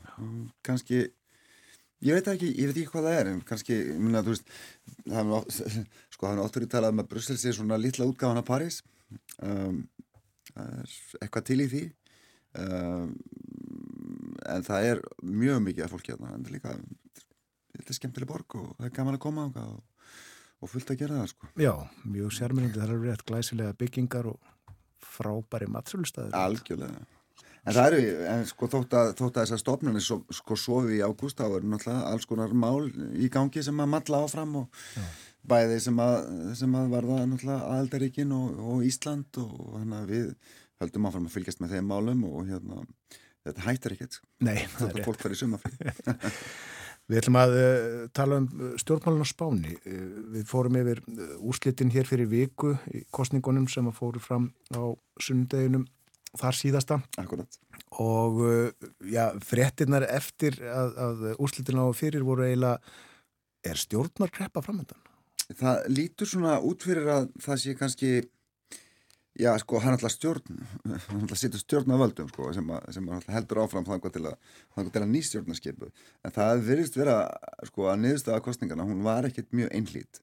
Kannski, 0.65 1.01
ég 2.07 2.19
veit 2.19 2.31
ekki 2.31 2.53
ég 2.55 2.71
veit 2.71 2.79
ekki 2.79 2.93
hvað 2.93 3.09
það 3.09 3.19
er, 3.19 3.33
en 3.33 3.43
kannski 3.49 3.79
minna, 3.99 4.23
veist, 4.25 4.55
það 5.03 5.35
er 5.35 5.83
sko, 6.15 6.33
oftur 6.45 6.65
í 6.65 6.71
talað 6.71 6.95
um 6.95 7.03
að 7.03 7.11
Brussel 7.11 7.39
sé 7.41 7.53
svona 7.57 7.81
lítla 7.81 8.07
útgáðan 8.09 8.43
af 8.45 8.49
París. 8.49 8.81
Um, 9.43 9.83
það 10.53 10.77
er 10.79 10.97
eitthvað 11.25 11.49
til 11.51 11.61
í 11.65 11.71
því. 11.75 11.85
Um, 12.59 13.13
en 14.49 14.65
það 14.65 14.89
er 14.93 15.03
mjög 15.27 15.61
mikið 15.67 15.85
af 15.85 15.93
fólki 15.93 16.15
en 16.15 16.23
það 16.23 16.39
er 16.39 16.55
líka 16.55 16.75
þetta 17.79 17.95
er 17.95 17.99
skemmtileg 18.01 18.31
borg 18.31 18.59
og 18.59 18.73
það 18.77 18.89
er 18.89 18.97
gaman 18.99 19.19
að 19.19 19.23
koma 19.25 19.47
og, 19.63 20.09
og 20.59 20.73
fullt 20.73 20.95
að 20.95 21.05
gera 21.05 21.21
það 21.23 21.31
sko. 21.35 21.53
Já, 21.63 21.75
mjög 22.05 22.35
sérmyndið, 22.39 22.81
það 22.81 22.89
eru 22.89 23.05
rétt 23.07 23.25
glæsilega 23.29 23.79
byggingar 23.79 24.33
og 24.33 24.75
frábæri 25.19 25.71
matsölustæður. 25.71 26.35
Algjörlega. 26.39 27.07
En 27.69 27.75
það 27.77 27.89
eru, 27.91 28.13
en 28.33 28.45
sko 28.49 28.69
þótt 28.71 28.95
að, 28.97 29.11
þótt 29.19 29.39
að 29.39 29.43
þessar 29.45 29.61
stofnunni 29.61 30.01
so, 30.01 30.21
sko 30.33 30.57
sofi 30.57 30.99
í 30.99 31.03
ágúst 31.05 31.41
þá 31.41 31.49
eru 31.49 31.69
náttúrulega 31.69 32.13
alls 32.13 32.29
konar 32.29 32.55
mál 32.57 32.87
í 33.19 33.29
gangi 33.33 33.65
sem 33.65 33.83
að 33.83 33.91
matla 33.93 34.23
áfram 34.25 34.55
og 34.63 34.81
Já. 34.95 35.03
bæði 35.53 35.81
sem 35.85 36.01
að, 36.01 36.17
sem 36.63 36.79
að 36.79 36.95
varða 36.95 37.19
náttúrulega 37.29 37.75
Aldaríkin 37.77 38.33
og, 38.37 38.63
og 38.73 38.87
Ísland 38.89 39.41
og 39.43 39.75
hann 39.75 39.97
að 39.99 40.15
við 40.15 40.31
höldum 40.81 41.11
áfram 41.11 41.29
að 41.29 41.37
fylgjast 41.37 41.61
með 41.61 41.77
þeim 41.77 41.93
málum 41.93 42.25
og 42.31 42.49
hérna 42.49 42.81
þetta 43.49 43.67
hættar 43.67 43.97
ekkert. 43.97 44.21
Nei, 44.45 44.57
það 44.77 44.89
er 44.89 44.99
rétt. 45.01 45.09
Fólk 45.11 45.23
farið 45.27 45.43
sumafri. 45.43 45.95
Við 47.09 47.23
ætlum 47.23 47.39
að 47.41 47.55
uh, 47.57 48.01
tala 48.13 48.39
um 48.43 48.47
eh, 48.53 48.73
stjórnmálun 48.83 49.25
á 49.25 49.29
spáni. 49.29 49.77
Uh, 49.89 50.09
við 50.35 50.49
fórum 50.51 50.77
yfir 50.77 51.01
úrslitin 51.41 51.93
hér 51.95 52.09
fyrir 52.09 52.29
viku 52.29 52.75
í 52.93 53.07
kostningunum 53.15 53.65
sem 53.73 53.89
að 53.89 53.97
fóru 53.97 54.21
fram 54.21 54.51
á 54.77 54.93
sundeginum 55.25 55.87
þar 56.37 56.59
síðasta. 56.59 56.99
Akkurat. 57.17 57.61
Og 58.05 58.43
uh, 58.45 58.89
já, 59.09 59.31
frettinnar 59.41 60.05
eftir 60.05 60.61
að, 60.69 60.99
að 61.07 61.25
úrslitin 61.39 61.81
á 61.81 61.89
fyrir 61.97 62.29
voru 62.29 62.45
eiginlega, 62.45 62.77
er 63.65 63.81
stjórnarkreppa 63.81 64.61
framöndan? 64.65 65.01
Það 65.57 65.89
lítur 65.89 66.29
svona 66.29 66.59
út 66.61 66.85
fyrir 66.85 67.09
að 67.09 67.31
það 67.41 67.63
sé 67.63 67.73
kannski 67.79 68.11
Já, 69.39 69.53
sko, 69.63 69.79
hann 69.79 69.95
ætla 69.95 70.11
stjórn, 70.11 70.63
hann 70.83 71.21
ætla 71.23 71.37
að 71.37 71.39
setja 71.39 71.61
stjórn 71.61 71.93
að 71.95 72.01
völdum, 72.03 72.31
sko, 72.33 72.49
sem, 72.57 72.71
að, 72.75 72.89
sem 72.97 73.11
að 73.15 73.29
heldur 73.31 73.61
áfram 73.63 73.85
þannig 73.87 74.15
til 74.17 74.25
að, 74.27 74.49
að 74.75 75.05
nýstjórnarskipu. 75.13 75.91
En 76.27 76.35
það 76.35 76.63
virðist 76.67 76.99
vera, 76.99 77.21
sko, 77.71 77.87
að 77.93 78.01
niðurstaða 78.03 78.43
kostningarna, 78.43 78.89
hún 78.89 79.05
var 79.07 79.29
ekkert 79.29 79.55
mjög 79.55 79.71
einhlít 79.79 80.19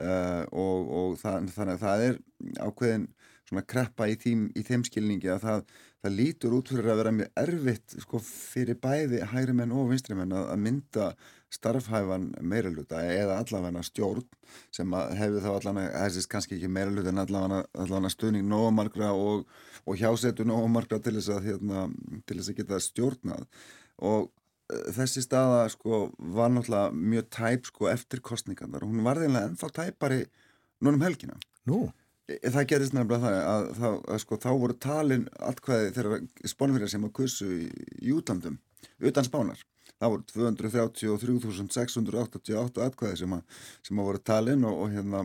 uh, 0.00 0.44
og, 0.48 0.94
og 0.96 1.18
það, 1.20 1.50
þannig 1.58 1.74
að 1.74 1.84
það 1.84 2.06
er 2.06 2.18
ákveðin 2.64 3.06
svona 3.50 3.64
kreppa 3.74 4.08
í, 4.08 4.16
þým, 4.24 4.46
í 4.56 4.64
þeim 4.64 4.86
skilningi 4.88 5.32
að 5.34 5.44
það, 5.44 5.76
það 6.04 6.16
lítur 6.18 6.54
út 6.58 6.68
fyrir 6.68 6.92
að 6.92 7.00
vera 7.00 7.12
mjög 7.16 7.38
erfitt, 7.40 7.96
sko, 8.04 8.20
fyrir 8.20 8.76
bæði 8.82 9.22
hægri 9.30 9.56
menn 9.56 9.72
og 9.72 9.88
vinstri 9.92 10.16
menn 10.18 10.34
að, 10.36 10.52
mynda 10.60 11.08
starfhæfan 11.54 12.32
meiraluta 12.42 13.00
eða 13.06 13.38
allavega 13.40 13.84
stjórn 13.86 14.24
sem 14.74 14.94
hefur 15.16 15.44
þá 15.44 15.50
allavega, 15.54 16.04
þessist 16.04 16.30
kannski 16.32 16.58
ekki 16.58 16.70
meiraluta 16.76 17.12
en 17.12 17.22
allavega, 17.22 17.62
allavega 17.78 18.12
stuðning 18.12 18.48
nógumarkra 18.50 19.12
og, 19.16 19.46
og 19.86 20.00
hjásetu 20.00 20.46
nógumarkra 20.48 21.00
til 21.00 21.14
þess 21.16 21.32
að 21.36 21.50
hérna, 21.50 21.86
til 22.26 22.40
þess 22.40 22.52
að 22.52 22.60
geta 22.60 22.82
stjórnað 22.88 23.46
og 24.04 24.28
uh, 24.28 24.86
þessi 24.98 25.24
staða 25.24 25.66
sko 25.72 26.08
var 26.18 26.52
náttúrulega 26.52 26.92
mjög 27.14 27.30
tæp 27.38 27.70
sko 27.70 27.92
eftir 27.94 28.24
kostningarnar 28.24 28.84
og 28.84 28.92
hún 28.92 29.06
var 29.06 29.22
þeimlega 29.22 29.52
ennþá 29.52 29.74
tæpari 29.78 30.24
núnum 30.84 31.06
helgina. 31.06 31.38
Nú? 31.70 31.86
E, 31.86 32.03
það 32.24 32.64
gerist 32.70 32.94
nefnilega 32.96 33.24
það 33.24 33.34
að, 33.38 33.64
að, 33.88 33.96
að 34.14 34.18
sko 34.22 34.34
þá 34.40 34.50
voru 34.62 34.74
talin 34.80 35.24
allkvæði 35.50 35.88
þegar 35.96 36.12
spánverðar 36.48 36.92
sem 36.94 37.06
að 37.06 37.16
kussu 37.18 37.46
í, 37.52 37.54
í 38.00 38.02
útlandum 38.16 38.56
utan 39.04 39.26
spánar. 39.26 39.60
Það 40.00 40.12
voru 40.14 40.22
233.688 40.32 42.84
atkvæði 42.84 43.16
sem, 43.20 43.32
sem 43.86 44.00
að 44.00 44.08
voru 44.08 44.20
talin 44.24 44.62
og, 44.68 44.74
og 44.84 44.88
hérna 44.94 45.20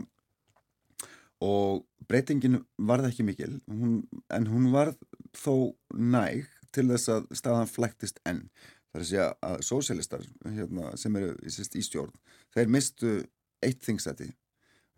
og 1.44 1.70
breytingin 2.10 2.58
varð 2.90 3.06
ekki 3.10 3.24
mikil. 3.28 3.54
Hún, 3.72 3.94
en 4.36 4.46
hún 4.52 4.66
varð 4.74 4.98
þó 5.40 5.56
næg 5.96 6.38
til 6.76 6.88
þess 6.92 7.08
að 7.16 7.22
staðan 7.40 7.72
flæktist 7.72 8.18
enn. 8.28 8.44
Þar 8.90 9.02
að 9.02 9.08
segja 9.08 9.28
að 9.46 9.56
sósélistar 9.66 10.24
hérna, 10.44 10.84
sem 10.98 11.16
eru 11.16 11.30
í, 11.46 11.50
í 11.54 11.82
stjórn 11.86 12.16
þeir 12.56 12.68
mistu 12.74 13.10
eitt 13.62 13.84
þingsæti 13.86 14.28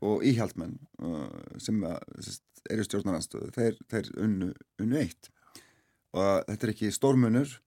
og 0.02 0.24
íhjaldmenn 0.26 0.78
uh, 1.04 1.28
sem 1.62 1.82
eru 1.86 2.86
stjórnarnarstöðu 2.86 3.52
þeir, 3.56 3.82
þeir 3.92 4.12
unnu, 4.26 4.52
unnu 4.82 5.02
eitt. 5.02 5.32
Og 6.12 6.46
þetta 6.50 6.68
er 6.68 6.74
ekki 6.74 6.94
stórmunur 6.94 7.58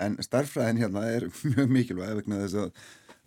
en 0.00 0.16
starffræðin 0.24 0.80
hérna 0.80 1.06
er 1.12 1.28
mjög 1.52 1.72
mikilvæg 1.74 2.20
vegna 2.22 2.42
þess 2.44 2.60
að, 2.64 2.84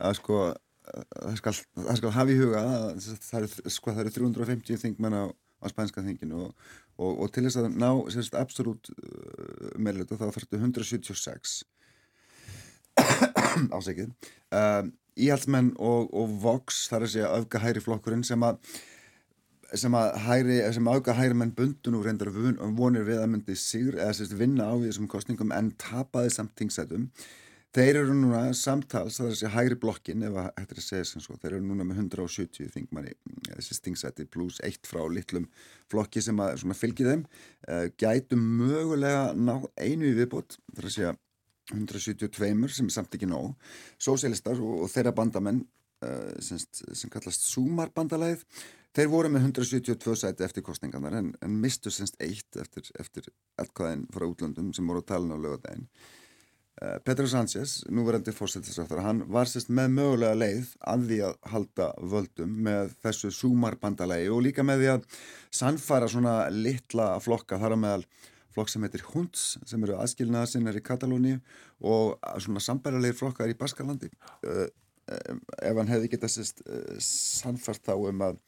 að 0.10 0.20
sko 0.22 0.44
það 0.84 1.38
skal, 1.40 1.54
skal 2.00 2.14
hafa 2.16 2.34
í 2.34 2.40
huga 2.40 2.64
að 2.64 2.88
það 3.24 3.38
eru, 3.40 3.72
sko, 3.72 3.94
það 3.94 4.02
eru 4.04 4.16
350 4.18 4.82
þingmenn 4.82 5.16
á, 5.16 5.24
á 5.32 5.66
spænska 5.72 6.04
þinginu 6.04 6.42
og, 6.48 6.66
og, 6.98 7.12
og 7.24 7.32
til 7.34 7.46
þess 7.46 7.62
að 7.62 7.70
ná 7.78 7.90
sérst 8.14 8.36
absolutt 8.40 8.92
uh, 8.92 9.70
meðluta 9.78 10.20
þá 10.20 10.28
þarfstu 10.28 10.60
176 10.60 11.62
ásækið 13.74 14.12
um, 14.54 14.92
íhaldsmenn 15.16 15.74
og, 15.78 16.10
og 16.14 16.34
Vox 16.44 16.88
þar 16.92 17.08
að 17.08 17.14
segja 17.16 17.36
öfga 17.38 17.62
hæri 17.64 17.84
flokkurinn 17.84 18.26
sem 18.28 18.44
að 18.46 18.60
sem 19.74 19.96
að 19.98 20.12
hæri, 20.28 20.58
sem 20.76 20.88
auka 20.88 21.16
hæri 21.18 21.38
menn 21.38 21.54
bundun 21.58 21.96
og 21.98 22.04
reyndar 22.06 22.30
vonir 22.30 23.08
við 23.08 23.24
að 23.24 23.32
myndi 23.32 23.56
sigur, 23.58 23.98
eða 23.98 24.14
sérst 24.20 24.36
vinna 24.38 24.68
á 24.70 24.78
þessum 24.78 25.08
kostningum 25.10 25.54
en 25.56 25.72
tapaði 25.82 26.34
samt 26.36 26.54
tingsætum 26.60 27.08
þeir 27.74 28.04
eru 28.04 28.14
núna 28.14 28.44
samtals 28.58 29.18
það 29.18 29.28
er 29.28 29.34
þessi 29.34 29.52
hæri 29.56 29.78
blokkin 29.82 30.26
ef 30.28 30.36
að 30.38 30.50
hættir 30.60 30.82
að 30.82 30.86
segja 30.86 31.08
sem 31.10 31.24
svo, 31.26 31.38
þeir 31.42 31.56
eru 31.56 31.66
núna 31.66 31.88
með 31.90 32.04
170 32.04 32.70
þingmanni, 32.76 33.16
þessi 33.50 33.80
tingsæti 33.88 34.28
pluss 34.30 34.62
eitt 34.66 34.86
frá 34.90 35.02
litlum 35.10 35.48
flokki 35.92 36.22
sem 36.22 36.38
að 36.44 36.76
fylgi 36.78 37.08
þeim, 37.08 37.26
uh, 37.66 37.88
gætu 37.98 38.38
mögulega 38.38 39.32
ná 39.34 39.56
einu 39.82 40.12
í 40.12 40.18
viðbót 40.20 40.60
það 40.60 40.84
er 40.84 40.90
að 40.90 40.98
segja 41.00 41.16
172 41.72 42.76
sem 42.76 42.90
er 42.90 42.96
samt 42.98 43.16
ekki 43.16 43.30
nóg, 43.30 43.54
sósélistar 44.02 44.60
og, 44.60 44.84
og 44.84 44.92
þeirra 44.92 45.16
bandamenn 45.16 45.64
uh, 46.04 46.34
sem, 46.44 46.60
sem 46.92 47.12
kallast 47.14 47.48
Súmar-bandalæð 47.48 48.44
Þeir 48.94 49.08
voru 49.10 49.30
með 49.34 49.48
172 49.48 50.20
sæti 50.22 50.46
eftir 50.46 50.62
kostningarnar 50.66 51.16
en, 51.18 51.32
en 51.42 51.54
mistu 51.62 51.90
semst 51.90 52.20
eitt 52.22 52.60
eftir, 52.62 52.86
eftir 53.02 53.30
allkvæðin 53.62 54.04
frá 54.14 54.28
útlöndum 54.28 54.68
sem 54.78 54.86
voru 54.86 55.02
að 55.02 55.08
tala 55.10 55.34
um 55.34 55.42
lögadaginn. 55.42 55.88
Uh, 56.78 57.00
Petro 57.06 57.26
Sánchez, 57.30 57.80
núverandi 57.90 58.34
fórsettisrættar, 58.38 59.02
hann 59.02 59.24
var 59.34 59.50
semst 59.50 59.72
með 59.74 59.96
mögulega 59.96 60.38
leið 60.38 60.70
að 60.94 61.08
því 61.10 61.18
að 61.26 61.50
halda 61.56 61.88
völdum 62.14 62.54
með 62.68 62.94
þessu 63.02 63.34
súmarbandalegi 63.34 64.30
og 64.34 64.46
líka 64.46 64.66
með 64.66 64.84
því 64.84 64.92
að 64.94 65.10
sannfara 65.62 66.12
svona 66.14 66.36
litla 66.54 67.10
flokka 67.22 67.58
þar 67.62 67.78
á 67.78 67.84
meðal 67.88 68.06
flokk 68.54 68.72
sem 68.72 68.86
heitir 68.86 69.04
Hunds 69.12 69.58
sem 69.70 69.84
eru 69.86 69.98
aðskilnaða 69.98 70.52
sinnar 70.52 70.78
í 70.78 70.84
Katalóni 70.86 71.36
og 71.82 72.16
svona 72.44 72.64
sambærilegir 72.64 73.18
flokkar 73.20 73.52
í 73.52 73.58
Baskalandi. 73.60 74.12
Uh, 74.46 74.68
uh, 75.10 75.36
ef 75.60 75.82
hann 75.82 75.92
hefði 75.92 76.14
getað 76.14 76.38
sannfart 77.04 77.84
þá 77.86 77.96
um 77.98 78.26
að 78.30 78.42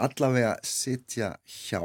allavega 0.00 0.54
sitja 0.64 1.34
hjá 1.44 1.82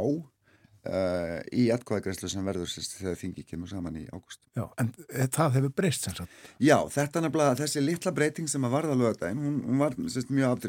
uh, 0.90 1.40
í 1.56 1.68
atkvæðagreyslu 1.76 2.30
sem 2.32 2.46
verður 2.48 2.70
sérst, 2.72 2.98
þegar 3.00 3.20
þingi 3.20 3.46
kemur 3.50 3.72
saman 3.72 4.00
í 4.00 4.06
ágúst. 4.12 4.42
Já, 4.58 4.66
en 4.82 4.92
það 5.34 5.58
hefur 5.60 5.76
breyst 5.82 6.08
sem 6.08 6.18
sagt? 6.20 6.38
Já, 6.64 6.78
þetta 6.94 7.26
nefnilega, 7.26 7.58
þessi 7.64 7.84
litla 7.84 8.14
breyting 8.16 8.52
sem 8.52 8.68
að 8.68 8.78
varða 8.78 9.00
lögadaginn, 9.00 9.44
hún, 9.44 9.60
hún 9.66 9.84
var 9.84 9.98
sérst, 10.12 10.32
mjög 10.36 10.68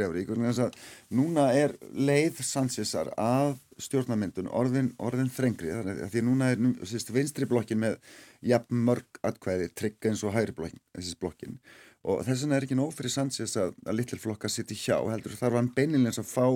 að 0.57 0.81
núna 1.17 1.51
er 1.55 1.77
leið 1.93 2.43
Sanchezar 2.45 3.13
af 3.21 3.57
stjórnarmyndun 3.83 4.49
orðin, 4.49 4.93
orðin 5.03 5.33
þrengri 5.33 5.73
því 6.13 6.23
núna 6.25 6.53
er 6.55 6.63
sérst, 6.89 7.13
vinstri 7.13 7.49
blokkin 7.49 7.81
með 7.83 7.99
jafn 8.47 8.81
mörg 8.89 9.21
atkvæði 9.27 9.69
trygg 9.77 10.09
eins 10.09 10.25
og 10.25 10.33
hægri 10.37 10.57
blokkin, 10.57 10.81
blokkin 11.21 11.59
og 12.07 12.23
þess 12.27 12.45
vegna 12.45 12.59
er 12.59 12.67
ekki 12.67 12.79
nóg 12.79 12.95
fyrir 12.97 13.13
Sanchez 13.13 13.57
að, 13.61 13.75
að 13.85 13.99
litlir 14.01 14.23
flokka 14.23 14.51
sitt 14.53 14.73
í 14.73 14.79
hjá 14.79 14.97
heldur 15.11 15.37
þarf 15.37 15.59
hann 15.59 15.73
beininleins 15.77 16.21
að 16.23 16.31
fá 16.31 16.47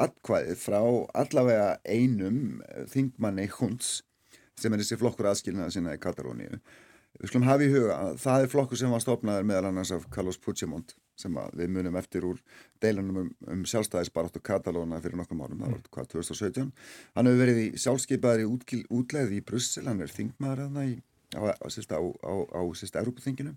atkvæði 0.00 0.56
frá 0.60 0.80
allavega 1.16 1.70
einum 1.88 2.60
þingmanni 2.92 3.48
hunds 3.58 4.00
sem 4.56 4.72
er 4.72 4.82
þessi 4.82 4.98
flokkur 5.00 5.30
aðskilnaða 5.30 5.72
sína 5.74 5.96
í 5.96 6.02
Katalóníu 6.02 6.60
við 7.16 7.30
skulum 7.30 7.48
hafa 7.48 7.64
í 7.64 7.72
huga 7.72 7.96
að 7.96 8.18
það 8.20 8.44
er 8.44 8.52
flokkur 8.52 8.80
sem 8.80 8.92
var 8.92 9.02
stopnaður 9.04 9.48
meðal 9.48 9.70
annars 9.70 9.92
af 9.96 10.06
Carlos 10.12 10.38
Puigdemont 10.40 10.94
sem 11.16 11.36
við 11.56 11.72
munum 11.72 11.96
eftir 11.96 12.26
úr 12.28 12.40
deilunum 12.84 13.22
um, 13.22 13.28
um 13.52 13.64
sjálfstæðisbaróttu 13.68 14.42
Katalóna 14.44 15.00
fyrir 15.00 15.16
nokkum 15.16 15.40
árum, 15.40 15.62
það 15.64 15.76
var 15.76 15.84
hvað 15.96 16.10
2017 16.12 16.72
hann 17.16 17.30
hefur 17.30 17.42
verið 17.42 17.60
í 17.62 17.68
sjálfskeipaðar 17.80 18.44
í 18.44 18.48
útleið 18.92 19.36
í 19.38 19.42
Brussel, 19.48 19.86
hann 19.88 20.04
er 20.04 20.12
þingmaður 20.12 20.66
á, 20.66 20.68
á, 21.40 21.40
á, 21.40 22.00
á, 22.04 22.32
á 22.52 22.60
sérst 22.76 23.00
Európaþinginu 23.00 23.56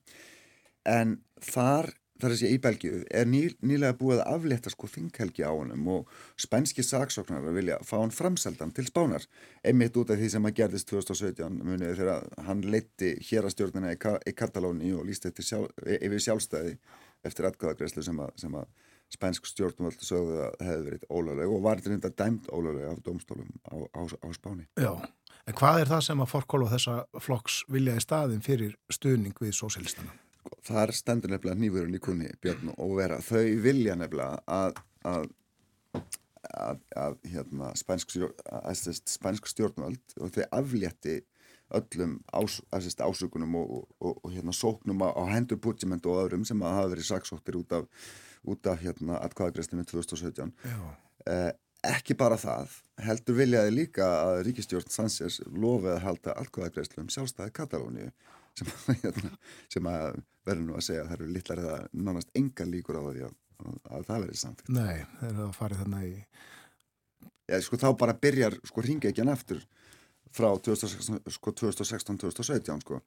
en 0.87 1.17
þar 1.43 1.91
þar 2.19 2.33
að 2.33 2.39
sé 2.41 2.51
í 2.53 2.59
Belgíu 2.63 3.01
er 3.09 3.29
ný, 3.29 3.41
nýlega 3.65 3.97
búið 3.99 4.23
að 4.23 4.33
afleta 4.35 4.73
sko 4.73 4.89
þinghelgi 4.91 5.45
á 5.47 5.51
honum 5.51 5.87
og 5.95 6.13
spænski 6.39 6.85
saksóknar 6.85 7.47
að 7.47 7.59
vilja 7.59 7.79
fá 7.87 7.95
hann 7.97 8.15
framseldan 8.15 8.73
til 8.75 8.87
spánar 8.89 9.25
einmitt 9.63 9.97
út 9.99 10.13
af 10.13 10.19
því 10.19 10.31
sem 10.35 10.49
að 10.49 10.57
gerðist 10.61 10.91
2017 10.91 11.61
munið 11.63 11.95
þegar 12.01 12.27
hann 12.47 12.65
leitti 12.67 13.15
hér 13.29 13.47
að 13.47 13.55
stjórnina 13.55 13.95
í, 13.95 13.99
í 13.99 14.35
Katalóni 14.35 14.93
og 14.97 15.07
líst 15.07 15.27
sjálf, 15.39 15.71
yfir 15.85 16.25
sjálfstæði 16.27 16.77
eftir 17.27 17.49
atkvæðagreyslu 17.49 18.05
sem 18.05 18.23
sem 18.39 18.55
að 18.55 18.69
spænsk 19.13 19.47
stjórnvöldu 19.49 20.05
sögðu 20.05 20.41
að 20.45 20.59
hefði 20.65 20.85
verið 20.85 21.05
ólega 21.09 21.47
og 21.49 21.63
var 21.65 21.81
þetta 21.81 22.11
dæmt 22.13 22.49
ólega 22.53 22.91
af 22.93 23.01
domstólum 23.05 23.49
á, 23.65 23.75
á, 23.97 24.01
á 24.05 24.27
spáni. 24.37 24.67
Já, 24.77 24.93
en 25.49 25.57
hvað 25.57 25.83
er 25.83 25.93
það 25.93 26.03
sem 26.05 26.23
að 26.23 26.31
fórkóla 26.35 26.71
þessa 26.75 26.97
flokks 27.25 27.63
vilja 27.73 27.97
í 27.97 28.03
staðin 28.05 28.45
fyrir 28.45 28.75
stuðning 28.93 29.41
við 29.41 29.55
sósélistana? 29.57 30.13
Þar 30.65 30.93
stendur 30.95 31.33
nefnilega 31.33 31.59
nýfurinn 31.59 31.97
í 31.97 32.03
kunni 32.03 32.29
Björn 32.43 32.73
og 32.75 32.95
vera, 32.99 33.19
þau 33.23 33.43
vilja 33.63 33.97
nefnilega 33.99 34.39
að, 34.49 34.79
að, 35.07 35.27
að, 36.49 36.85
að 37.05 37.17
hérna, 37.33 37.73
spænsk, 37.79 38.15
spænsk 39.09 39.51
stjórnvöld 39.51 40.17
og 40.19 40.33
þau 40.35 40.45
aflétti 40.61 41.19
öllum 41.69 42.17
ás, 42.33 42.59
ásökunum 42.73 43.55
og, 43.55 43.87
og, 43.99 44.19
og, 44.23 44.31
hérna, 44.33 44.53
sóknum 44.55 45.03
á, 45.05 45.13
á 45.13 45.23
hendur 45.29 45.59
Puigdement 45.61 46.05
og 46.09 46.23
öðrum 46.23 46.45
sem 46.47 46.61
hafa 46.65 46.89
verið 46.89 47.09
saksóttir 47.11 47.59
út 47.59 47.75
af, 47.77 47.85
út 48.43 48.69
af 48.69 48.81
hérna, 48.81 49.19
atkvæðagrestinu 49.27 49.85
2017 49.85 50.53
eh, 51.29 51.51
ekki 51.85 52.17
bara 52.17 52.39
það 52.39 52.73
heldur 53.05 53.37
viljaði 53.37 53.75
líka 53.75 54.07
að 54.23 54.41
ríkistjórn 54.49 54.89
Sanchez 54.91 55.39
lofið 55.45 55.93
að 55.93 56.03
halda 56.07 56.35
atkvæðagrestlu 56.41 57.05
um 57.05 57.13
sjálfstæði 57.13 57.55
Katalóníu 57.55 58.09
sem, 58.59 58.71
hérna, 59.03 59.33
sem 59.71 59.91
að 59.91 60.21
verður 60.47 60.65
nú 60.67 60.77
að 60.77 60.85
segja 60.87 61.03
að 61.03 61.11
það 61.11 61.17
eru 61.17 61.33
litlar 61.35 61.61
eða 61.63 61.77
nánast 62.07 62.39
enga 62.39 62.67
líkur 62.69 62.99
á 62.99 63.03
því 63.07 63.25
að, 63.27 63.35
að 63.89 64.07
það 64.09 64.23
verður 64.23 64.41
samfélag. 64.43 64.73
Nei, 64.77 64.97
það 65.19 65.29
er 65.29 65.43
að 65.45 65.53
fara 65.57 65.81
þannig 65.83 66.09
í... 66.09 66.15
Já, 67.49 67.55
sko 67.65 67.79
þá 67.81 67.89
bara 67.97 68.19
byrjar, 68.21 68.57
sko 68.69 68.83
ringa 68.85 69.09
ekki 69.09 69.23
hann 69.23 69.33
aftur 69.33 69.63
frá 70.35 70.49
2016-2017 70.61 72.83
sko, 72.83 72.83
sko. 72.83 72.99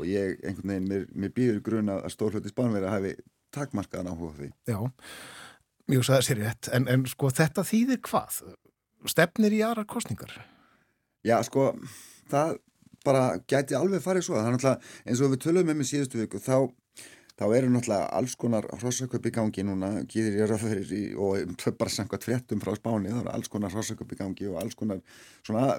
og 0.00 0.06
ég, 0.08 0.38
einhvern 0.40 0.72
veginn, 0.72 0.88
mér, 0.88 1.02
mér 1.12 1.34
býður 1.36 1.60
gruna 1.64 1.98
að 2.00 2.14
stórhluti 2.14 2.52
spánverði 2.52 2.88
að 2.88 2.94
hafi 2.94 3.12
takmarkaðan 3.54 4.14
áhuga 4.14 4.32
því. 4.38 4.48
Já, 4.70 4.78
mjög 5.90 6.06
sæðið 6.08 6.26
sér 6.28 6.40
rétt, 6.40 6.70
en, 6.76 6.88
en 6.88 7.04
sko 7.10 7.30
þetta 7.34 7.66
þýðir 7.68 8.00
hvað? 8.08 8.40
Stefnir 9.10 9.56
í 9.56 9.60
aðrar 9.66 9.88
kostningar? 9.90 10.32
Já, 11.26 11.36
sko, 11.44 11.74
það 12.32 12.56
bara 13.06 13.24
gæti 13.48 13.78
alveg 13.78 14.04
farið 14.04 14.26
svo, 14.26 14.36
það 14.38 14.50
er 14.50 14.56
náttúrulega 14.56 15.06
eins 15.06 15.24
og 15.24 15.34
við 15.34 15.42
tölum 15.46 15.72
um 15.74 15.82
í 15.82 15.88
síðustu 15.88 16.20
viku, 16.22 16.42
þá 16.42 16.70
þá 17.40 17.46
eru 17.56 17.70
náttúrulega 17.72 18.08
alls 18.18 18.34
konar 18.36 18.66
hrossauköp 18.76 19.26
í 19.30 19.32
gangi 19.32 19.62
núna, 19.64 19.88
gýðir 20.10 20.42
ég 20.42 20.50
rafverðir 20.50 20.90
í 20.92 21.04
og 21.16 21.54
bara 21.80 21.92
samkvæmt 21.94 22.26
fréttum 22.26 22.60
frá 22.60 22.74
spáni 22.76 23.08
það 23.08 23.22
eru 23.22 23.32
alls 23.32 23.48
konar 23.52 23.72
hrossauköp 23.72 24.12
í 24.12 24.18
gangi 24.18 24.48
og 24.50 24.58
alls 24.60 24.76
konar 24.76 25.00
svona, 25.46 25.78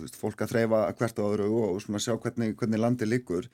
veist, 0.00 0.16
fólk 0.16 0.46
að 0.46 0.54
þreyfa 0.54 0.80
hvert 1.00 1.20
á 1.20 1.24
öðru 1.26 1.50
og 1.58 1.82
svona 1.84 2.00
sjá 2.00 2.14
hvernig, 2.16 2.54
hvernig 2.60 2.80
landi 2.80 3.08
liggur, 3.08 3.50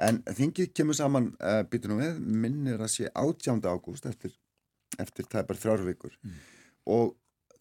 en 0.00 0.22
þingið 0.30 0.72
kemur 0.80 0.96
saman, 0.96 1.28
uh, 1.36 1.58
eh, 1.58 1.60
býtur 1.68 1.92
nú 1.92 2.00
við 2.00 2.24
minnir 2.24 2.80
að 2.80 2.94
sé 2.94 3.12
18. 3.12 3.60
ágúst 3.68 4.08
eftir, 4.08 4.32
eftir 4.96 5.28
tæpar 5.28 5.60
þrjárvíkur 5.60 6.16
mm. 6.24 6.40
og 6.96 7.12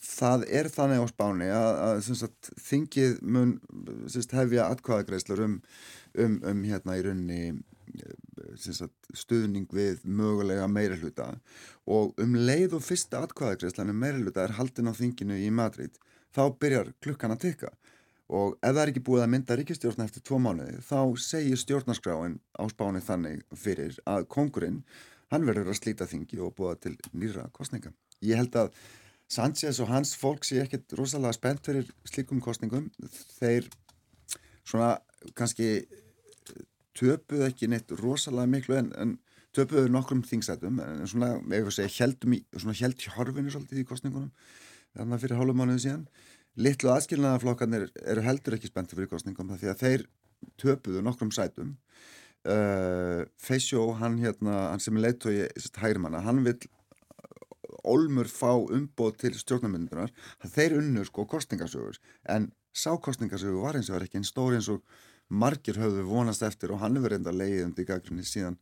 það 0.04 0.46
er 0.60 0.70
þannig 0.72 1.04
á 1.04 1.08
spáni 1.10 1.50
að, 1.54 1.70
að, 1.88 2.10
að 2.28 2.50
þingið 2.68 3.20
mun 3.36 3.54
syns, 4.12 4.32
hefja 4.34 4.70
atkvæðagreislur 4.74 5.44
um, 5.46 5.60
um, 6.20 6.40
um 6.50 6.66
hérna 6.68 6.98
í 7.00 7.06
rauninni 7.06 7.44
stuðning 9.14 9.70
við 9.74 10.02
mögulega 10.04 10.66
meira 10.72 10.98
hluta 10.98 11.30
og 11.86 12.18
um 12.22 12.36
leið 12.36 12.78
og 12.80 12.84
fyrsta 12.86 13.22
atkvæðagreislan 13.24 13.94
um 13.94 14.02
meira 14.02 14.20
hluta 14.20 14.44
er 14.48 14.58
haldin 14.58 14.90
á 14.90 14.94
þinginu 14.98 15.38
í 15.40 15.50
Madrid 15.54 16.00
þá 16.34 16.44
byrjar 16.60 16.94
klukkan 17.04 17.36
að 17.36 17.44
tikka 17.48 17.74
og 18.34 18.56
ef 18.64 18.72
það 18.72 18.82
er 18.84 18.92
ekki 18.94 19.06
búið 19.06 19.26
að 19.26 19.34
mynda 19.36 19.58
ríkistjórna 19.60 20.08
eftir 20.08 20.24
tvo 20.26 20.40
mánuði 20.42 20.80
þá 20.88 21.00
segir 21.22 21.60
stjórnarskráin 21.60 22.40
á 22.58 22.64
spáni 22.72 23.04
þannig 23.04 23.44
fyrir 23.54 24.00
að 24.10 24.28
kongurinn 24.32 24.82
hann 25.34 25.48
verður 25.48 25.74
að 25.74 25.80
slíta 25.80 26.08
þingi 26.10 26.40
og 26.46 26.54
búa 26.58 26.76
til 26.78 26.94
nýra 27.12 27.48
kostninga. 27.56 27.92
Ég 28.24 28.40
held 28.40 28.56
að 28.58 28.74
Sanchez 29.34 29.80
og 29.84 29.89
hans 29.89 30.14
fólk 30.19 30.45
sé 30.47 30.61
ekkert 30.64 30.93
rosalega 30.97 31.34
spennt 31.35 31.65
fyrir 31.65 31.89
slikum 32.10 32.41
kostningum 32.43 32.89
þeir 33.39 33.69
svona 34.64 34.95
kannski 35.38 35.85
töpuð 36.97 37.47
ekki 37.47 37.69
neitt 37.72 37.91
rosalega 37.99 38.49
miklu 38.49 38.77
en, 38.77 38.91
en 38.97 39.15
töpuðu 39.53 39.89
nokkrum 39.93 40.23
þingsætum 40.26 40.81
en 40.84 41.05
svona, 41.10 41.35
ef 41.38 41.68
við 41.68 41.76
segja, 41.77 41.95
heldum 41.99 42.38
í 42.38 42.41
svona 42.55 42.77
held 42.80 43.05
hjárfinu 43.05 43.53
svolítið 43.53 43.84
í 43.84 43.88
kostningunum 43.89 44.31
þannig 44.93 45.18
að 45.18 45.26
fyrir 45.26 45.39
hálfum 45.39 45.61
mánuðu 45.61 45.84
síðan. 45.85 46.07
Litlu 46.64 46.91
aðskilnaðarflokkarnir 46.93 47.88
eru 48.14 48.26
heldur 48.26 48.57
ekki 48.57 48.69
spennti 48.69 48.97
fyrir 48.97 49.10
kostningum 49.10 49.53
því 49.57 49.72
að 49.72 49.80
þeir 49.81 50.03
töpuðu 50.61 51.01
nokkrum 51.05 51.31
sætum. 51.34 51.77
Uh, 52.43 53.23
Feisjó, 53.39 53.88
hann 54.01 54.19
hérna 54.19 54.68
hann 54.73 54.81
sem 54.84 54.97
er 54.99 55.05
leittói 55.07 55.35
hægrimanna, 55.80 56.22
hann 56.26 56.43
vil 56.45 56.57
Olmur 57.84 58.30
fá 58.32 58.52
umbóð 58.56 59.18
til 59.24 59.34
stjórnarmyndunar 59.38 60.14
þeir 60.44 60.78
unnur 60.82 61.10
sko 61.10 61.26
kostningasögur 61.30 62.00
en 62.30 62.52
sá 62.74 62.91
kostningasögur 62.98 63.64
var 63.64 63.80
eins 63.80 63.90
og 63.90 63.98
var 63.98 64.08
ekki 64.08 64.20
einn 64.22 64.28
stóri 64.28 64.60
eins 64.60 64.70
og 64.74 64.84
margir 65.30 65.80
höfðu 65.80 66.06
vonast 66.08 66.44
eftir 66.45 66.74
og 66.74 66.82
hann 66.84 66.98
hefur 66.98 67.16
reynda 67.16 67.34
um 67.34 67.74
því 67.74 67.88
gaggrunni 67.90 68.26
síðan 68.28 68.60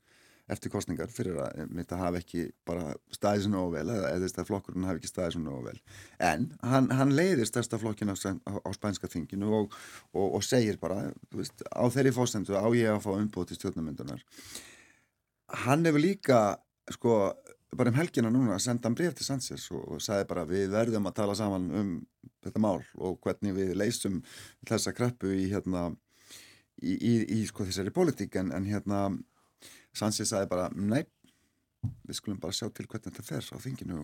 eftir 0.51 0.71
kostningar 0.73 1.11
fyrir 1.11 1.37
að 1.39 1.69
mitt 1.71 1.91
að 1.93 2.01
hafa 2.03 2.19
ekki 2.21 2.47
bara 2.67 2.95
staðið 3.13 3.45
svona 3.45 3.61
óvel 3.63 3.83
eða 3.93 4.09
eða 4.09 4.23
þess 4.25 4.41
að 4.41 4.49
flokkurinn 4.49 4.87
hafi 4.89 4.99
ekki 4.99 5.11
staðið 5.11 5.35
svona 5.37 5.53
óvel 5.55 5.77
en 6.27 6.47
hann, 6.73 6.89
hann 6.91 7.13
leiðir 7.15 7.47
stærsta 7.47 7.79
flokkin 7.81 8.11
á, 8.11 8.15
á, 8.17 8.53
á 8.59 8.69
spænska 8.75 9.09
þinginu 9.11 9.51
og, 9.61 9.77
og, 10.11 10.27
og 10.39 10.43
segir 10.43 10.79
bara 10.81 11.05
veist, 11.35 11.63
á 11.71 11.85
þeirri 11.93 12.13
fósendu 12.15 12.57
á 12.57 12.67
ég 12.75 12.91
að 12.91 13.03
fá 13.05 13.11
umbúti 13.13 13.57
stjórnumyndunar 13.57 14.25
hann 15.65 15.87
hefur 15.87 16.03
líka 16.03 16.41
sko 16.91 17.15
bara 17.77 17.91
um 17.91 17.95
helgina 17.95 18.31
núna 18.31 18.55
að 18.57 18.65
senda 18.65 18.89
hann 18.89 18.95
breyf 18.99 19.15
til 19.15 19.25
Sanchez 19.25 19.69
og, 19.71 20.01
sagði 20.03 20.27
bara 20.27 20.45
við 20.49 20.73
verðum 20.73 21.07
að 21.07 21.17
tala 21.21 21.35
saman 21.39 21.69
um 21.71 21.91
þetta 22.43 22.61
mál 22.63 22.81
og 22.99 23.19
hvernig 23.23 23.55
við 23.55 23.73
leysum 23.79 24.19
þessa 24.67 24.93
kreppu 24.97 25.31
í 25.37 25.47
hérna 25.53 25.89
í, 26.81 26.95
í, 26.95 27.13
í 27.37 27.41
sko 27.47 27.65
þessari 27.67 27.93
pólitík. 27.95 28.35
En, 28.41 28.51
en 28.55 28.67
hérna 28.67 29.03
Sanchez 29.95 30.33
sagði 30.33 30.51
bara 30.51 30.69
nei, 30.75 31.03
við 32.07 32.19
skulum 32.19 32.41
bara 32.41 32.55
sjá 32.55 32.67
til 32.69 32.87
hvernig 32.87 33.07
þetta 33.07 33.27
fer 33.27 33.51
á 33.55 33.57
þinginu. 33.63 34.03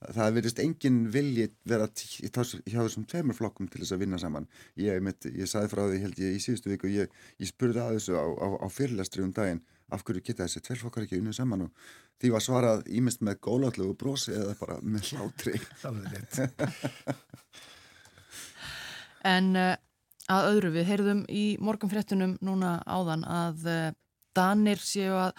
Og 0.00 0.14
það 0.16 0.36
verðist 0.36 0.62
engin 0.62 1.00
vilji 1.12 1.50
vera 1.68 1.88
hjá 1.92 2.80
þessum 2.82 3.08
tveimur 3.08 3.36
flokkum 3.36 3.68
til 3.68 3.82
þess 3.82 3.96
að 3.96 4.04
vinna 4.04 4.20
saman. 4.20 4.48
Ég, 4.80 5.00
mitt, 5.04 5.28
ég 5.28 5.48
sagði 5.48 5.72
frá 5.72 5.84
því 5.86 6.04
held 6.04 6.22
ég 6.24 6.36
í 6.36 6.44
síðustu 6.44 6.72
viku 6.72 6.92
ég, 6.92 7.12
ég 7.40 7.52
spurði 7.52 7.84
að 7.84 7.98
þessu 7.98 8.16
á, 8.16 8.24
á, 8.28 8.48
á 8.64 8.66
fyrirlestri 8.72 9.24
um 9.24 9.34
daginn 9.36 9.64
af 9.92 10.04
hverju 10.06 10.22
geta 10.26 10.46
þessi 10.46 10.62
tveir 10.66 10.80
flokkar 10.82 11.06
ekki 11.06 11.20
unnið 11.20 11.38
saman? 11.40 11.66
Og 11.66 11.70
því 12.22 12.32
var 12.34 12.44
svarað 12.44 12.86
ímest 12.88 13.24
með 13.26 13.40
góðlátlegu 13.46 13.96
brosi 13.98 14.34
eða 14.36 14.54
bara 14.60 14.80
með 14.82 15.12
hlátri. 15.12 15.56
En 19.26 19.52
uh, 19.58 19.74
að 20.32 20.46
öðru 20.54 20.70
við 20.78 20.88
heyrðum 20.88 21.24
í 21.28 21.44
morgunfréttunum 21.62 22.38
núna 22.44 22.78
áðan 22.88 23.26
að 23.28 23.66
uh, 23.68 23.82
Danir 24.36 24.78
séu 24.78 25.10
að 25.18 25.32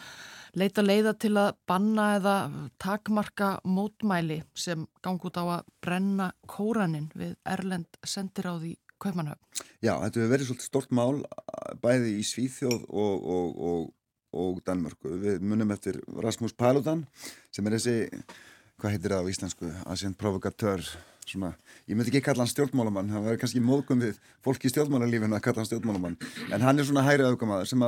leita 0.59 0.83
leiða 0.83 1.13
til 1.15 1.31
að 1.39 1.53
banna 1.69 2.09
eða 2.17 2.35
takmarka 2.81 3.53
mótmæli 3.63 4.41
sem 4.51 4.83
gangi 5.03 5.29
út 5.29 5.39
á 5.39 5.43
að 5.47 5.69
brenna 5.79 6.27
kóranin 6.43 7.07
við 7.15 7.37
Erlend 7.47 8.01
sendiráði 8.03 8.75
Kaupmannhöfn. 9.01 9.39
Já, 9.81 9.95
þetta 10.03 10.19
hefur 10.19 10.33
verið 10.33 10.49
svolítið 10.49 10.67
stort 10.67 10.91
mál 10.93 11.23
bæði 11.81 12.17
í 12.19 12.25
Svíþjóð 12.27 12.83
og, 12.91 13.23
og, 13.37 13.63
og, 13.71 13.87
og 14.31 14.59
Danmörku. 14.65 15.11
Við 15.21 15.43
munum 15.43 15.71
eftir 15.75 15.99
Rasmus 16.23 16.55
Paludan 16.57 17.05
sem 17.51 17.67
er 17.67 17.77
þessi, 17.77 17.95
hvað 18.81 18.95
heitir 18.95 19.15
það 19.15 19.23
á 19.25 19.31
íslensku, 19.33 19.71
Asien 19.91 20.17
Provocateur. 20.17 20.83
Svona, 21.21 21.51
ég 21.87 21.95
myndi 21.95 22.09
ekki 22.09 22.23
kalla 22.25 22.43
hann 22.43 22.49
stjórnmálamann 22.49 23.11
hann 23.13 23.23
verður 23.23 23.43
kannski 23.43 23.61
móðgum 23.63 24.01
við 24.01 24.17
fólki 24.43 24.67
í 24.67 24.71
stjórnmálarlífinu 24.73 25.37
að 25.37 25.43
kalla 25.45 25.61
hann 25.61 25.69
stjórnmálamann. 25.69 26.17
En 26.51 26.65
hann 26.65 26.81
er 26.81 26.87
svona 26.87 27.05
hæri 27.05 27.27
auðgamaður 27.27 27.69
sem, 27.69 27.85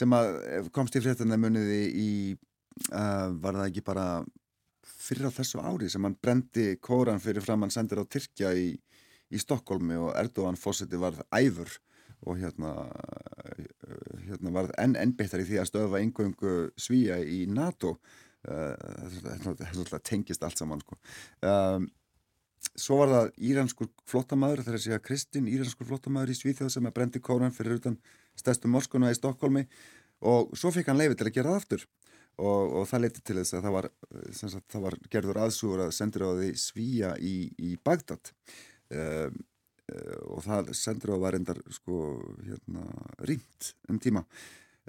sem 0.00 0.16
að 0.16 0.30
komst 0.74 0.96
í 0.96 1.02
fréttina 1.04 1.38
muniði 1.38 1.82
í 1.92 2.10
uh, 2.88 3.28
var 3.36 3.60
það 3.60 3.66
ekki 3.68 3.84
bara 3.86 4.06
fyrir 5.10 5.28
á 5.28 5.36
þessu 5.36 5.60
ári 5.62 5.90
sem 5.92 6.04
hann 6.06 6.16
brendi 6.22 6.72
kóran 6.82 7.22
fyrir 7.22 7.44
fram 7.44 7.66
hann 7.66 7.74
sendir 7.74 8.00
á 8.00 8.04
Tyrkja 8.08 8.54
í, 8.56 8.72
í 9.30 9.38
Stokkólmi 9.38 9.98
og 10.00 10.12
Erdogan 10.18 10.58
fósiti 10.58 10.98
varð 11.00 11.22
æfur 11.36 11.76
og 12.26 12.40
hérna, 12.40 12.74
hérna 14.26 14.52
varð 14.52 14.74
enn 14.80 14.98
ennbyttar 15.00 15.40
í 15.42 15.46
því 15.48 15.60
að 15.62 15.70
stöfa 15.70 16.02
yngöngu 16.04 16.56
svíja 16.80 17.20
í 17.24 17.46
NATO. 17.48 17.96
Þetta 18.42 20.02
tengist 20.04 20.44
allt 20.44 20.60
saman 20.60 20.82
sko. 20.84 20.98
Um, 21.44 21.88
svo 22.76 23.00
var 23.00 23.12
það 23.12 23.30
íranskur 23.50 23.88
flottamæður 24.08 24.64
þegar 24.66 24.84
sé 24.84 24.94
að 24.96 25.04
Kristinn, 25.08 25.48
íranskur 25.48 25.88
flottamæður 25.88 26.34
í 26.34 26.38
Svíþjóð 26.38 26.74
sem 26.74 26.88
er 26.88 26.94
brendi 26.96 27.22
kóran 27.24 27.54
fyrir 27.56 27.80
utan 27.80 27.96
stærstu 28.38 28.68
morskuna 28.68 29.12
í 29.12 29.16
Stokkólmi 29.16 29.64
og 30.28 30.52
svo 30.58 30.72
fikk 30.74 30.90
hann 30.90 31.00
leiði 31.00 31.18
til 31.18 31.28
að 31.30 31.36
gera 31.38 31.54
það 31.54 31.62
aftur. 31.62 31.86
Og, 32.40 32.74
og 32.80 32.86
það 32.88 33.02
leiti 33.04 33.22
til 33.26 33.36
þess 33.36 33.56
að 33.56 33.64
það 33.66 33.74
var, 33.74 33.86
sagt, 34.32 34.66
það 34.72 34.84
var 34.86 34.94
gerður 35.12 35.40
aðsúur 35.42 35.82
að 35.84 35.90
sendur 35.92 36.24
á 36.24 36.30
því 36.38 36.50
Svíja 36.56 37.10
í, 37.20 37.34
í 37.60 37.74
Bagdad. 37.84 38.32
Um, 38.90 39.42
og 40.30 40.42
það 40.46 40.72
sendur 40.78 41.14
á 41.14 41.22
var 41.22 41.36
endar 41.38 41.60
sko 41.74 42.00
hérna 42.46 42.86
rímt 43.28 43.72
um 43.88 44.00
tíma. 44.02 44.24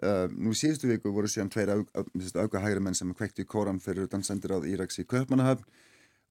Uh, 0.02 0.26
nú 0.32 0.56
síðustu 0.58 0.88
viku 0.90 1.12
voru 1.14 1.30
síðan 1.30 1.52
tveir 1.52 1.74
auka 1.76 2.62
hægri 2.64 2.82
menn 2.82 2.96
sem 2.98 3.12
kvekti 3.14 3.44
í 3.44 3.50
kóran 3.50 3.82
fyrir 3.84 4.08
utan 4.08 4.24
sendir 4.26 4.56
á 4.56 4.64
Íraks 4.64 4.98
í 5.04 5.06
Köpmannahöfn 5.06 5.68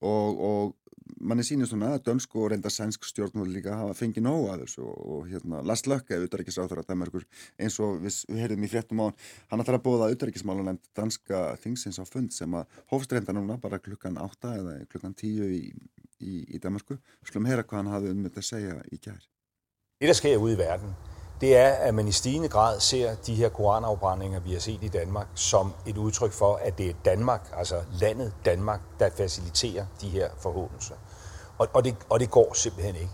og, 0.01 0.41
og 0.41 0.81
manni 1.21 1.45
sýnir 1.45 1.69
svona 1.69 1.93
að 1.95 2.05
dönsk 2.09 2.35
og 2.41 2.51
reynda 2.53 2.71
sænsk 2.73 3.05
stjórnvöld 3.09 3.53
líka 3.53 3.77
hafa 3.77 3.97
fengið 3.99 4.25
nógu 4.25 4.49
að 4.53 4.65
þessu. 4.65 4.85
Og, 4.87 4.99
og 5.15 5.29
hérna 5.31 5.63
Lars 5.67 5.85
Lökke, 5.87 6.17
auðvitaðrikisráþur 6.17 6.83
að 6.83 6.91
Danmarkur 6.91 7.27
eins 7.61 7.79
og 7.85 8.01
við, 8.05 8.19
við 8.31 8.43
heyrðum 8.45 8.67
í 8.67 8.71
fréttum 8.73 9.03
á 9.03 9.07
hann 9.07 9.17
hann 9.53 9.65
ætlar 9.65 9.81
að 9.81 9.87
bóða 9.87 10.09
auðvitaðrikismálunemnd 10.09 10.93
danska 10.97 11.43
þingsins 11.63 12.01
á 12.01 12.05
fund 12.09 12.35
sem 12.35 12.57
að 12.57 12.81
hófstreinda 12.93 13.37
núna 13.37 13.59
bara 13.61 13.83
klukkan 13.83 14.19
8 14.21 14.55
eða 14.61 14.77
klukkan 14.93 15.17
10 15.21 15.55
í, 15.59 15.63
i, 16.21 16.45
i 16.55 16.59
Damasku. 16.59 16.97
Skulle 17.25 17.49
heyra 17.49 17.63
hvað 17.63 17.83
hann 17.83 17.95
hafði 17.95 18.15
um 18.15 18.27
þetta 18.27 18.45
að 18.45 18.51
segja 18.53 18.81
í 18.93 18.99
kær 18.99 19.23
Det 20.01 20.09
der 20.09 20.17
sker 20.17 20.37
ude 20.41 20.55
i 20.55 20.59
verden 20.59 20.95
det 21.41 21.57
er, 21.57 21.69
at 21.69 21.95
man 21.95 22.09
i 22.09 22.13
stigende 22.13 22.49
grad 22.49 22.81
ser 22.81 23.15
de 23.15 23.35
her 23.35 23.49
koranafbrændinger, 23.49 24.41
vi 24.41 24.53
har 24.53 24.61
set 24.61 24.83
i 24.83 24.89
Danmark, 24.89 25.27
som 25.35 25.73
et 25.87 25.97
udtryk 25.97 26.33
for, 26.33 26.55
at 26.55 26.79
det 26.79 26.91
er 26.91 26.95
Danmark, 27.05 27.53
altså 27.57 27.83
landet 28.01 28.33
Danmark, 28.45 28.81
der 28.99 29.11
faciliterer 29.17 29.87
de 30.01 30.09
her 30.09 30.31
forhåndelser. 30.39 30.95
Og, 31.59 31.69
og, 31.73 31.85
det, 31.85 31.97
og 32.09 32.21
det 32.21 32.31
går 32.31 32.55
simpelthen 32.55 32.95
ikke. 32.95 33.11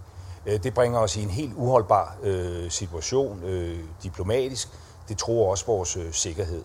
Øh, 0.46 0.62
det 0.62 0.74
bringer 0.74 0.98
os 0.98 1.16
i 1.16 1.22
en 1.22 1.30
helt 1.30 1.52
uholdbar 1.56 2.16
øh, 2.22 2.70
situation 2.70 3.42
øh, 3.44 3.84
diplomatisk. 4.02 4.68
Det 5.08 5.18
tror 5.18 5.50
også 5.50 5.66
vores 5.66 5.96
øh, 5.96 6.12
sikkerhed. 6.12 6.64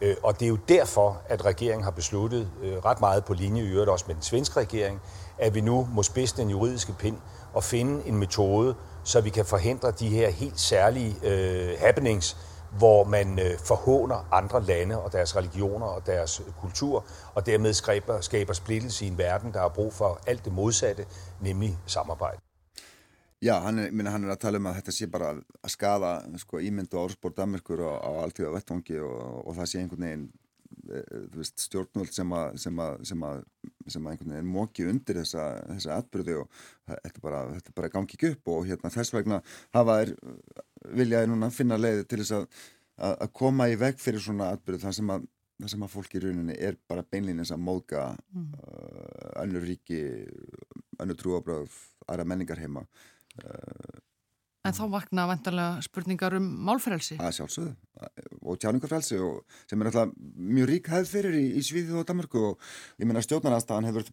Øh, 0.00 0.16
og 0.22 0.40
det 0.40 0.46
er 0.46 0.48
jo 0.48 0.58
derfor, 0.68 1.20
at 1.28 1.44
regeringen 1.44 1.84
har 1.84 1.90
besluttet, 1.90 2.50
øh, 2.62 2.76
ret 2.76 3.00
meget 3.00 3.24
på 3.24 3.34
linje 3.34 3.62
i 3.62 3.66
øvrigt 3.66 3.90
også 3.90 4.04
med 4.08 4.14
den 4.14 4.22
svenske 4.22 4.60
regering, 4.60 5.00
at 5.38 5.54
vi 5.54 5.60
nu 5.60 5.88
må 5.94 6.02
spidse 6.02 6.36
den 6.36 6.50
juridiske 6.50 6.92
pind 6.92 7.16
og 7.52 7.64
finde 7.64 8.06
en 8.06 8.16
metode, 8.16 8.74
så 9.04 9.20
vi 9.20 9.30
kan 9.30 9.44
forhindre 9.44 9.90
de 9.90 10.08
her 10.08 10.30
helt 10.30 10.60
særlige 10.60 11.16
øh, 11.22 11.78
happenings, 11.78 12.36
hvor 12.78 13.04
man 13.04 13.38
øh, 13.38 13.58
forhåner 13.58 14.28
andre 14.32 14.62
lande 14.62 15.02
og 15.02 15.12
deres 15.12 15.36
religioner 15.36 15.86
og 15.86 16.06
deres 16.06 16.40
øh, 16.40 16.52
kultur, 16.60 17.04
og 17.34 17.46
dermed 17.46 17.72
skaber, 17.72 18.20
skaber 18.20 18.52
splittelse 18.52 19.04
i 19.04 19.08
en 19.08 19.18
verden, 19.18 19.52
der 19.52 19.60
har 19.60 19.68
brug 19.68 19.92
for 19.92 20.18
alt 20.26 20.44
det 20.44 20.52
modsatte, 20.52 21.04
nemlig 21.40 21.78
samarbejde. 21.86 22.49
Já, 23.40 23.54
hann 23.64 23.80
er, 23.80 23.92
minna, 23.96 24.12
hann 24.12 24.26
er 24.26 24.34
að 24.34 24.42
tala 24.42 24.60
um 24.60 24.68
að 24.68 24.80
þetta 24.80 24.92
sé 24.92 25.06
bara 25.08 25.30
að 25.32 25.72
skada 25.72 26.12
sko, 26.42 26.60
ímynd 26.60 26.92
og 26.92 27.06
orðspór 27.06 27.32
Danmarkur 27.38 27.80
á, 27.88 27.92
á 28.04 28.10
alltíða 28.26 28.52
vettvangi 28.58 28.98
og, 29.00 29.40
og 29.46 29.56
það 29.56 29.70
sé 29.70 29.80
einhvern 29.80 30.06
veginn 30.06 30.26
veist, 31.34 31.58
stjórnvöld 31.64 32.12
sem 32.14 32.32
að, 32.34 32.58
sem 32.62 32.82
að, 32.82 33.00
sem 33.08 33.24
að, 33.26 33.40
sem 33.90 34.04
að 34.04 34.12
einhvern 34.12 34.34
veginn 34.34 34.52
móki 34.52 34.86
undir 34.88 35.20
þessa, 35.22 35.46
þessa 35.70 35.96
atbyrði 35.96 36.36
og 36.42 36.60
þetta 36.90 37.24
bara, 37.24 37.42
þetta 37.56 37.74
bara 37.76 37.92
gangi 37.94 38.16
ekki 38.16 38.32
upp 38.34 38.52
og 38.54 38.68
hérna, 38.68 38.92
þess 38.94 39.14
vegna 39.14 39.40
hafa 39.76 39.98
er 40.04 40.14
viljaði 41.00 41.30
núna 41.30 41.50
finna 41.54 41.78
leiði 41.80 42.06
til 42.10 42.22
þess 42.22 42.64
að 43.00 43.28
koma 43.36 43.70
í 43.72 43.78
veg 43.80 44.00
fyrir 44.00 44.22
svona 44.24 44.50
atbyrði 44.54 44.84
þar 44.84 44.98
sem 44.98 45.14
að 45.16 45.28
það 45.60 45.72
sem 45.74 45.84
að 45.84 45.92
fólk 45.92 46.14
í 46.16 46.20
rauninni 46.24 46.56
er 46.56 46.76
bara 46.88 47.04
beinlýnins 47.04 47.52
að 47.52 47.64
móðga 47.66 48.04
mm. 48.16 48.44
uh, 48.64 49.32
önnur 49.42 49.66
ríki, 49.68 50.00
önnur 51.02 51.18
trúabröð, 51.20 51.74
aðra 52.06 52.24
menningar 52.28 52.60
heima 52.62 52.86
En 54.60 54.74
þá 54.76 54.82
vakna 54.92 55.22
vantarlega 55.24 55.84
spurningar 55.84 56.34
um 56.36 56.48
málfrelsi. 56.66 57.16
Það 57.16 57.36
sjálfsögðu 57.38 57.70
og 58.44 58.58
tjáningarfrelsi 58.60 59.16
og 59.24 59.54
sem 59.68 59.80
er 59.80 59.88
alltaf 59.88 60.12
mjög 60.36 60.68
rík 60.68 60.90
hefð 60.92 61.12
fyrir 61.14 61.36
í, 61.38 61.44
í 61.56 61.62
Svíði 61.64 61.96
og 61.96 62.04
Danmarku 62.08 62.42
og 62.50 62.66
ég 63.00 63.08
menna 63.08 63.22
stjórnarnastafan 63.24 63.88
hefur, 63.88 64.04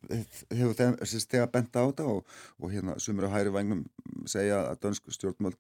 hefur 0.52 0.78
þegar 0.78 1.52
benta 1.52 1.84
á 1.84 1.88
þetta 1.90 2.08
og, 2.14 2.40
og 2.64 2.72
hérna 2.72 2.96
sumur 3.04 3.28
á 3.28 3.36
hæri 3.36 3.52
vagnum 3.56 3.84
segja 4.28 4.62
að 4.70 4.82
dönsk 4.86 5.12
stjórnmöld 5.18 5.60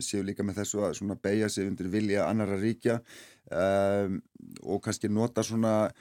séu 0.00 0.24
líka 0.24 0.44
með 0.44 0.62
þessu 0.62 0.82
að 0.86 0.96
svona 1.00 1.18
beigja 1.20 1.52
sig 1.52 1.68
undir 1.68 1.92
vilja 1.92 2.26
annara 2.30 2.56
ríkja 2.60 2.98
um, 3.52 4.18
og 4.64 4.82
kannski 4.84 5.12
nota 5.12 5.44
svona 5.44 5.92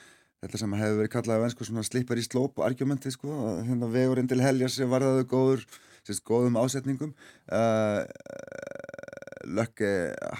þetta 0.41 0.63
sem 0.63 0.79
hefur 0.79 0.99
verið 1.03 1.13
kallað 1.13 1.37
af 1.37 1.47
ennsku 1.49 1.67
svona 1.67 1.85
slipper 1.85 2.19
í 2.19 2.25
slóp 2.25 2.63
argumenti 2.65 3.11
sko, 3.13 3.59
hérna 3.67 3.91
vegurinn 3.91 4.31
til 4.31 4.41
heljar 4.41 4.71
sem 4.73 4.89
varðaðu 4.91 5.27
góður 5.31 5.65
sérst, 6.07 6.23
góðum 6.27 6.57
ásetningum 6.61 7.13
eh, 7.51 8.01
uh, 8.01 8.81
lökki 9.51 9.91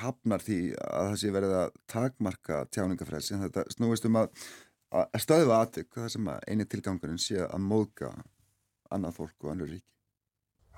hafnar 0.01 0.43
því 0.43 0.59
að 0.77 1.07
það 1.11 1.21
sé 1.21 1.31
verið 1.35 1.55
að 1.59 1.77
takmarka 1.89 2.65
tjáningafrelsi 2.73 3.39
þetta 3.45 3.65
snúist 3.73 4.05
um 4.09 4.19
að, 4.21 4.43
að 4.97 5.23
stöðva 5.25 5.61
aðtök 5.61 5.95
það 5.97 6.11
sem 6.15 6.33
að 6.33 6.43
eini 6.49 6.67
tilgangurinn 6.69 7.21
sé 7.21 7.39
að 7.45 7.65
móðga 7.65 8.11
annað 8.91 9.17
fólk 9.21 9.47
og 9.47 9.55
annur 9.55 9.71
ríki 9.71 9.91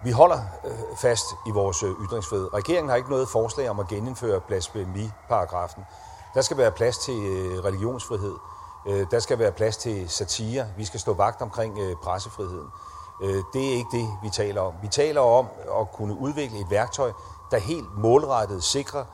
Vi 0.04 0.12
holder 0.12 0.40
øh, 0.66 0.98
fast 0.98 1.26
i 1.48 1.52
vores 1.52 1.84
øh, 1.84 2.04
ytringsfrihed. 2.04 2.54
Regeringen 2.54 2.90
har 2.90 2.96
ikke 2.96 3.10
noget 3.10 3.30
forslag 3.30 3.70
om 3.70 3.80
at 3.80 3.88
genindføre 3.88 4.42
blasfemiparagrafen. 4.42 5.84
Der 6.34 6.42
skal 6.42 6.58
være 6.58 6.72
plads 6.72 6.98
til 6.98 7.14
øh, 7.14 7.64
religionsfrihed. 7.64 8.36
Der 9.12 9.20
skal 9.20 9.40
være 9.40 9.52
plads 9.52 9.78
til 9.78 10.10
satire. 10.10 10.68
Vi 10.78 10.86
skal 10.86 11.00
stå 11.00 11.14
vagt 11.14 11.42
omkring 11.42 11.80
pressefriheden. 12.04 12.68
Øh, 13.22 13.44
det 13.54 13.64
er 13.70 13.76
ikke 13.78 13.98
det, 13.98 14.08
vi 14.24 14.30
taler 14.30 14.62
om. 14.62 14.74
Vi 14.82 14.88
taler 14.88 15.22
om 15.22 15.48
at 15.80 15.92
kunne 15.92 16.18
udvikle 16.18 16.60
et 16.60 16.70
værktøj, 16.70 17.12
der 17.52 17.58
helt 17.58 17.98
målrettet 17.98 18.64
sikrer, 18.64 19.06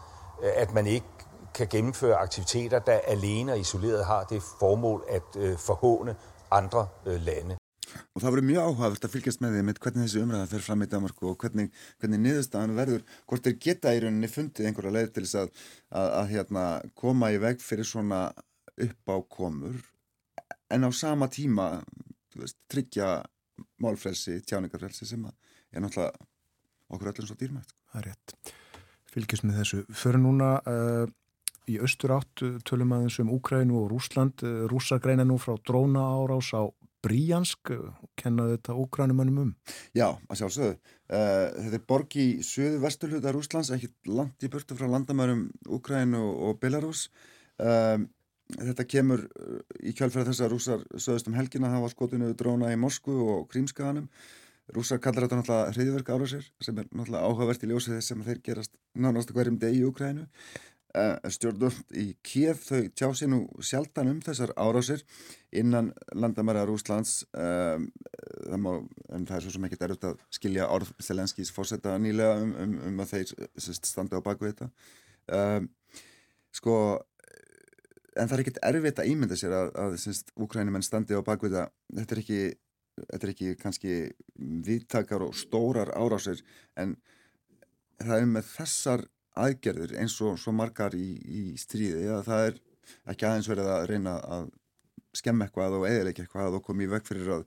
øh, 0.44 0.52
at 0.56 0.74
man 0.74 0.88
ikke 0.88 1.08
kan 1.54 1.68
gennemføre 1.68 2.16
aktiviteter, 2.16 2.80
der 2.80 3.00
alene 3.08 3.52
og 3.52 3.60
isoleret 3.60 4.06
har 4.06 4.24
det 4.24 4.44
formål 4.60 5.04
at 5.10 5.24
øh, 5.38 5.58
forhåne 5.58 6.16
andre 6.52 6.88
lande. 7.06 7.58
Og 8.16 8.22
það 8.22 8.34
verður 8.34 8.46
mjög 8.50 8.66
áhugavert 8.68 9.06
að 9.06 9.14
fylgjast 9.14 9.42
með 9.42 9.56
því 9.56 9.62
með 9.66 9.80
hvernig 9.84 10.04
þessi 10.06 10.22
umræða 10.22 10.50
fer 10.52 10.64
fram 10.66 10.84
í 10.86 10.88
Danmarku 10.92 11.30
og 11.32 11.38
hvernig, 11.42 11.72
hvernig 12.02 12.20
niðurstaðan 12.22 12.76
verður, 12.78 13.06
hvort 13.26 13.48
þeir 13.48 13.56
geta 13.66 13.94
í 13.96 14.02
rauninni 14.04 14.30
fundið 14.30 14.70
einhverja 14.70 14.94
leið 14.94 15.10
til 15.16 15.24
þess 15.26 15.40
að, 15.42 15.50
að, 16.02 16.10
að 16.20 16.34
hérna, 16.36 16.66
koma 17.02 17.32
í 17.34 17.40
veg 17.42 17.64
fyrir 17.66 17.90
svona 17.90 18.20
uppákomur 18.86 19.80
en 20.70 20.86
á 20.86 20.90
sama 20.94 21.28
tíma 21.34 21.68
veist, 22.38 22.60
tryggja 22.70 23.24
málfrelsi, 23.84 24.40
tjáningarfrelsi 24.48 25.08
sem 25.10 25.26
er 25.28 25.84
náttúrulega 25.84 26.28
okkur 26.90 27.12
öllum 27.14 27.30
svo 27.30 27.38
dýrmætt. 27.40 27.70
Sko. 27.70 27.80
Það 27.92 28.02
er 28.02 28.10
rétt. 28.10 28.54
Fylgjast 29.10 29.46
með 29.46 29.62
þessu. 29.62 29.82
Fyrir 30.02 30.22
núna 30.22 30.50
uh, 30.70 31.06
í 31.70 31.78
austur 31.82 32.16
átt 32.18 32.44
tölum 32.68 32.94
aðeins 32.98 33.20
um 33.24 33.32
Úkrænu 33.34 33.80
og 33.84 33.90
Rúsland. 33.94 34.44
Rússar 34.70 35.02
greina 35.04 35.26
nú 35.28 35.40
frá 35.42 35.56
dróna 35.66 36.06
árás 36.18 36.54
á 36.54 36.66
Bríjansk, 37.00 37.72
kennaðu 38.20 38.58
þetta 38.58 38.74
ókrænumannum 38.76 39.38
um? 39.46 39.52
Já, 39.96 40.10
að 40.28 40.42
sjálfsögðu. 40.42 40.74
Uh, 41.08 41.46
þetta 41.56 41.78
er 41.78 41.86
borg 41.88 42.16
í 42.20 42.26
söðu 42.44 42.82
vesturluta 42.84 43.32
Rúslands, 43.32 43.72
ekki 43.72 43.94
langt 44.12 44.44
í 44.44 44.50
burtu 44.52 44.76
frá 44.76 44.90
landamærum 44.92 45.46
Úkrænu 45.78 46.20
og 46.50 46.60
Belarus. 46.60 47.06
Uh, 47.56 48.04
þetta 48.58 48.86
kemur 48.90 49.26
í 49.86 49.94
kjálfæra 49.94 50.32
þess 50.32 50.44
að 50.46 50.54
rúsar 50.54 50.86
söðust 50.96 51.30
um 51.30 51.38
helgina 51.38 51.72
hafa 51.74 51.92
skotinu 51.94 52.32
dróna 52.38 52.72
í 52.74 52.80
Moskvu 52.80 53.18
og 53.36 53.48
Krímskaganum. 53.52 54.10
Rúsar 54.74 55.02
kallar 55.02 55.26
þetta 55.26 55.40
náttúrulega 55.40 55.76
hriðverk 55.76 56.10
ára 56.14 56.26
sér 56.30 56.50
sem 56.62 56.78
er 56.78 56.90
náttúrulega 56.90 57.30
áhugavert 57.30 57.64
í 57.66 57.70
ljósið 57.72 57.96
þess 57.98 58.12
sem 58.12 58.26
þeir 58.26 58.42
gerast 58.46 58.76
nánast 58.94 59.34
hverjum 59.34 59.58
deg 59.62 59.78
í 59.78 59.86
Úkrænu. 59.88 60.28
uh, 60.98 61.30
stjórnvöld 61.30 61.94
í 61.98 62.06
Kiev 62.26 62.62
þau 62.66 62.88
tjá 62.98 63.10
sér 63.18 63.32
nú 63.32 63.40
sjaldan 63.66 64.10
um 64.14 64.22
þessar 64.26 64.54
árásir 64.58 65.04
innan 65.54 65.92
landamæra 66.18 66.66
Rúslands 66.70 67.24
um, 67.34 67.90
það 68.46 68.62
má, 68.64 68.72
en 69.14 69.28
það 69.30 69.36
er 69.38 69.46
svo 69.46 69.54
sem 69.56 69.68
ekki 69.68 69.82
erfitt 69.86 70.08
að 70.10 70.24
skilja 70.34 70.70
orð 70.74 70.94
Selenskis 71.04 71.54
fórsetta 71.54 71.98
nýlega 72.02 72.40
um, 72.42 72.56
um, 72.64 72.76
um 72.90 73.04
að 73.04 73.14
þeir 73.14 73.78
standa 73.78 74.22
á 74.22 74.26
baku 74.26 74.50
þetta 74.50 74.70
um, 75.38 75.70
sko 76.56 76.76
en 78.20 78.30
það 78.30 78.36
er 78.36 78.44
ekkert 78.44 78.64
erfitt 78.70 79.02
að 79.02 79.12
ímynda 79.12 79.38
sér 79.40 79.56
að, 79.56 79.70
að 79.80 80.42
úkrænumenn 80.46 80.86
standi 80.86 81.18
á 81.18 81.22
baku 81.26 81.52
þetta 81.52 82.16
er 82.16 82.24
ekki 82.24 82.42
þetta 83.00 83.26
er 83.26 83.34
ekki 83.34 83.56
kannski 83.60 83.96
viðtakar 84.68 85.24
og 85.26 85.38
stórar 85.38 85.94
árásir 85.96 86.44
en 86.80 86.98
það 88.00 88.16
er 88.18 88.30
með 88.34 88.52
þessar 88.54 89.06
aðgerðir 89.40 89.96
eins 90.02 90.18
og 90.26 90.40
svo 90.42 90.54
margar 90.56 90.96
í, 90.98 91.10
í 91.24 91.44
stríði 91.60 92.10
að 92.12 92.26
það 92.28 92.46
er 92.48 92.62
ekki 93.14 93.28
aðeins 93.28 93.50
verið 93.52 93.72
að 93.74 93.86
reyna 93.92 94.16
að 94.38 94.50
skemma 95.16 95.48
eitthvað 95.48 95.78
og 95.80 95.86
eðilegja 95.90 96.26
eitthvað 96.26 96.58
og 96.60 96.66
koma 96.66 96.86
í 96.86 96.90
veg 96.90 97.06
fyrir 97.08 97.32
að, 97.40 97.46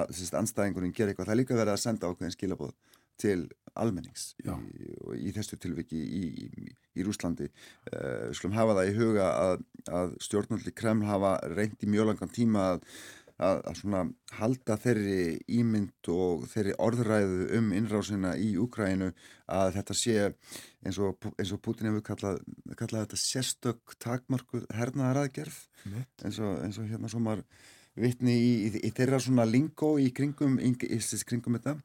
að 0.00 0.14
sérst, 0.16 0.36
anstæðingunum 0.38 0.94
gera 0.94 1.12
eitthvað. 1.12 1.28
Það 1.28 1.34
er 1.34 1.40
líka 1.42 1.58
verið 1.58 1.74
að 1.74 1.82
senda 1.84 2.10
ákveðin 2.10 2.34
skilabóð 2.34 2.72
til 3.20 3.40
almennings 3.78 4.32
í, 4.42 4.50
í 5.20 5.30
þessu 5.36 5.56
tilviki 5.62 6.00
í, 6.00 6.24
í, 6.42 6.72
í 6.98 7.06
Rúslandi. 7.06 7.46
Uh, 7.92 8.32
Skulum 8.34 8.56
hafa 8.58 8.80
það 8.80 8.90
í 8.90 8.96
huga 8.98 9.28
að, 9.30 9.64
að 10.00 10.16
stjórnalli 10.26 10.74
Kreml 10.76 11.06
hafa 11.08 11.36
reynd 11.54 11.86
í 11.86 11.90
mjög 11.92 12.10
langan 12.10 12.34
tíma 12.34 12.66
að 12.74 12.84
að, 13.40 13.60
að 13.68 13.78
svona 13.78 14.02
halda 14.38 14.76
þeirri 14.80 15.24
ímynd 15.60 16.10
og 16.12 16.46
þeirri 16.50 16.76
orðræðu 16.82 17.46
um 17.58 17.72
innrásina 17.76 18.34
í 18.40 18.52
Úkrænu 18.60 19.10
að 19.50 19.72
þetta 19.78 19.96
sé 19.96 20.16
eins 20.84 21.00
og, 21.00 21.30
eins 21.36 21.52
og 21.54 21.62
Putin 21.64 21.90
hefur 21.90 22.06
kallað, 22.12 22.40
kallað 22.76 23.06
þetta 23.06 23.20
sérstök 23.24 23.96
takmarku 24.02 24.64
hernaðaraðgerð. 24.76 25.60
Eins 26.24 26.40
og, 26.42 26.58
eins 26.64 26.80
og 26.80 26.88
hérna 26.90 27.10
svo 27.12 27.22
maður 27.24 27.46
vittni 28.02 28.36
í, 28.36 28.52
í, 28.68 28.72
í 28.88 28.92
þeirra 28.96 29.20
svona 29.22 29.46
lingó 29.48 29.94
í 30.00 30.10
kringum, 30.16 30.58
í, 30.60 30.72
kringum 31.28 31.58
þetta. 31.58 31.76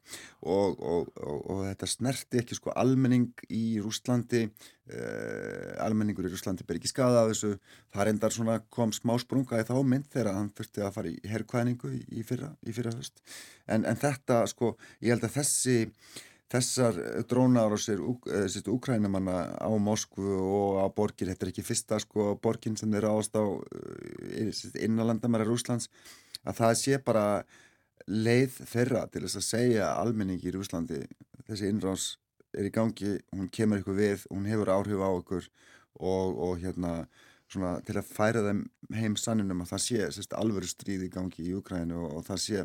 Og, 0.46 0.78
og, 0.80 1.10
og, 1.20 1.42
og 1.52 1.62
þetta 1.68 1.90
snerti 1.90 2.42
ekki 2.42 2.58
sko 2.58 2.74
almenning 2.76 3.32
í 3.50 3.78
Rúslandi 3.82 4.46
uh, 4.46 5.76
almenningur 5.84 6.28
í 6.28 6.32
Rúslandi 6.32 6.66
ber 6.66 6.80
ekki 6.80 6.92
skada 6.92 7.24
af 7.24 7.32
þessu. 7.34 7.56
Það 7.94 8.08
reyndar 8.10 8.36
svona 8.36 8.60
kom 8.72 8.94
smá 8.96 9.16
sprunga 9.22 9.60
í 9.60 9.68
þá 9.68 9.76
mynd 9.82 10.08
þegar 10.12 10.32
hann 10.36 10.54
þurfti 10.56 10.86
að 10.86 10.96
fara 10.96 11.12
í 11.12 11.18
herrkvæningu 11.30 11.92
í 11.96 12.26
fyrra, 12.26 12.52
fyrra 12.66 12.96
höst 12.96 13.22
en, 13.66 13.84
en 13.84 13.98
þetta 13.98 14.42
sko, 14.50 14.74
ég 15.02 15.14
held 15.14 15.26
að 15.26 15.38
þessi 15.40 15.76
þessar 16.52 16.98
drónar 17.26 17.74
á 17.74 17.78
sér 17.78 18.02
úkrænumanna 18.70 19.36
á 19.58 19.70
Moskvu 19.82 20.36
og 20.38 20.78
á 20.78 20.86
borgir, 20.94 21.30
þetta 21.32 21.46
er 21.46 21.52
ekki 21.52 21.66
fyrsta 21.66 21.98
sko 22.02 22.36
borgin 22.42 22.78
sem 22.78 22.92
þeir 22.92 23.08
áast 23.10 23.34
á 23.34 23.42
eh, 23.42 24.52
innanlandamæra 24.86 25.46
Rúslands 25.48 25.90
að 26.46 26.60
það 26.60 26.76
sé 26.82 27.00
bara 27.02 27.26
leið 28.06 28.60
þeirra 28.70 29.06
til 29.10 29.24
þess 29.24 29.40
að 29.40 29.48
segja 29.48 29.90
almenningi 29.98 30.46
í 30.46 30.54
Rúslandi, 30.54 31.02
þessi 31.48 31.70
innrás 31.72 32.12
er 32.56 32.68
í 32.68 32.72
gangi, 32.72 33.16
hún 33.34 33.50
kemur 33.52 33.82
ykkur 33.82 33.98
við 33.98 34.26
hún 34.30 34.46
hefur 34.46 34.70
áhrif 34.76 35.02
á 35.02 35.10
ykkur 35.18 35.48
og, 35.98 36.38
og 36.46 36.60
hérna 36.62 36.92
svona 37.52 37.76
til 37.86 37.94
að 37.98 38.08
færa 38.10 38.42
þeim 38.42 38.62
heim 38.96 39.16
sanninum 39.18 39.62
að 39.62 39.72
það 39.72 39.82
sé 39.84 40.08
sérst, 40.16 40.34
alvöru 40.38 40.68
stríð 40.70 41.06
í 41.06 41.10
gangi 41.14 41.44
í 41.46 41.54
Ukrænu 41.58 41.98
og, 42.00 42.16
og 42.18 42.26
það 42.26 42.40
sé 42.42 42.64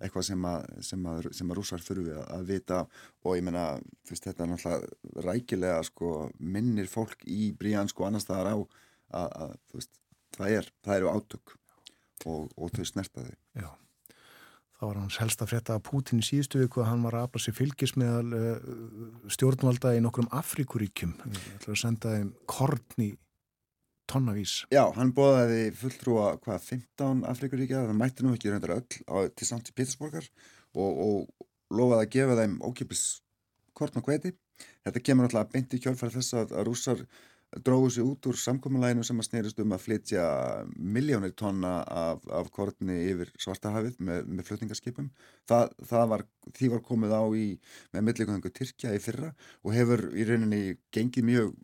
eitthvað 0.00 0.26
sem 0.30 0.46
að, 0.48 0.70
sem 0.88 1.06
að, 1.10 1.28
sem 1.36 1.50
að 1.50 1.58
rúsar 1.60 1.84
þurfi 1.84 2.16
að, 2.22 2.46
vita 2.48 2.80
og 3.24 3.36
ég 3.36 3.44
menna 3.44 3.66
þetta 4.08 4.34
er 4.34 4.50
náttúrulega 4.52 5.24
rækilega 5.28 5.84
sko, 5.90 6.14
minnir 6.40 6.88
fólk 6.90 7.24
í 7.28 7.52
Bríansk 7.58 8.00
og 8.00 8.08
annar 8.08 8.24
staðar 8.24 8.52
á 8.52 8.56
að 9.14 9.56
veist, 9.76 9.92
það, 10.36 10.58
er, 10.58 10.74
það 10.84 11.00
eru 11.00 11.14
átök 11.14 11.56
og, 12.24 12.52
og 12.56 12.70
þau 12.74 12.84
snerta 12.88 13.24
þau. 13.24 13.34
Já. 13.60 13.70
Það 14.74 14.88
var 14.90 14.98
hans 15.00 15.18
helst 15.22 15.42
að 15.44 15.50
frétta 15.52 15.76
að 15.78 15.84
Putin 15.86 16.20
í 16.20 16.24
síðustu 16.26 16.60
viku 16.60 16.82
að 16.82 16.88
hann 16.90 17.04
var 17.06 17.16
að 17.16 17.26
afla 17.28 17.42
sér 17.44 17.54
fylgis 17.56 17.94
með 18.00 18.32
uh, 18.36 19.28
stjórnvalda 19.32 19.94
í 19.96 20.00
nokkrum 20.04 20.26
Afrikuríkjum. 20.34 21.14
Það 21.22 21.36
ætlaði 21.54 21.76
að 21.76 21.80
senda 21.80 22.14
þeim 22.16 22.32
korn 22.50 23.04
í 23.04 23.12
tonnavís. 24.10 24.54
Já, 24.74 24.84
hann 24.96 25.12
bóðaði 25.16 25.68
fulltrúa 25.78 26.34
hvað 26.44 26.70
15 26.70 27.24
Afrikuríkja, 27.30 27.84
það 27.88 28.00
mætti 28.00 28.26
nú 28.26 28.34
ekki 28.36 28.52
reyndar 28.52 28.76
öll 28.78 29.02
á, 29.08 29.16
til 29.32 29.48
samt 29.48 29.70
í 29.70 29.76
Pétursborgar 29.76 30.26
og, 30.74 30.90
og 31.06 31.46
lofaði 31.74 32.06
að 32.06 32.14
gefa 32.16 32.40
þeim 32.40 32.56
ókipis 32.64 33.04
kort 33.76 33.96
og 33.98 34.08
hveti. 34.08 34.34
Þetta 34.86 35.02
kemur 35.02 35.28
alltaf 35.28 35.54
beint 35.54 35.74
í 35.74 35.80
kjálfæri 35.82 36.18
þess 36.18 36.36
að, 36.38 36.52
að 36.54 36.68
rússar 36.68 37.06
dróðu 37.62 37.90
sér 37.94 38.08
út 38.08 38.26
úr 38.26 38.38
samkominlæginu 38.38 39.04
sem 39.06 39.20
að 39.20 39.28
snerist 39.28 39.60
um 39.62 39.74
að 39.74 39.84
flytja 39.84 40.24
miljónir 40.74 41.34
tonna 41.38 41.74
af, 41.86 42.24
af 42.26 42.50
kortni 42.54 42.96
yfir 43.12 43.30
Svartahafið 43.38 44.00
með, 44.02 44.24
með 44.26 44.48
flutningarskipum. 44.48 45.10
Það, 45.50 45.74
það 45.90 46.08
var, 46.14 46.24
því 46.58 46.70
var 46.72 46.82
komið 46.88 47.14
á 47.14 47.22
í, 47.38 47.46
með 47.94 48.08
millikvöngu 48.08 48.52
Tyrkja 48.54 48.94
í 48.96 49.02
fyrra 49.02 49.30
og 49.62 49.76
hefur 49.76 50.08
í 50.14 50.26
rauninni 50.28 50.62
gengið 50.94 51.28
mjög 51.30 51.54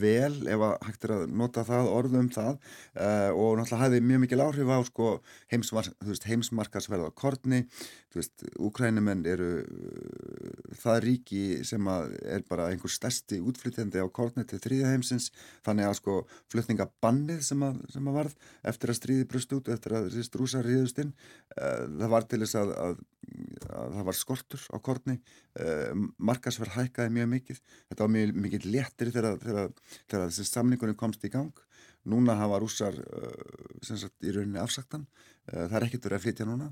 vel 0.00 0.48
ef 0.48 0.62
að 0.64 0.74
hægt 0.86 1.04
er 1.04 1.12
að 1.14 1.24
nota 1.36 1.64
það 1.68 1.90
orðum 1.92 2.30
það 2.32 2.54
uh, 2.54 3.30
og 3.36 3.58
náttúrulega 3.58 3.80
hæði 3.82 4.00
mjög 4.08 4.22
mikil 4.24 4.42
áhrif 4.44 4.72
á 4.72 4.78
sko, 4.88 5.08
heimsmar, 5.52 5.90
heimsmarkasverð 6.26 7.08
á 7.08 7.10
kortni 7.12 7.66
Úkrænumenn 8.10 9.22
eru 9.30 9.50
uh, 9.62 10.70
það 10.80 10.96
ríki 11.04 11.42
sem 11.66 11.86
er 11.86 12.42
bara 12.48 12.66
einhver 12.72 12.90
stærsti 12.90 13.38
útflytjandi 13.38 14.02
á 14.02 14.06
kortni 14.10 14.42
til 14.50 14.58
þrýða 14.58 14.90
heimsins. 14.96 15.28
Þannig 15.66 15.86
að 15.86 15.96
sko 16.00 16.16
flutningabannið 16.50 17.44
sem 17.46 17.62
að, 17.62 17.78
sem 17.94 18.10
að 18.10 18.18
varð 18.18 18.34
eftir 18.72 18.90
að 18.90 18.98
stríði 18.98 19.28
brust 19.30 19.54
út 19.54 19.70
eftir 19.70 19.94
að 19.94 20.10
rúsa 20.40 20.64
ríðustinn 20.66 21.14
uh, 21.14 21.86
það 21.86 22.12
var 22.16 22.26
til 22.26 22.42
þess 22.42 22.58
að, 22.58 22.74
að, 22.82 22.98
að 23.78 23.94
það 24.00 24.10
var 24.10 24.20
skortur 24.24 24.66
á 24.74 24.76
kortni 24.82 25.20
markasverð 26.22 26.76
hækkaði 26.76 27.10
mjög 27.14 27.28
mikið. 27.32 27.56
Þetta 27.90 28.04
var 28.04 28.12
mjög 28.14 28.36
mikið 28.44 28.66
léttir 28.70 29.10
þegar 29.10 29.40
þegar 29.50 30.28
þessi 30.28 30.46
samningunni 30.48 30.96
komst 30.98 31.24
í 31.26 31.32
gang. 31.32 31.52
Núna 32.08 32.36
hafa 32.38 32.60
rússar 32.62 32.96
uh, 32.96 33.80
sagt, 33.84 34.16
í 34.24 34.32
rauninni 34.32 34.60
afsaktan 34.60 35.04
uh, 35.04 35.66
það 35.66 35.76
er 35.76 35.86
ekkert 35.86 36.06
verið 36.08 36.16
að 36.16 36.24
flytja 36.24 36.46
núna. 36.48 36.70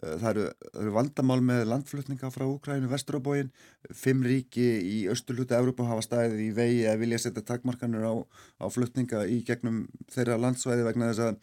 Uh, 0.00 0.14
það 0.22 0.28
eru, 0.30 0.44
eru 0.80 0.94
vandamál 0.94 1.36
með 1.44 1.66
landflutninga 1.68 2.30
frá 2.32 2.46
Úkrænu, 2.46 2.88
Vesturábóin 2.88 3.50
fimm 3.92 4.24
ríki 4.24 4.64
í 4.80 5.02
östulutu 5.12 5.58
Európa 5.58 5.84
hafa 5.90 6.06
staðið 6.06 6.40
í 6.46 6.48
vegi 6.56 6.88
að 6.88 7.04
vilja 7.04 7.20
setja 7.26 7.44
takmarkanur 7.44 8.08
á, 8.08 8.14
á 8.56 8.66
flutninga 8.72 9.26
í 9.28 9.42
gegnum 9.44 9.82
þeirra 10.14 10.40
landsvæði 10.40 10.88
vegna 10.88 11.12
þess 11.12 11.26
að 11.26 11.36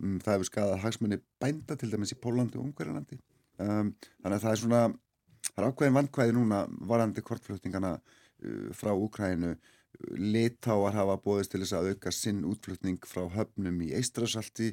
um, 0.00 0.18
það 0.24 0.32
hefur 0.38 0.50
skadað 0.52 0.82
hagsmunni 0.86 1.20
bænda 1.44 1.76
til 1.76 1.92
dæmis 1.92 2.16
í 2.16 2.20
Pólandi 2.24 2.60
og 2.60 2.70
Ungverðarlandi 2.70 3.20
um, 3.60 3.92
þannig 4.22 4.38
að 4.38 4.44
það 4.46 4.52
er 4.54 4.62
svona 4.64 4.82
það 5.50 5.60
er 5.60 5.68
ákveðin 5.68 6.00
vandkvæði 6.00 6.38
núna 6.38 6.64
varandi 6.88 7.28
kortflutningana 7.28 7.96
frá 8.76 8.92
Úkrænu 8.92 9.54
Litáar 10.18 10.94
hafa 10.96 11.16
bóðist 11.22 11.54
til 11.54 11.62
þess 11.62 11.76
að 11.78 11.90
auka 11.94 12.12
sinn 12.14 12.44
útflutning 12.48 13.00
frá 13.08 13.24
höfnum 13.34 13.80
í 13.86 13.92
Eistrasalti, 13.96 14.72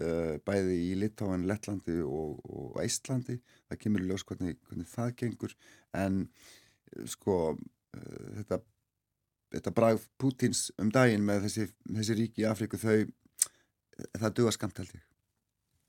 uh, 0.00 0.36
bæði 0.46 0.78
í 0.88 0.92
Litáan, 1.00 1.46
Lettlandi 1.48 1.98
og, 2.02 2.40
og 2.44 2.78
Eistlandi. 2.82 3.38
Það 3.70 3.82
kemur 3.84 4.04
í 4.04 4.08
ljós 4.10 4.26
hvernig, 4.26 4.60
hvernig 4.68 4.90
það 4.90 5.12
gengur 5.22 5.56
en 5.96 6.22
uh, 6.26 7.04
sko 7.10 7.38
uh, 7.54 8.30
þetta, 8.40 8.60
þetta 9.56 9.74
brað 9.76 10.06
Pútins 10.18 10.68
um 10.82 10.90
daginn 10.94 11.26
með 11.26 11.46
þessi, 11.48 11.68
þessi 11.90 12.18
ríki 12.22 12.44
í 12.44 12.48
Afríku 12.50 12.80
þau, 12.80 13.04
það 14.18 14.32
duða 14.40 14.56
skamt 14.58 14.82
held 14.82 14.96
ég. 14.98 15.04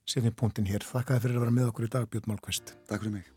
Sérni 0.07 0.31
punktin 0.31 0.69
hér. 0.69 0.85
Þakka 0.87 1.19
fyrir 1.19 1.41
að 1.41 1.47
vera 1.47 1.57
með 1.57 1.73
okkur 1.73 1.89
í 1.89 1.95
dag 1.97 2.07
Björn 2.11 2.31
Málkvist. 2.31 2.77
Takk 2.87 3.03
fyrir 3.03 3.19
mig. 3.19 3.36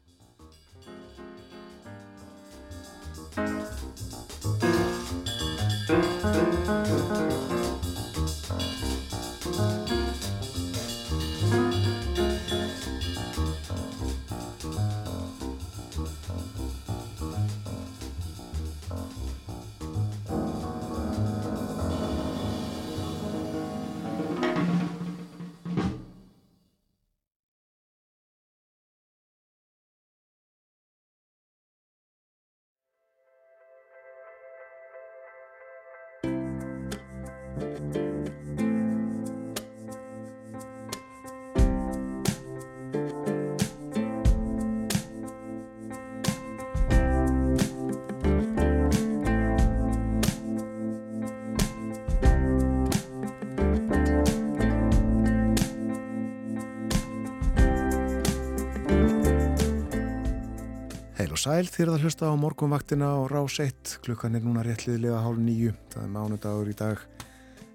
Sæl 61.51 61.67
þér 61.67 61.91
að 61.91 62.03
hlusta 62.05 62.29
á 62.31 62.35
morgunvaktina 62.39 63.07
á 63.11 63.19
rás 63.27 63.57
1. 63.59 63.97
Klukkan 64.05 64.37
er 64.39 64.45
núna 64.45 64.63
réttliðilega 64.63 65.19
hálf 65.25 65.39
nýju. 65.43 65.73
Það 65.91 66.05
er 66.05 66.11
mánudagur 66.15 66.69
í 66.71 66.75
dag. 66.79 67.01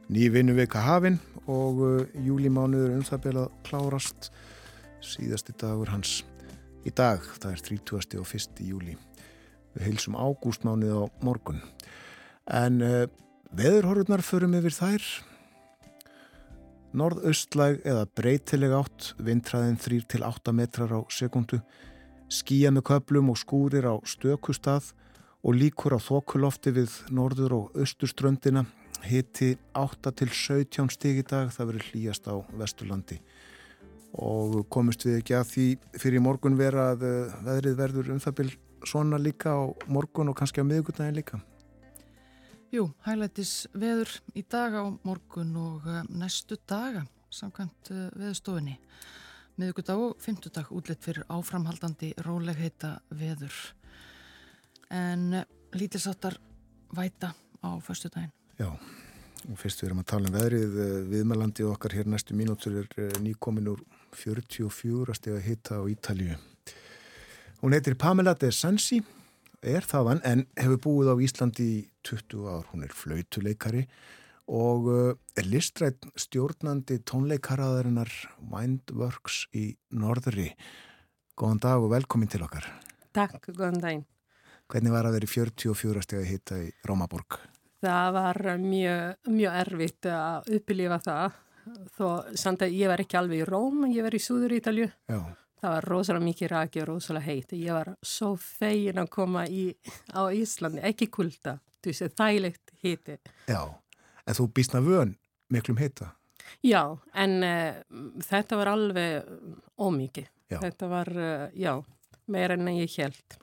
Ný 0.08 0.30
vinnuvika 0.32 0.84
hafinn 0.86 1.18
og 1.52 1.82
uh, 1.84 2.06
júlimánuður 2.24 2.94
um 2.96 3.04
það 3.04 3.24
beilað 3.26 3.58
klárast. 3.68 4.30
Síðasti 5.04 5.58
dagur 5.60 5.92
hans 5.92 6.22
í 6.88 6.94
dag. 6.96 7.26
Það 7.36 7.52
er 7.52 7.64
30. 7.68 8.22
og 8.22 8.32
1. 8.40 8.62
júli. 8.70 8.96
Við 9.76 9.88
heilsum 9.90 10.16
ágústmánuð 10.16 10.96
á 10.96 11.04
morgun. 11.26 11.60
En 12.48 12.80
uh, 12.80 13.02
veðurhorfurnar 13.60 14.24
förum 14.24 14.56
yfir 14.62 14.78
þær. 14.78 15.10
Norðaustlæg 16.96 17.84
eða 17.84 18.08
breytileg 18.16 18.78
átt, 18.78 19.12
vindræðin 19.20 19.76
3-8 19.84 20.56
metrar 20.56 20.96
á 20.96 21.04
sekundu 21.12 21.60
skýja 22.32 22.72
með 22.74 22.88
köplum 22.90 23.32
og 23.34 23.40
skúrir 23.40 23.86
á 23.86 23.96
stökustad 24.06 24.94
og 25.46 25.54
líkur 25.54 25.96
á 25.96 26.00
þokulofti 26.02 26.74
við 26.74 26.94
norður 27.14 27.58
og 27.60 27.78
austurströndina. 27.78 28.66
Hiti 29.06 29.54
8 29.78 30.12
til 30.18 30.32
17 30.32 30.90
stík 30.90 31.22
í 31.22 31.26
dag, 31.28 31.52
það 31.54 31.68
verður 31.70 31.90
hlýjast 31.92 32.30
á 32.32 32.36
Vesturlandi. 32.58 33.20
Og 34.16 34.64
komist 34.72 35.06
við 35.06 35.20
ekki 35.20 35.36
að 35.38 35.50
því 35.52 35.66
fyrir 36.02 36.24
morgun 36.24 36.58
vera 36.58 36.92
að 36.94 37.04
eh, 37.06 37.36
veðrið 37.46 37.76
verður 37.78 38.14
um 38.16 38.22
það 38.24 38.38
byrj 38.40 38.56
svona 38.86 39.20
líka 39.22 39.54
á 39.54 39.62
morgun 39.92 40.32
og 40.32 40.38
kannski 40.40 40.64
á 40.64 40.66
miðugundagin 40.66 41.20
líka? 41.20 41.42
Jú, 42.74 42.88
hælætis 43.06 43.68
veður 43.76 44.10
í 44.34 44.42
dag 44.50 44.74
á 44.74 44.84
morgun 45.06 45.54
og 45.60 45.86
eh, 45.92 46.02
næstu 46.10 46.58
daga 46.66 47.06
samkvæmt 47.30 47.92
eh, 47.92 48.10
veðustofinni 48.16 48.80
miðugudag 49.60 50.02
og 50.02 50.16
fymtudag 50.20 50.72
útlitt 50.76 51.04
fyrir 51.04 51.24
áframhaldandi 51.32 52.12
rólegheita 52.26 52.98
veður. 53.16 53.56
En 54.92 55.34
eh, 55.34 55.46
lítilsáttar 55.76 56.38
væta 56.96 57.32
á 57.64 57.70
förstu 57.80 58.12
daginn. 58.12 58.34
Já, 58.60 58.70
og 59.48 59.60
fyrst 59.60 59.82
við 59.82 59.90
erum 59.90 60.02
að 60.04 60.10
tala 60.12 60.30
um 60.30 60.36
veðrið, 60.36 60.76
eh, 60.84 60.98
viðmælandi 61.14 61.68
okkar 61.70 61.96
hér 61.96 62.12
næstu 62.12 62.36
mínútur 62.36 62.82
er 62.84 62.90
eh, 63.00 63.16
nýkomin 63.24 63.72
úr 63.72 63.84
44 64.16 65.16
steg 65.16 65.38
að 65.38 65.48
hitta 65.48 65.80
á 65.80 65.84
Ítalju. 65.88 66.38
Hún 67.64 67.76
heitir 67.76 67.96
Pamela 67.96 68.36
de 68.36 68.52
Sansi, 68.52 69.02
er 69.64 69.88
þaðan 69.88 70.22
en 70.28 70.46
hefur 70.60 70.82
búið 70.84 71.12
á 71.12 71.16
Íslandi 71.26 71.66
í 71.80 71.82
20 72.06 72.46
ár. 72.52 72.68
Hún 72.72 72.84
er 72.86 72.94
flautuleikari 72.94 73.88
og 74.52 74.90
uh, 74.90 75.14
er 75.38 75.48
listrætt 75.50 76.06
stjórnandi 76.20 77.00
tónleikaraðarinnar 77.08 78.12
Windworks 78.52 79.46
í 79.58 79.72
Norðri. 79.96 80.52
Góðan 81.36 81.62
dag 81.64 81.84
og 81.84 81.92
velkomin 81.92 82.32
til 82.32 82.44
okkar. 82.46 82.68
Takk, 83.16 83.50
góðan 83.52 83.82
daginn. 83.82 84.06
Hvernig 84.72 84.94
var 84.96 85.06
að 85.06 85.18
vera 85.18 85.28
í 85.28 85.34
44 85.34 86.04
stegi 86.06 86.30
hitta 86.30 86.60
í 86.62 86.70
Rómaborg? 86.88 87.40
Það 87.86 88.12
var 88.16 88.40
mjög, 88.62 89.18
mjög 89.30 89.58
erfitt 89.62 90.08
að 90.10 90.54
upplifa 90.58 91.00
það. 91.06 91.42
Þó 91.98 92.08
samt 92.38 92.64
að 92.66 92.78
ég 92.78 92.90
var 92.90 93.02
ekki 93.02 93.18
alveg 93.20 93.44
í 93.44 93.50
Róm, 93.50 93.86
ég 93.94 94.06
var 94.06 94.16
í 94.16 94.22
Súður 94.22 94.56
Ítalju. 94.58 94.88
Já. 95.10 95.20
Það 95.62 95.74
var 95.74 95.88
rosalega 95.90 96.26
mikið 96.26 96.52
raki 96.52 96.82
og 96.82 96.90
rosalega 96.92 97.26
heit. 97.26 97.54
Ég 97.58 97.78
var 97.78 97.94
svo 98.06 98.36
fegin 98.42 99.02
að 99.02 99.12
koma 99.16 99.46
í, 99.50 99.68
á 100.14 100.30
Íslandi, 100.30 100.84
ekki 100.86 101.10
kulda. 101.14 101.56
Þú 101.82 101.94
veist, 101.94 102.18
þægilegt 102.18 102.74
hiti. 102.82 103.18
Já. 103.50 103.62
En 104.26 104.38
þú 104.38 104.50
býstna 104.58 104.82
vön 104.82 105.16
miklum 105.54 105.78
heita? 105.78 106.14
Já, 106.66 106.98
en 107.14 107.40
uh, 107.46 107.78
þetta 108.26 108.60
var 108.60 108.72
alveg 108.74 109.26
ómikið. 109.82 110.30
Þetta 110.56 110.90
var, 110.90 111.10
uh, 111.18 111.48
já, 111.58 111.74
meira 112.32 112.58
enn 112.58 112.70
ég 112.78 112.94
held. 113.02 113.40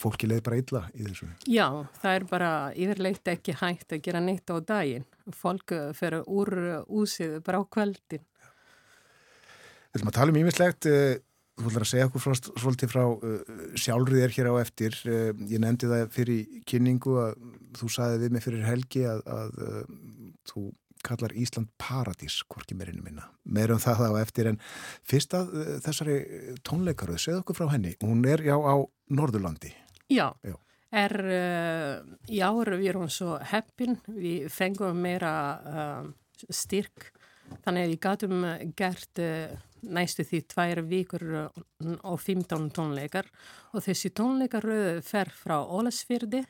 Fólki 0.00 0.28
leið 0.30 0.42
bara 0.46 0.58
illa 0.60 0.82
í 0.96 1.04
þessu? 1.04 1.28
Já, 1.50 1.66
það 2.00 2.14
er 2.16 2.26
bara 2.30 2.50
yfirleitt 2.72 3.30
ekki 3.34 3.56
hægt 3.60 3.92
að 3.92 4.04
gera 4.06 4.22
neitt 4.24 4.48
á 4.48 4.56
daginn. 4.64 5.04
Fólk 5.36 5.74
fyrir 5.98 6.24
úr 6.24 6.54
úsið 6.88 7.40
bara 7.44 7.60
á 7.60 7.64
kveldin. 7.68 8.22
Við 9.90 9.98
ætlum 9.98 10.12
að 10.12 10.16
tala 10.16 10.32
um 10.32 10.38
ímislegt. 10.40 10.88
Eh, 10.88 11.18
þú 11.60 11.68
ætlar 11.68 11.84
að 11.84 11.90
segja 11.90 12.08
okkur 12.08 12.24
frá, 12.24 12.34
svolítið 12.62 12.92
frá 12.94 13.04
sjálfrið 13.82 14.24
er 14.24 14.34
hér 14.38 14.48
á 14.48 14.54
eftir. 14.62 14.96
Ég 15.50 15.60
nefndi 15.60 15.90
það 15.90 16.06
fyrir 16.14 16.60
kynningu 16.70 17.18
að 17.20 17.36
þú 17.76 17.90
saði 17.92 18.22
við 18.22 18.34
mig 18.36 18.46
fyrir 18.46 18.64
helgi 18.64 19.04
að, 19.10 19.20
að 19.28 19.60
þú 20.50 20.70
kallar 21.04 21.34
Ísland 21.36 21.70
paradís, 21.80 22.40
hvorki 22.48 22.76
meirinu 22.76 23.04
minna. 23.04 23.28
Meirum 23.44 23.80
það 23.80 24.02
það 24.02 24.16
á 24.16 24.22
eftir 24.22 24.50
en 24.50 24.58
fyrst 25.06 25.36
að 25.36 25.54
uh, 25.54 25.70
þessari 25.84 26.16
tónleikaröð, 26.66 27.20
segð 27.22 27.40
okkur 27.42 27.60
frá 27.60 27.70
henni. 27.74 27.94
Hún 28.02 28.24
er 28.28 28.44
já 28.44 28.56
á 28.56 28.74
Norðurlandi. 29.10 29.72
Já, 30.10 30.32
já. 30.44 30.56
er 30.90 31.14
uh, 31.22 32.44
ára 32.44 32.76
við 32.76 32.92
erum 32.92 33.08
svo 33.08 33.38
heppin, 33.52 33.96
við 34.10 34.50
fengum 34.52 35.00
meira 35.00 35.32
uh, 35.60 36.06
styrk 36.50 37.12
þannig 37.64 37.84
að 37.84 37.92
við 37.92 38.00
gætum 38.04 38.44
gert 38.78 39.22
uh, 39.22 39.54
næstu 39.80 40.26
því 40.28 40.40
tvær 40.50 40.82
vikur 40.84 41.22
og 41.40 42.18
15 42.20 42.66
tónleikar 42.76 43.30
og 43.72 43.86
þessi 43.86 44.10
tónleikaröð 44.12 45.00
fer 45.06 45.30
frá 45.32 45.56
Ólasfyrdi 45.64 46.42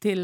til 0.00 0.22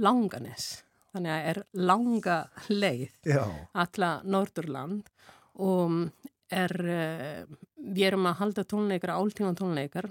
Langanes 0.00 0.70
þannig 1.12 1.32
að 1.34 1.48
er 1.52 1.62
langa 1.90 2.38
leið 2.72 3.32
Já. 3.32 3.44
alla 3.84 4.12
Norturland 4.24 5.10
og 5.62 6.08
er, 6.52 6.72
við 7.76 8.06
erum 8.08 8.28
að 8.28 8.38
halda 8.40 8.64
tónleikar, 8.68 9.14
áltíma 9.16 9.52
tónleikar 9.56 10.08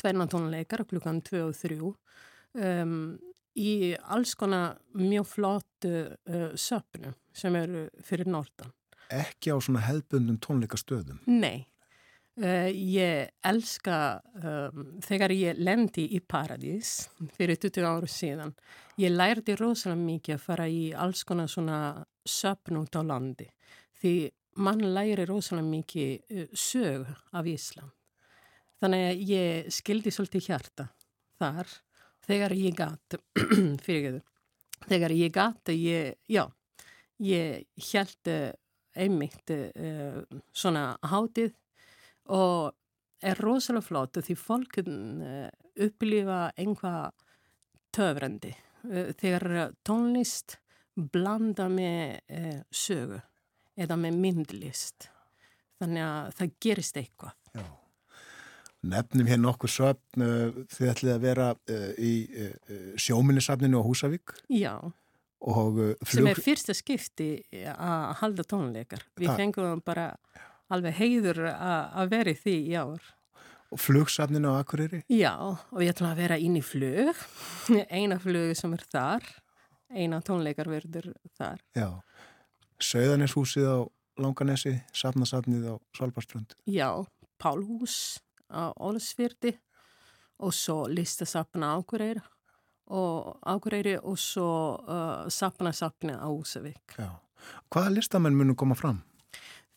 tverna 0.00 0.26
tónleikar 0.30 0.84
klukkan 0.88 1.20
2 1.24 1.42
og 1.46 1.56
3 1.56 1.78
um, 1.82 2.94
í 3.58 3.72
alls 4.14 4.34
konar 4.38 4.78
mjög 4.96 5.28
flott 5.28 5.88
uh, 5.88 6.52
söpnu 6.56 7.12
sem 7.36 7.56
eru 7.56 7.86
fyrir 8.04 8.30
Nortan. 8.32 8.72
Ekki 9.12 9.52
á 9.52 9.56
svona 9.60 9.82
hefðbundum 9.84 10.38
tónleikastöðum? 10.40 11.20
Nei. 11.28 11.68
Uh, 12.32 12.70
ég 12.72 13.28
elska 13.44 13.96
um, 14.40 14.86
þegar 15.04 15.34
ég 15.36 15.58
lendi 15.60 16.06
í 16.16 16.20
Paradís 16.24 17.10
fyrir 17.36 17.58
20 17.60 17.84
áru 17.84 18.08
síðan. 18.08 18.54
Ég 18.96 19.12
lærði 19.12 19.58
rosalega 19.60 20.00
mikið 20.00 20.38
að 20.38 20.46
fara 20.46 20.68
í 20.72 20.86
alls 20.96 21.26
konar 21.28 21.50
svona 21.52 21.80
söpnu 22.24 22.86
út 22.86 22.96
á 22.96 23.04
landi. 23.04 23.50
Því 24.00 24.14
mann 24.64 24.80
læri 24.96 25.28
rosalega 25.28 25.68
mikið 25.74 26.32
uh, 26.40 26.48
sög 26.56 27.12
af 27.36 27.52
Ísland. 27.52 27.92
Þannig 28.80 29.06
að 29.10 29.24
ég 29.28 29.70
skildi 29.76 30.16
svolítið 30.16 30.48
hjarta 30.48 30.88
þar 31.36 31.78
þegar 32.24 32.56
ég 32.56 32.80
gatt, 32.80 33.20
þegar 34.88 35.18
ég 35.20 35.36
gatt, 35.36 35.76
ég, 35.76 36.16
já, 36.32 36.46
ég 37.20 37.68
held 37.92 38.36
einmitt 38.96 39.52
uh, 39.52 40.22
svona 40.48 40.94
hátið 41.04 41.58
og 42.30 42.72
er 43.22 43.38
rosalega 43.42 43.86
flott 43.86 44.20
því 44.22 44.36
fólk 44.38 44.80
uh, 44.82 45.48
upplifa 45.86 46.40
einhvað 46.58 47.12
töfrandi 47.94 48.52
uh, 48.54 49.12
þegar 49.18 49.74
tónlist 49.86 50.58
blanda 50.92 51.70
með 51.72 52.18
sögu 52.68 53.22
eða 53.80 53.96
með 53.96 54.18
myndlist. 54.20 55.06
Þannig 55.80 56.04
að 56.04 56.26
það 56.36 56.50
gerist 56.60 56.98
eitthvað. 57.00 57.38
Já. 57.56 57.62
Nefnum 58.92 59.30
hér 59.30 59.40
nokkur 59.40 59.70
söfn, 59.72 60.24
þið 60.68 60.90
ætlið 60.90 61.12
að 61.14 61.22
vera 61.22 61.46
í 62.02 62.12
sjóminnisafninu 63.00 63.80
á 63.80 63.86
Húsavík. 63.86 64.34
Já, 64.52 64.74
flug... 65.42 65.94
sem 66.12 66.28
er 66.30 66.40
fyrsta 66.42 66.74
skipti 66.76 67.28
að 67.72 68.12
halda 68.20 68.46
tónleikar. 68.46 69.04
Við 69.18 69.30
Þa... 69.30 69.36
fengum 69.38 69.82
bara 69.86 70.06
alveg 70.72 70.96
heiður 70.98 71.42
að 71.52 72.12
vera 72.12 72.32
í 72.32 72.38
því 72.38 72.56
í 72.70 72.74
ár. 72.80 73.10
Og 73.72 73.80
flugsafninu 73.80 74.52
á 74.52 74.60
Akureyri? 74.60 75.00
Já, 75.08 75.32
og 75.40 75.80
ég 75.80 75.94
ætla 75.94 76.12
að 76.12 76.20
vera 76.24 76.36
inn 76.36 76.58
í 76.60 76.64
flug, 76.64 77.16
eina 77.98 78.18
flug 78.20 78.52
sem 78.58 78.74
er 78.76 78.84
þar, 78.92 79.28
eina 79.92 80.20
tónleikar 80.24 80.68
verður 80.68 81.12
þar. 81.38 81.62
Já, 81.76 81.88
Söðaneshúsið 82.82 83.68
á 83.70 83.78
Langanesi, 84.20 84.74
Safnasafnið 84.92 85.70
á 85.72 85.74
Svalbardströnd. 85.96 86.56
Já, 86.68 87.00
Pálhús 87.40 88.20
á 88.52 88.76
Ólasfyrdi 88.76 89.54
og 90.42 90.52
svo 90.52 90.84
listasafna 90.90 91.72
Akureyra 91.78 92.24
og 92.92 93.38
Akureyri 93.48 93.96
og 93.96 94.18
svo 94.20 94.48
uh, 94.84 95.30
sapna-sapna 95.32 96.18
á 96.20 96.28
Úsavík. 96.28 96.98
Hvaða 97.72 97.94
listamenn 97.96 98.36
munum 98.36 98.58
koma 98.58 98.76
fram? 98.76 99.00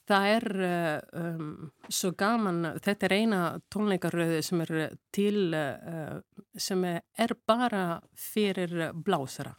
Það 0.05 0.27
er 0.29 0.45
uh, 0.61 0.97
um, 1.17 1.69
svo 1.89 2.11
gaman, 2.17 2.75
þetta 2.83 3.07
er 3.07 3.13
eina 3.15 3.39
tónleikaröðu 3.73 4.41
sem 4.45 4.61
er 4.61 4.73
til, 5.15 5.47
uh, 5.57 6.19
sem 6.61 6.83
er 6.85 7.33
bara 7.49 7.85
fyrir 8.13 8.91
blásara. 8.93 9.55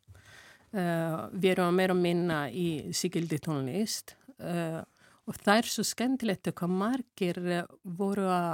Uh, 0.71 1.27
við 1.35 1.57
erum 1.57 1.73
að 1.73 1.79
meira 1.81 1.97
minna 1.99 2.39
í 2.51 2.93
sigildi 2.95 3.41
tónlist 3.43 4.15
uh, 4.39 4.83
og 5.27 5.39
það 5.41 5.63
er 5.63 5.71
svo 5.73 5.87
skemmtilegt 5.87 6.51
að 6.51 6.57
hvað 6.61 6.75
margir 6.79 7.41
voru 7.99 8.27
að 8.31 8.53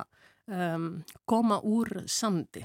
um, 0.49 0.87
koma 1.29 1.61
úr 1.61 2.05
sandi. 2.09 2.65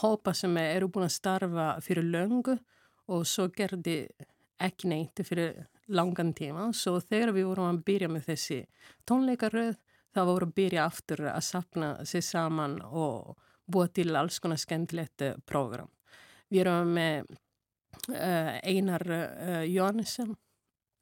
Hópa 0.00 0.32
sem 0.34 0.56
eru 0.58 0.88
búin 0.88 1.04
að 1.06 1.18
starfa 1.18 1.66
fyrir 1.84 2.08
löngu 2.08 2.56
og 3.12 3.26
svo 3.28 3.50
gerði 3.52 4.06
ekki 4.58 4.88
neitt 4.90 5.20
fyrir 5.28 5.66
langan 5.88 6.32
tíma. 6.34 6.70
Svo 6.74 6.98
þegar 7.00 7.34
við 7.36 7.48
vorum 7.50 7.70
að 7.70 7.82
byrja 7.86 8.10
með 8.10 8.30
þessi 8.30 8.60
tónleikaröð 9.08 9.76
þá 10.16 10.20
vorum 10.24 10.50
við 10.50 10.52
að 10.52 10.56
byrja 10.60 10.86
aftur 10.86 11.24
að 11.30 11.44
sapna 11.44 11.90
sér 12.08 12.24
saman 12.24 12.78
og 12.86 13.36
búa 13.66 13.88
til 13.92 14.14
alls 14.16 14.38
konar 14.40 14.60
skemmtilegt 14.60 15.24
program. 15.46 15.90
Við 16.50 16.62
erum 16.62 16.92
með 16.96 17.26
uh, 18.14 18.52
Einar 18.62 19.02
uh, 19.10 19.64
Jóhannesson 19.66 20.36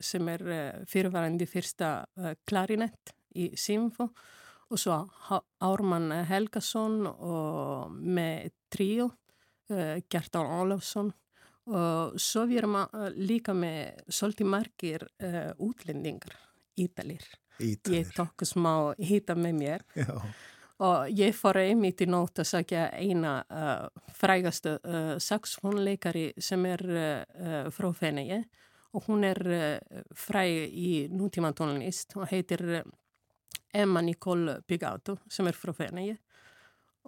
sem 0.00 0.30
er 0.32 0.46
uh, 0.48 0.86
fyrirvarandi 0.88 1.46
fyrsta 1.48 1.96
klarinett 2.48 3.14
í 3.36 3.50
Simfo 3.58 4.08
og 4.70 4.80
svo 4.80 4.96
Ármann 5.62 6.10
Helgason 6.28 7.04
og 7.06 7.92
með 7.92 8.54
tríu 8.72 9.10
Gjertan 9.68 10.50
Ólafsson 10.60 11.10
og 11.70 12.18
svo 12.20 12.44
við 12.50 12.62
erum 12.62 12.80
líka 13.16 13.54
með 13.56 14.02
svolítið 14.08 14.50
margir 14.52 15.06
útlendingar, 15.62 16.34
Ídalir. 16.76 17.24
Ídalir. 17.60 18.00
Ég 18.00 18.10
tók 18.16 18.44
smá 18.44 18.92
hýta 18.98 19.36
með 19.38 19.56
mér. 19.60 19.86
Já 19.96 20.18
og 20.82 21.10
ég 21.14 21.34
fór 21.36 21.60
einmitt 21.62 22.02
í 22.02 22.08
nót 22.10 22.40
að 22.42 22.48
sagja 22.48 22.88
eina 22.98 23.36
uh, 23.46 23.86
frægastu 24.18 24.74
uh, 24.80 25.14
saxfónleikari 25.22 26.32
sem 26.42 26.64
er 26.66 26.84
uh, 26.90 27.70
frá 27.74 27.90
Fenegi 27.94 28.40
og 28.94 29.08
hún 29.08 29.24
er 29.26 29.40
fræg 30.14 30.70
í 30.70 30.90
nútíma 31.10 31.50
tónlist 31.50 32.14
og 32.14 32.28
heitir 32.30 32.84
Emma 33.74 34.02
Nicole 34.06 34.60
Pigato 34.62 35.16
sem 35.26 35.48
er 35.50 35.58
frá 35.58 35.72
Fenegi 35.74 36.14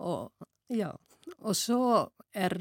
og 0.02 0.32
já, 0.66 0.90
og 1.38 1.54
svo 1.54 2.08
er 2.36 2.56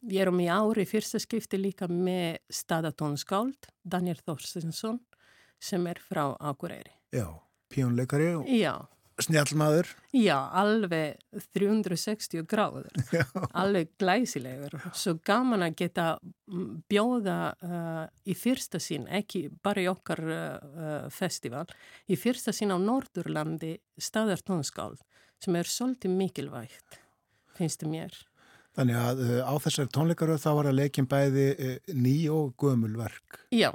við 0.00 0.20
erum 0.22 0.40
í 0.40 0.48
ári 0.48 0.86
fyrsta 0.88 1.20
skipti 1.20 1.60
líka 1.60 1.88
með 1.92 2.38
stadatónskáld 2.48 3.68
Daniel 3.84 4.16
Þorstinsson 4.22 5.00
sem 5.60 5.84
er 5.90 6.00
frá 6.00 6.30
Akureyri 6.38 6.94
Já, 7.12 7.28
pjónleikari 7.72 8.32
og... 8.38 8.48
Já 8.48 8.88
Snjallmaður? 9.18 9.88
Já, 10.14 10.36
alveg 10.54 11.18
360 11.56 12.44
gráður, 12.46 12.86
Já. 13.16 13.24
alveg 13.50 13.90
glæsilegur. 13.98 14.76
Svo 14.94 15.16
gaman 15.26 15.64
að 15.66 15.74
geta 15.80 16.04
mm, 16.22 16.68
bjóða 16.90 17.38
uh, 17.58 18.04
í 18.22 18.36
fyrsta 18.38 18.78
sín, 18.82 19.08
ekki 19.10 19.48
bara 19.64 19.82
í 19.82 19.88
okkar 19.90 20.22
uh, 20.22 21.08
festival, 21.10 21.66
í 22.06 22.18
fyrsta 22.18 22.54
sín 22.54 22.70
á 22.70 22.78
Nordurlandi 22.78 23.74
staðartónskáld 23.98 25.02
sem 25.42 25.58
er 25.58 25.70
svolítið 25.70 26.14
mikilvægt, 26.14 27.02
finnst 27.58 27.82
það 27.82 27.94
mér. 27.96 28.22
Þannig 28.78 28.98
að 29.02 29.22
uh, 29.26 29.36
á 29.42 29.54
þessari 29.58 29.90
tónleikaröð 29.90 30.42
þá 30.44 30.50
var 30.60 30.70
að 30.70 30.78
leikin 30.78 31.10
bæði 31.10 31.46
uh, 31.52 31.76
ný 31.98 32.16
og 32.30 32.54
gömulverk. 32.62 33.42
Já 33.50 33.72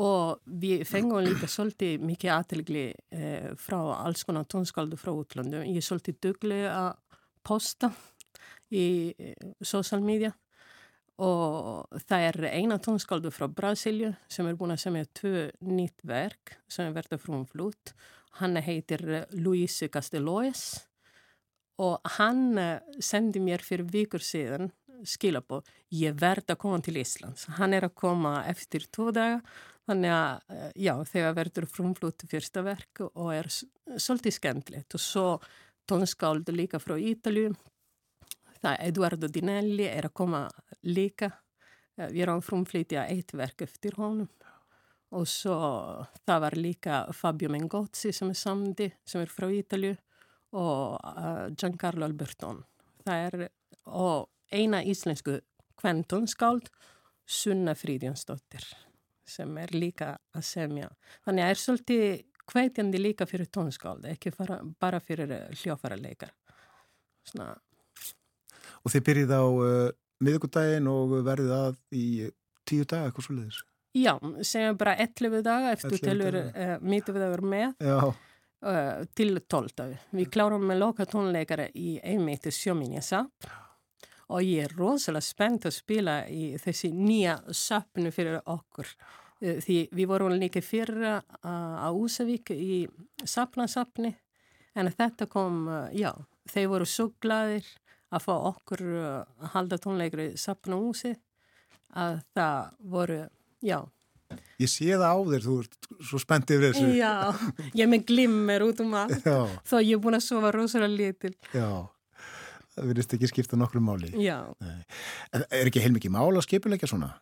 og 0.00 0.40
við 0.46 0.84
fengum 0.88 1.20
líka 1.24 1.48
svolítið 1.50 2.04
mikið 2.06 2.32
aðtilgli 2.32 2.84
eh, 3.12 3.48
frá 3.60 3.78
alls 3.98 4.24
konar 4.24 4.46
tónskáldu 4.48 4.96
frá 4.96 5.12
útlöndu. 5.12 5.60
Ég 5.66 5.82
er 5.82 5.84
svolítið 5.84 6.20
dugleg 6.28 6.68
að 6.70 6.94
posta 7.44 7.92
í 8.72 9.12
eh, 9.12 9.50
social 9.60 10.00
media 10.04 10.32
og 11.22 11.92
það 12.08 12.24
er 12.30 12.46
eina 12.56 12.80
tónskáldu 12.82 13.30
frá 13.30 13.46
Brasilju 13.52 14.14
sem 14.32 14.48
er 14.48 14.56
búin 14.56 14.72
að 14.72 14.86
semja 14.86 15.10
tvö 15.12 15.50
nýtt 15.68 16.00
verk 16.08 16.56
sem 16.72 16.88
er 16.88 16.96
verið 16.96 17.20
frá 17.20 17.36
um 17.36 17.44
flut. 17.46 17.92
Hann 18.40 18.56
heitir 18.56 19.04
Luis 19.36 19.76
Castellóes 19.92 20.86
og 21.78 22.14
hann 22.18 22.58
eh, 22.58 22.78
sendi 23.00 23.40
mér 23.40 23.64
fyrir 23.64 23.88
vikur 23.88 24.24
síðan 24.24 24.72
skilabóð, 25.08 25.66
ég 25.98 26.14
verð 26.14 26.52
að 26.52 26.60
koma 26.62 26.78
til 26.84 27.00
Íslands. 27.00 27.48
Hann 27.58 27.74
er 27.74 27.88
að 27.88 27.96
koma 27.98 28.44
eftir 28.46 28.84
tvo 28.92 29.10
daga 29.10 29.40
Þannig 29.88 30.14
að, 30.14 30.42
eh, 30.54 30.72
já, 30.78 30.94
þegar 31.10 31.34
verður 31.34 31.66
frumflutu 31.66 32.28
fyrsta 32.30 32.62
verk 32.62 33.02
og 33.08 33.32
er 33.34 33.48
svolítið 33.50 34.36
skemmtilegt 34.36 34.94
og 34.94 35.02
svo 35.02 35.26
tónskáldu 35.90 36.54
líka 36.54 36.78
frá 36.78 36.94
Ítalju. 36.94 37.56
Það 38.62 38.72
er 38.72 38.86
Eduardo 38.86 39.26
Dinelli 39.26 39.88
er 39.88 40.06
að 40.06 40.14
koma 40.14 40.50
líka. 40.84 41.32
Eh, 41.98 42.08
við 42.08 42.22
erum 42.22 42.40
frumflytja 42.40 43.08
eitt 43.10 43.32
verk 43.32 43.62
eftir 43.62 43.98
honum. 43.98 44.28
Og 45.10 45.26
svo 45.26 46.06
það 46.24 46.40
var 46.40 46.52
líka 46.52 47.12
Fabio 47.12 47.48
Mengozzi 47.48 48.14
sem 48.14 48.30
er 48.30 48.34
samdi, 48.34 48.92
sem 49.04 49.20
er 49.20 49.26
frá 49.26 49.50
Ítalju 49.50 49.96
og 50.52 50.98
uh, 51.00 51.48
Giancarlo 51.56 52.06
Alberton. 52.06 52.62
Það 53.06 53.26
er, 53.26 53.48
og 53.88 54.28
eina 54.52 54.82
íslensku 54.84 55.40
kventónskáld, 55.80 56.68
Sunna 57.26 57.74
Fríðjónsdóttir 57.78 58.64
sem 59.32 59.52
er 59.62 59.70
líka 59.72 60.16
að 60.34 60.44
semja. 60.44 60.88
Þannig 61.24 61.42
að 61.42 61.46
það 61.46 61.54
er 61.54 61.60
svolítið 61.62 62.06
hveitjandi 62.52 63.00
líka 63.00 63.26
fyrir 63.30 63.48
tónskáldi, 63.54 64.10
ekki 64.12 64.32
fara, 64.34 64.58
bara 64.82 65.00
fyrir 65.00 65.30
eh, 65.32 65.52
hljófaraleikar. 65.62 66.32
Svona. 67.30 67.54
Og 68.82 68.92
þið 68.92 69.04
byrjið 69.08 69.34
á 69.38 69.44
uh, 69.46 69.90
miðugudaginn 70.26 70.88
og 70.90 71.14
verðið 71.22 71.54
að 71.54 71.78
í 71.94 72.06
tíu 72.68 72.86
daga, 72.88 73.08
eitthvað 73.08 73.28
svolítið? 73.28 73.62
Já, 74.02 74.12
segjum 74.48 74.78
bara 74.80 74.96
11 75.04 75.42
daga 75.46 75.72
eftir 75.76 76.02
telur 76.02 76.38
uh, 76.42 76.76
miðugdagur 76.82 77.44
með 77.46 77.74
uh, 78.62 79.02
til 79.14 79.36
12 79.40 79.74
dagar. 79.76 80.06
Við 80.10 80.30
klárum 80.32 80.64
með 80.68 80.82
loka 80.82 81.06
tónleikara 81.08 81.68
í 81.74 81.96
einmitt 82.02 82.48
sjóminja 82.52 83.02
sapp 83.04 83.50
og 84.32 84.44
ég 84.46 84.64
er 84.64 84.76
rosalega 84.78 85.24
spennt 85.24 85.66
að 85.68 85.76
spila 85.76 86.22
í 86.30 86.54
þessi 86.60 86.92
nýja 86.94 87.36
sapnu 87.52 88.12
fyrir 88.14 88.40
okkur. 88.48 88.88
Eh, 89.42 89.58
því 89.60 89.78
við 89.92 90.08
vorum 90.08 90.36
líka 90.38 90.62
fyrra 90.64 91.18
á 91.42 91.90
Úsavík 91.90 92.52
í 92.54 92.84
sapnansapni 93.24 94.14
en 94.78 94.88
þetta 94.88 95.26
kom, 95.28 95.68
eh, 95.68 95.98
já, 96.00 96.12
þeir 96.48 96.68
voru 96.68 96.86
svo 96.86 97.12
gladir 97.20 97.66
að 98.12 98.24
fá 98.24 98.34
okkur 98.52 98.82
að 99.02 99.50
halda 99.54 99.78
tónleikri 99.78 100.32
sapnahúsi 100.38 101.16
að 101.94 102.22
það 102.34 102.70
voru, 102.80 103.28
já. 103.60 103.82
Ég 104.62 104.70
sé 104.70 104.90
það 104.92 105.08
á 105.08 105.16
þér, 105.32 105.46
þú 105.46 105.56
ert 105.62 105.90
svo 106.10 106.20
spennt 106.22 106.52
yfir 106.54 106.68
þessu. 106.68 106.92
Já, 106.98 107.12
ég 107.80 107.90
með 107.90 108.06
glimmer 108.12 108.66
út 108.68 108.84
um 108.84 108.94
allt, 109.00 109.26
þó 109.68 109.76
ég 109.80 109.96
er 109.96 110.04
búin 110.04 110.18
að 110.18 110.24
sofa 110.28 110.54
rosalega 110.54 110.94
litil. 110.94 111.34
Já, 111.54 111.68
það 112.76 112.88
verðist 112.92 113.18
ekki 113.18 113.32
skipta 113.32 113.60
nokkru 113.60 113.82
máli. 113.84 114.14
Já. 114.22 114.38
Nei. 114.62 114.80
Er 115.48 115.66
ekki 115.66 115.84
heilmikið 115.84 116.16
mál 116.16 116.30
að 116.32 116.46
skipulegja 116.46 116.90
svona? 116.94 117.14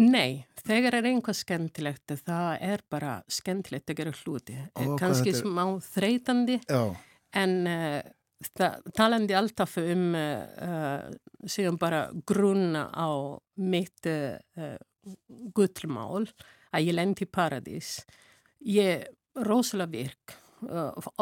Nei, 0.00 0.46
þegar 0.64 0.96
er 1.00 1.08
einhvað 1.10 1.38
skemmtilegt 1.40 2.14
það 2.24 2.50
er 2.64 2.82
bara 2.92 3.18
skemmtilegt 3.30 3.90
að 3.90 3.98
gera 4.00 4.14
hluti 4.22 4.56
Ó, 4.78 4.96
kannski 5.00 5.34
smá 5.36 5.64
þreytandi 5.84 6.60
Já. 6.62 6.94
en 7.36 7.56
uh, 7.68 8.00
talandi 8.96 9.36
alltaf 9.36 9.76
um 9.82 10.14
uh, 10.16 11.10
síðan 11.44 11.78
bara 11.80 12.06
grunna 12.28 12.86
á 12.92 13.08
mitt 13.60 14.08
uh, 14.08 14.78
gullmál 15.56 16.26
að 16.74 16.86
ég 16.86 16.96
lendi 16.96 17.26
í 17.26 17.30
paradís. 17.30 18.00
Ég 18.60 19.00
er 19.00 19.46
rosalega 19.46 19.90
virk. 19.94 20.36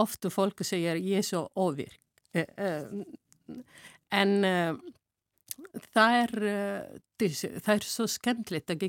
Ofta 0.01 0.31
fólk 0.35 0.65
segir 0.67 0.99
ég 0.99 1.21
er 1.21 1.27
svo 1.27 1.47
óvirk. 1.57 2.01
En 4.11 4.33
það 5.93 6.17
er, 6.23 6.35
eh, 6.49 7.31
það 7.61 7.73
er 7.75 7.87
svo 7.87 8.07
skemmtilegt 8.11 8.71
að 8.73 8.85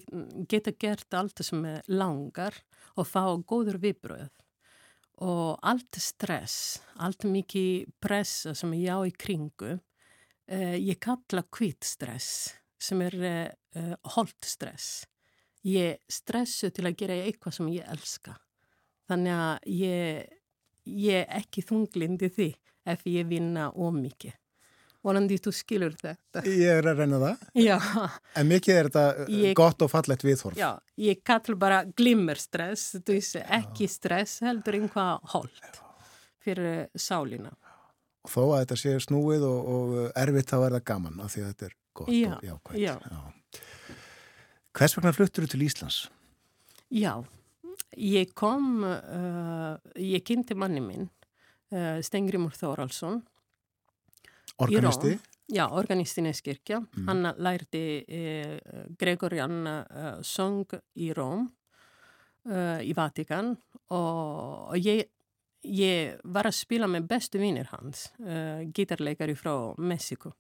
geta 0.50 0.72
gert 0.72 1.14
allt 1.14 1.44
sem 1.44 1.64
er 1.66 1.82
langar 1.88 2.56
og 2.96 3.08
fá 3.08 3.24
góður 3.44 3.80
viðbröð 3.82 4.30
og 5.20 5.60
allt 5.68 5.98
stress, 6.00 6.80
allt 6.96 7.26
mikið 7.28 7.90
pressa 8.00 8.54
sem 8.56 8.72
ég 8.72 8.88
á 8.88 9.04
í 9.04 9.12
kringu, 9.12 9.80
eh, 10.48 10.78
ég 10.80 11.00
kalla 11.00 11.44
kvitt 11.44 11.84
stress 11.84 12.54
sem 12.80 13.02
er 13.06 13.16
eh, 13.20 13.94
holdt 14.16 14.48
stress. 14.48 15.06
Ég 15.68 16.00
stressu 16.10 16.72
til 16.72 16.88
að 16.88 16.98
gera 17.02 17.20
eitthvað 17.26 17.58
sem 17.58 17.72
ég 17.74 17.88
elska. 17.92 18.38
Þannig 19.10 19.36
að 19.36 19.72
ég, 19.76 20.38
ég 21.10 21.34
ekki 21.42 21.66
þunglindi 21.66 22.30
því 22.32 22.52
ef 22.90 23.04
ég 23.10 23.28
vinna 23.28 23.70
ómikið 23.76 24.38
vonandi 25.06 25.38
þú 25.40 25.54
skilur 25.56 25.96
þetta. 26.00 26.44
Ég 26.48 26.80
er 26.80 26.90
að 26.92 27.02
reyna 27.04 27.20
það. 27.22 27.46
Já. 27.60 27.78
En 28.40 28.50
mikið 28.50 28.76
er 28.76 28.90
þetta 28.90 29.06
uh, 29.24 29.32
ég, 29.34 29.56
gott 29.58 29.86
og 29.86 29.92
fallett 29.92 30.26
viðhorf. 30.26 30.60
Já, 30.60 30.72
ég 31.00 31.22
kall 31.28 31.56
bara 31.60 31.82
glimmerstress, 31.98 33.00
þú 33.00 33.16
veist, 33.16 33.40
ekki 33.60 33.90
stress 33.92 34.44
heldur 34.46 34.80
einhvað 34.80 35.34
hold 35.34 35.82
fyrir 36.44 36.88
sálina. 37.00 37.54
Og 38.28 38.34
þó 38.34 38.42
að 38.44 38.58
þetta 38.64 38.80
sé 38.82 38.96
snúið 39.06 39.46
og, 39.48 39.70
og 39.76 40.00
erfitt 40.20 40.52
þá 40.52 40.58
er 40.60 40.78
það 40.78 40.88
gaman 40.92 41.22
af 41.24 41.34
því 41.34 41.44
að 41.46 41.54
þetta 41.54 41.70
er 41.70 41.78
gott 42.00 42.16
já, 42.16 42.38
og 42.38 42.48
jákvæmt. 42.48 42.80
Já, 42.80 42.96
já. 43.12 43.22
Hvers 44.80 44.96
vegna 44.96 45.12
fluttur 45.12 45.44
þú 45.44 45.52
til 45.52 45.66
Íslands? 45.66 45.96
Já, 46.94 47.14
ég 47.98 48.32
kom, 48.38 48.84
uh, 48.86 49.76
ég 49.98 50.24
kynnti 50.26 50.56
manni 50.58 50.82
minn, 50.84 51.10
uh, 51.74 52.00
Stengrimur 52.06 52.56
Þóraldsson. 52.56 53.20
Organisti? 54.64 55.18
Já, 55.50 55.66
organisti 55.74 56.22
Neskirkja. 56.22 56.80
Mm. 56.80 57.08
Hann 57.10 57.32
lærti 57.42 57.84
uh, 58.06 58.84
Gregorian 59.00 59.64
söng 60.26 60.78
í 60.96 61.14
Róm, 61.18 61.50
í 62.50 62.94
Vatikan 62.96 63.52
og, 63.94 64.72
ég, 64.80 65.10
ég 65.68 66.22
var 66.24 66.48
að 66.48 66.56
spila 66.56 66.88
með 66.90 67.10
bestu 67.12 67.38
vinnir 67.38 67.68
hans, 67.74 68.08
gitarleikari 68.74 69.36
frá 69.38 69.52
Mexiko. 69.78 70.32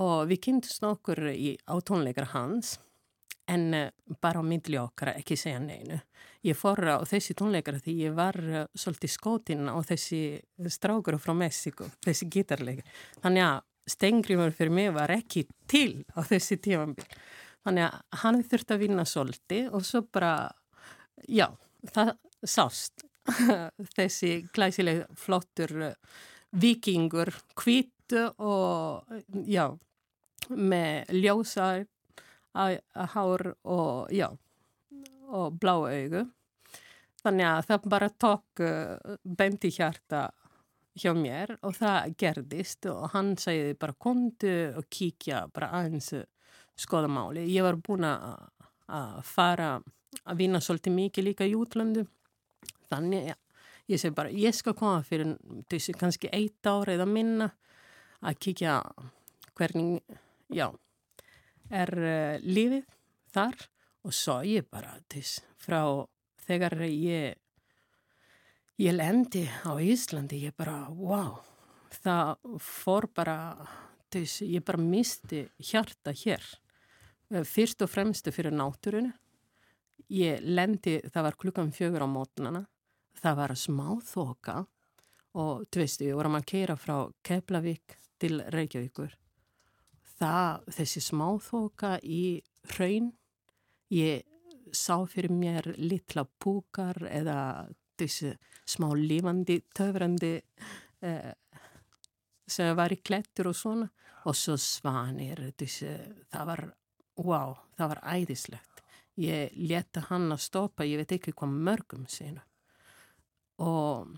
Og 0.00 0.28
við 0.30 0.40
kynntumst 0.46 0.86
okkur 0.86 1.26
í 1.32 1.56
átónleikar 1.68 2.30
hans 2.32 2.78
en 3.50 3.74
eh, 3.74 3.90
bara 4.20 4.40
á 4.40 4.44
myndli 4.46 4.78
okkar, 4.80 5.14
ekki 5.18 5.36
segja 5.38 5.60
neinu. 5.62 5.98
Ég 6.46 6.56
fór 6.56 6.80
á 6.86 7.02
þessi 7.08 7.34
tónleikara 7.38 7.80
því 7.82 7.96
ég 8.04 8.14
var 8.16 8.38
eh, 8.38 8.68
svolítið 8.78 9.14
skótinn 9.16 9.66
á 9.68 9.76
þessi 9.86 10.22
strákur 10.70 11.18
frá 11.20 11.34
Mexiko, 11.36 11.88
þessi 12.04 12.30
gitarleikar. 12.30 12.86
Þannig 13.24 13.46
að 13.48 13.66
Stengrimur 13.90 14.52
fyrir 14.54 14.70
mig 14.70 14.90
var 14.94 15.10
ekki 15.10 15.46
til 15.70 16.04
á 16.14 16.22
þessi 16.22 16.60
tífambil. 16.62 17.06
Þannig 17.66 17.88
að 17.88 18.18
hann 18.22 18.42
þurfti 18.46 18.76
að 18.76 18.82
vinna 18.84 19.04
svolítið 19.08 19.70
og 19.74 19.86
svo 19.88 20.04
bara, 20.06 20.34
já, 21.26 21.48
það 21.90 22.12
sást 22.46 23.04
þessi 23.96 24.34
glæsileg 24.54 25.04
flottur 25.18 25.74
eh, 25.90 25.96
vikingur, 26.60 27.32
kvítu 27.58 28.28
og 28.42 29.10
já, 29.46 29.66
með 30.56 31.12
ljósar 31.14 31.86
hár 33.14 33.46
og, 33.62 34.10
já, 34.10 34.28
og 35.30 35.58
blá 35.60 35.76
augu. 35.78 36.26
Þannig 37.20 37.46
að 37.46 37.66
það 37.68 37.88
bara 37.92 38.08
tók 38.24 38.62
uh, 38.64 39.16
beint 39.22 39.66
í 39.68 39.70
hjarta 39.74 40.30
hjá 40.98 41.12
mér 41.14 41.52
og 41.62 41.76
það 41.76 42.14
gerðist 42.18 42.88
og 42.90 43.10
hann 43.14 43.34
segði 43.38 43.76
bara 43.78 43.96
kontu 44.00 44.54
og 44.76 44.88
kíkja 44.90 45.44
bara 45.54 45.70
aðeins 45.78 46.12
skoða 46.80 47.10
máli. 47.12 47.44
Ég 47.52 47.64
var 47.64 47.78
búin 47.78 48.06
að 48.08 49.22
fara 49.26 49.76
að 50.24 50.40
vinna 50.40 50.60
svolítið 50.62 50.96
mikið 50.96 51.28
líka 51.28 51.46
í 51.46 51.54
útlöndu. 51.54 52.06
Þannig 52.90 53.30
ja, 53.30 53.36
ég 53.92 54.00
segi 54.02 54.16
bara 54.16 54.32
ég 54.34 54.56
skal 54.56 54.74
koma 54.78 55.04
fyrir 55.06 55.36
þessi 55.70 55.94
kannski 55.98 56.30
eitt 56.34 56.66
ára 56.66 56.96
eða 56.96 57.06
minna 57.06 57.50
að 58.20 58.40
kíkja 58.44 58.80
hvernig, 59.58 60.00
já. 60.54 60.70
Er 61.70 61.92
uh, 61.94 62.40
lífið 62.42 62.86
þar? 63.34 63.68
Og 64.06 64.16
svo 64.16 64.38
ég 64.48 64.64
bara 64.72 64.94
þess 65.12 65.42
frá 65.60 65.82
þegar 66.46 66.78
ég 66.88 67.36
ég 68.80 68.96
lendi 68.96 69.44
á 69.44 69.76
Íslandi 69.76 70.40
ég 70.46 70.56
bara 70.56 70.86
wow 70.88 71.42
það 72.00 72.36
fór 72.62 73.08
bara 73.14 73.36
þess 74.10 74.42
ég 74.46 74.64
bara 74.64 74.80
misti 74.82 75.44
hjarta 75.58 76.14
hér. 76.16 76.42
Eh, 77.30 77.44
fyrst 77.44 77.82
og 77.82 77.90
fremstu 77.90 78.32
fyrir 78.34 78.54
náttúrunu 78.54 79.12
ég 80.10 80.40
lendi 80.42 80.98
það 81.06 81.26
var 81.28 81.38
klukkan 81.38 81.72
fjögur 81.74 82.06
á 82.06 82.08
mótnana 82.08 82.64
það 83.20 83.40
var 83.42 83.56
smá 83.56 83.88
þoka. 84.02 84.64
Og 85.38 85.66
þú 85.70 85.78
veist, 85.78 86.00
við 86.02 86.16
vorum 86.18 86.34
að 86.34 86.48
keira 86.50 86.74
frá 86.74 87.04
Keflavík 87.22 87.94
til 88.18 88.40
Reykjavíkur 88.50 89.12
það, 90.20 90.66
þessi 90.76 91.02
smáþóka 91.08 91.94
í 92.04 92.24
hraun, 92.74 93.10
ég 93.94 94.26
sá 94.76 95.00
fyrir 95.10 95.32
mér 95.34 95.72
litla 95.80 96.26
púkar 96.38 97.00
eða 97.10 97.68
þessi 97.98 98.34
smá 98.68 98.90
lífandi, 98.94 99.60
töfrandi 99.74 100.36
eh, 101.02 101.32
sem 102.50 102.76
var 102.76 102.92
í 102.94 103.00
klettur 103.02 103.50
og 103.50 103.58
svona 103.58 103.88
og 104.28 104.36
svo 104.36 104.56
svanir, 104.60 105.40
þessi, 105.58 105.90
það 106.32 106.48
var, 106.50 106.64
wow, 107.24 107.54
það 107.78 107.92
var 107.94 108.02
æðislegt. 108.14 108.82
Ég 109.20 109.54
leta 109.56 110.04
hann 110.10 110.28
að 110.32 110.42
stoppa, 110.44 110.86
ég 110.88 111.00
veit 111.00 111.14
ekki 111.16 111.32
hvað 111.36 111.56
mörgum 111.68 112.04
sína. 112.08 112.44
Og, 113.64 114.12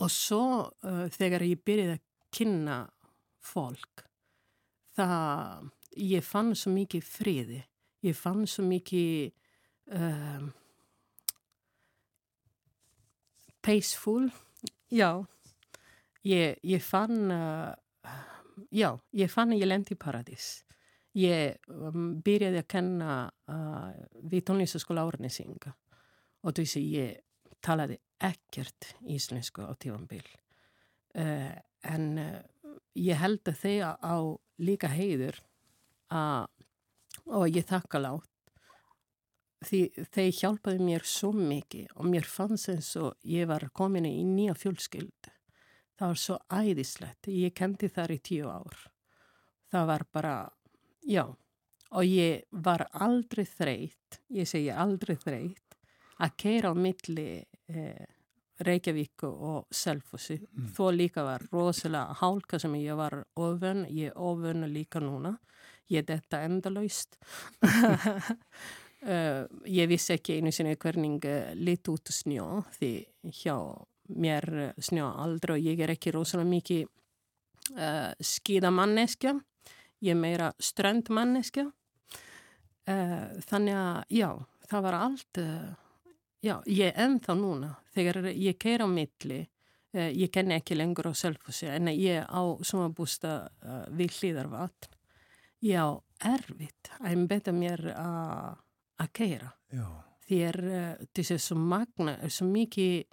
og 0.00 0.12
svo 0.12 0.42
uh, 0.64 1.04
þegar 1.12 1.44
ég 1.46 1.60
byrjaði 1.64 1.96
að 1.98 2.06
kynna 2.36 2.78
fólk, 3.44 4.04
það, 5.00 5.68
ég 5.96 6.24
fann 6.24 6.54
svo 6.58 6.72
mikið 6.74 7.04
friði, 7.06 7.60
ég 8.06 8.16
fann 8.16 8.46
svo 8.48 8.64
mikið 8.68 9.32
um, 9.96 10.50
peaceful, 13.64 14.30
já, 14.92 15.10
ég, 16.26 16.58
ég 16.62 16.82
fann, 16.84 17.30
uh, 17.32 18.12
já, 18.70 18.92
ég 19.16 19.32
fann 19.32 19.54
að 19.54 19.64
ég 19.64 19.70
lendi 19.70 19.96
í 19.96 20.00
paradís. 20.00 20.50
Ég 21.18 21.58
um, 21.74 22.20
byrjaði 22.22 22.60
að 22.60 22.68
kenna 22.70 23.14
uh, 23.50 23.90
við 24.30 24.44
tónlistaskóla 24.46 25.02
áranesinga 25.08 25.72
og 26.40 26.54
þú 26.54 26.62
veist, 26.62 26.78
ég 26.78 27.58
talaði 27.64 27.98
ekkert 28.30 28.92
íslensku 29.10 29.64
á 29.66 29.74
tífambil. 29.74 30.22
Uh, 31.18 31.50
en 31.90 32.06
uh, 32.20 32.38
ég 32.98 33.20
held 33.20 33.42
að 33.48 33.60
þegar 33.62 33.98
á 34.02 34.16
líka 34.60 34.90
heiður 34.92 35.40
að, 36.10 36.46
og 37.26 37.46
ég 37.48 37.66
þakka 37.68 38.02
látt 38.02 38.26
því 39.66 39.80
þeir 40.08 40.30
hjálpaði 40.38 40.86
mér 40.86 41.04
svo 41.04 41.34
mikið 41.36 41.90
og 41.96 42.08
mér 42.08 42.24
fannst 42.24 42.70
eins 42.72 42.94
og 42.96 43.12
ég 43.28 43.48
var 43.50 43.68
komin 43.76 44.08
í 44.08 44.22
nýja 44.24 44.56
fjölskyld 44.56 45.30
það 46.00 46.08
var 46.08 46.20
svo 46.22 46.38
æðislegt. 46.48 47.28
Ég 47.28 47.52
kendi 47.52 47.90
þar 47.92 48.14
í 48.14 48.20
tíu 48.24 48.48
ár. 48.48 48.76
Það 49.70 49.86
var 49.90 50.04
bara, 50.16 50.34
já 51.04 51.26
og 51.90 52.06
ég 52.06 52.46
var 52.50 52.86
aldrei 52.92 53.44
þreyt 53.46 54.20
ég 54.34 54.48
segja 54.48 54.78
aldrei 54.82 55.16
þreyt 55.18 55.76
að 56.22 56.34
keira 56.38 56.70
á 56.70 56.74
milli 56.78 57.42
eh, 57.42 58.06
Reykjavík 58.60 59.24
og 59.24 59.66
Selfossi. 59.72 60.36
Mm. 60.40 60.68
Þó 60.76 60.84
líka 60.92 61.24
var 61.24 61.44
rosalega 61.52 62.16
hálka 62.20 62.60
sem 62.60 62.74
ég 62.80 62.98
var 62.98 63.22
ofun, 63.40 63.86
ég 63.88 64.12
er 64.12 64.18
ofun 64.20 64.66
líka 64.72 65.00
núna. 65.00 65.36
Ég 65.90 66.04
er 66.04 66.20
þetta 66.20 66.42
endalaust. 66.46 67.16
uh, 67.64 68.20
ég 69.80 69.90
vissi 69.90 70.14
ekki 70.14 70.38
einu 70.38 70.52
sinni 70.54 70.76
hvernig 70.76 71.24
uh, 71.26 71.50
lit 71.56 71.88
út 71.90 72.12
snjó 72.14 72.62
því 72.76 72.92
hjá 73.40 73.56
mér 74.20 74.48
uh, 74.68 74.70
snjó 74.78 75.10
aldrei 75.24 75.56
og 75.56 75.68
ég 75.72 75.82
er 75.82 75.94
ekki 75.96 76.14
rosalega 76.14 76.52
mikið 76.52 76.86
uh, 77.74 78.12
skíðamanneskja. 78.20 79.34
Ég 80.00 80.14
er 80.14 80.20
meira 80.20 80.52
ströndmanneskja. 80.60 81.70
Uh, 82.88 83.26
þannig 83.48 83.76
að 83.76 84.16
já, 84.20 84.30
það 84.70 84.86
var 84.86 85.00
allt 85.00 85.40
Já, 86.40 86.54
ég 86.64 86.88
er 86.88 86.96
ennþá 87.04 87.34
núna, 87.36 87.74
þegar 87.92 88.30
ég 88.32 88.56
keir 88.56 88.80
á 88.80 88.88
milli, 88.88 89.42
eh, 89.92 90.08
ég 90.16 90.30
kenni 90.32 90.56
ekki 90.56 90.76
lengur 90.78 91.10
á 91.10 91.14
selfhúsi, 91.14 91.68
en 91.68 91.90
ég 91.92 92.24
á 92.24 92.42
sumabústa 92.64 93.50
uh, 93.60 93.84
við 93.92 94.14
hlýðarvatn. 94.16 94.96
Ég 95.60 95.76
á 95.76 96.00
erfitt 96.32 96.88
að 96.96 97.10
einbeta 97.10 97.52
mér 97.52 97.82
að 97.92 99.10
keira. 99.12 99.52
Því 100.24 100.38
er 100.48 100.58
uh, 100.64 101.04
þessi 101.12 101.36
svo 101.36 101.58
magna, 101.60 102.16
er 102.24 102.32
svo 102.32 102.48
mikið 102.48 103.04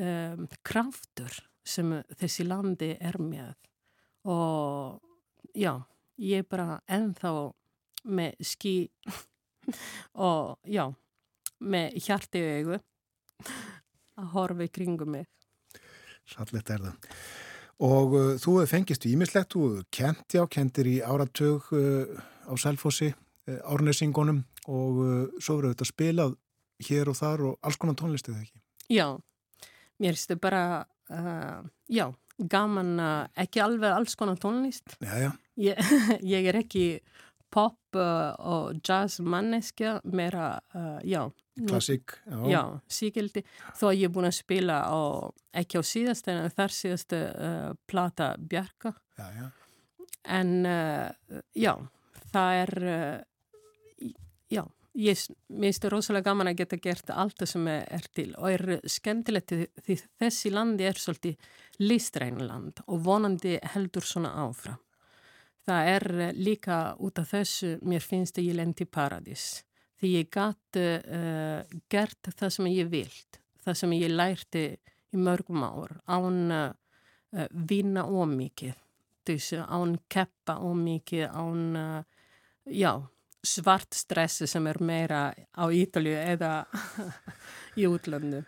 um, 0.00 0.48
kraftur 0.64 1.36
sem 1.60 1.92
þessi 2.16 2.48
landi 2.48 2.94
er 2.96 3.20
með. 3.20 3.52
Og 4.24 5.52
já, 5.52 5.74
ég 6.16 6.46
er 6.46 6.48
bara 6.48 6.80
ennþá 6.88 7.34
með 8.08 8.40
skí 8.40 8.74
og 10.30 10.56
já, 10.64 10.88
með 11.60 11.98
hjarti 12.04 12.42
auðu 12.56 12.80
að 14.20 14.32
horfa 14.34 14.66
í 14.66 14.72
kringum 14.72 15.14
mig. 15.16 15.28
Sallett 16.28 16.70
er 16.70 16.84
það. 16.84 17.08
Og 17.80 18.14
uh, 18.16 18.32
þú 18.40 18.58
fengist 18.68 19.06
ímislegt, 19.08 19.54
þú 19.54 19.82
kent 19.94 20.36
já, 20.36 20.42
kentir 20.52 20.88
í 20.90 20.98
áratug 21.00 21.70
uh, 21.72 22.20
á 22.44 22.52
Selfossi, 22.60 23.08
uh, 23.48 23.60
árnesingunum 23.72 24.42
og 24.68 25.00
uh, 25.00 25.22
svo 25.40 25.56
verður 25.58 25.74
þetta 25.74 25.88
spilað 25.88 26.36
hér 26.84 27.12
og 27.12 27.16
þar 27.16 27.46
og 27.48 27.58
alls 27.64 27.80
konar 27.80 27.96
tónlist 27.96 28.28
eða 28.28 28.42
ekki? 28.44 28.60
Já, 28.92 29.06
mér 30.00 30.16
finnst 30.16 30.28
þetta 30.28 30.44
bara, 30.44 30.64
uh, 31.16 31.62
já, 31.88 32.06
gaman, 32.52 32.92
ekki 33.40 33.64
alveg 33.64 33.96
alls 33.96 34.16
konar 34.16 34.38
tónlist. 34.40 34.96
Já, 35.00 35.16
já. 35.24 35.30
Ég, 35.60 35.80
ég 36.36 36.52
er 36.52 36.60
ekki 36.60 36.84
pop 37.52 37.98
uh, 37.98 38.32
og 38.38 38.80
jazz 38.86 39.20
manneskja, 39.20 39.98
meira, 40.04 40.60
já, 41.04 41.24
Klassík, 41.60 42.14
já. 42.24 42.38
Já, 42.48 42.62
síkildi. 42.88 43.42
Þó 43.76 43.90
ég 43.92 44.06
er 44.08 44.12
búin 44.14 44.28
að 44.30 44.38
spila 44.38 44.78
á, 44.88 45.28
ekki 45.60 45.76
á 45.76 45.82
síðast 45.84 46.30
en 46.32 46.46
þar 46.56 46.72
síðast 46.72 47.12
uh, 47.16 47.72
plata 47.90 48.32
Bjarka. 48.38 48.94
Já, 49.18 49.26
já. 49.36 49.48
En 50.30 50.50
já, 51.56 51.72
það 52.28 52.56
er, 52.62 52.72
já, 54.52 54.60
ég, 55.00 55.22
það 55.48 55.88
rosalega 55.94 56.28
gaman 56.28 56.50
að 56.50 56.58
geta 56.60 56.78
gert 56.82 57.12
allt 57.14 57.38
það 57.40 57.50
sem 57.54 57.70
er 57.72 58.08
til 58.16 58.28
og 58.36 58.50
er 58.50 58.64
skemmtilegt 58.84 59.54
því 59.86 59.96
þessi 60.20 60.52
landi 60.52 60.86
er 60.88 61.00
svolítið 61.00 61.50
listræniland 61.80 62.84
og 62.86 63.00
vonandi 63.06 63.56
heldur 63.74 64.06
svona 64.06 64.34
áfram. 64.44 64.80
Það 65.68 65.88
er 65.94 66.06
líka 66.38 66.78
út 66.98 67.20
af 67.20 67.32
þessu, 67.34 67.74
mér 67.86 68.04
finnst 68.04 68.38
það 68.38 68.46
ég 68.48 68.56
lendi 68.58 68.86
paradís. 68.88 69.46
Því 70.00 70.12
ég 70.14 70.30
gæti 70.32 70.84
uh, 70.96 71.80
gert 71.92 72.30
það 72.32 72.54
sem 72.56 72.68
ég 72.72 72.88
vilt, 72.90 73.40
það 73.60 73.80
sem 73.82 73.96
ég 73.98 74.14
lærti 74.14 74.64
í 75.12 75.20
mörgum 75.20 75.64
ár, 75.66 75.98
án 76.08 76.38
uh, 76.56 76.70
vinna 77.50 78.06
ómikið, 78.08 78.78
án 79.68 79.98
keppa 80.08 80.56
ómikið, 80.64 81.26
án, 81.28 81.60
uh, 81.76 82.30
já, 82.64 82.94
svart 83.44 83.94
stressi 83.94 84.48
sem 84.48 84.66
er 84.66 84.80
meira 84.80 85.28
á 85.36 85.64
Ítalju 85.68 86.16
eða 86.16 86.54
í 87.80 87.86
útlöndu. 87.88 88.42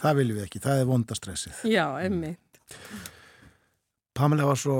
Það 0.00 0.20
viljum 0.20 0.38
við 0.38 0.46
ekki, 0.46 0.62
það 0.64 0.82
er 0.82 0.88
vondastressið. 0.88 1.64
Já, 1.72 1.84
emmitt. 2.04 2.60
Pamela 4.16 4.46
var 4.48 4.60
svo 4.60 4.78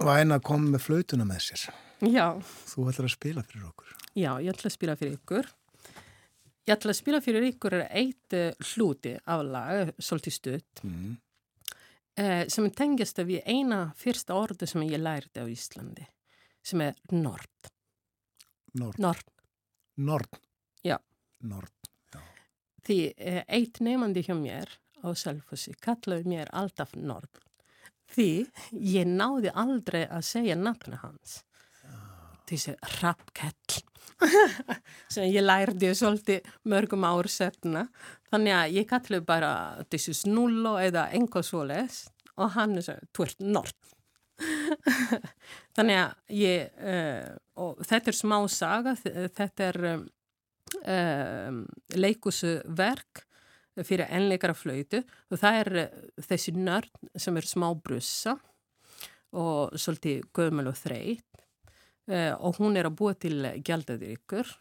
væna 0.00 0.38
að 0.38 0.46
koma 0.48 0.74
með 0.74 0.86
flautuna 0.86 1.26
með 1.28 1.42
sér. 1.48 1.66
Já. 2.04 2.26
Þú 2.70 2.88
ætlar 2.90 3.08
að 3.08 3.14
spila 3.14 3.44
fyrir 3.46 3.68
okkur. 3.68 3.92
Já, 4.14 4.30
ég 4.42 4.50
ætla 4.52 4.70
að 4.70 4.76
spila 4.76 4.96
fyrir 4.98 5.18
ykkur. 5.18 5.50
Ég 6.64 6.72
ætla 6.72 6.94
að 6.94 6.98
spila 6.98 7.20
fyrir 7.20 7.46
ykkur 7.50 7.76
eitt 7.84 8.34
eh, 8.36 8.66
hluti 8.72 9.12
af 9.28 9.44
lag, 9.44 9.92
svolítið 10.00 10.36
stutt, 10.38 10.82
mm. 10.86 11.10
eh, 12.22 12.44
sem 12.48 12.68
tengjast 12.72 13.20
af 13.20 13.32
eina 13.44 13.80
fyrsta 14.00 14.36
orðu 14.38 14.68
sem 14.70 14.86
ég 14.86 15.02
lærði 15.02 15.44
á 15.44 15.46
Íslandi, 15.50 16.06
sem 16.64 16.80
er 16.86 16.96
Nord. 17.12 17.68
Nord. 18.80 18.96
Nord. 18.98 19.28
Nord. 19.96 20.40
Já. 20.82 20.96
Nord, 21.44 21.90
já. 22.14 22.22
Því 22.88 22.98
eh, 23.12 23.42
eitt 23.44 23.82
nefandi 23.84 24.24
hjá 24.24 24.34
mér 24.38 24.72
á 25.04 25.12
Selfossi 25.12 25.76
kallaði 25.84 26.32
mér 26.32 26.50
alltaf 26.56 26.96
Nord. 26.96 27.44
Því 28.14 28.28
ég 28.94 29.08
náði 29.10 29.50
aldrei 29.50 30.04
að 30.06 30.26
segja 30.28 30.56
nafna 30.58 31.00
hans. 31.02 31.42
Þessi 32.48 32.74
rappkell 33.00 33.80
sem 35.12 35.30
ég 35.32 35.44
lærði 35.44 35.90
svolítið 35.96 36.50
mörgum 36.70 37.06
ár 37.08 37.28
setna. 37.32 37.88
Þannig 38.30 38.56
að 38.56 38.76
ég 38.78 38.88
kalli 38.90 39.20
bara 39.24 39.52
þessi 39.90 40.14
snullo 40.20 40.76
eða 40.82 41.08
enga 41.16 41.42
svoleis 41.44 42.04
og 42.34 42.54
hann 42.56 42.78
er 42.78 42.86
svo, 42.86 43.26
ert 43.26 43.42
Nord. 43.42 43.76
Þannig 45.76 46.00
að 46.00 46.34
ég, 46.34 46.72
uh, 46.82 47.34
og 47.62 47.84
þetta 47.86 48.10
er 48.10 48.18
smá 48.18 48.38
saga, 48.50 48.96
þetta 48.98 49.68
er 49.68 49.80
um, 49.92 50.02
um, 50.82 51.62
leikusverk 51.94 53.24
fyrir 53.82 54.06
ennleikara 54.06 54.54
flöytu 54.54 55.02
og 55.02 55.40
það 55.40 55.60
er 55.60 55.70
uh, 55.82 56.02
þessi 56.28 56.54
nörd 56.56 56.90
sem 57.18 57.36
er 57.36 57.48
smá 57.48 57.70
brussa 57.74 58.36
og 59.34 59.74
svolítið 59.74 60.28
gömul 60.36 60.68
og 60.70 60.78
þreyt 60.78 61.42
uh, 62.10 62.34
og 62.38 62.60
hún 62.60 62.78
er 62.78 62.90
að 62.90 62.98
búa 63.00 63.16
til 63.18 63.40
gældaður 63.64 64.14
ykkur 64.14 64.54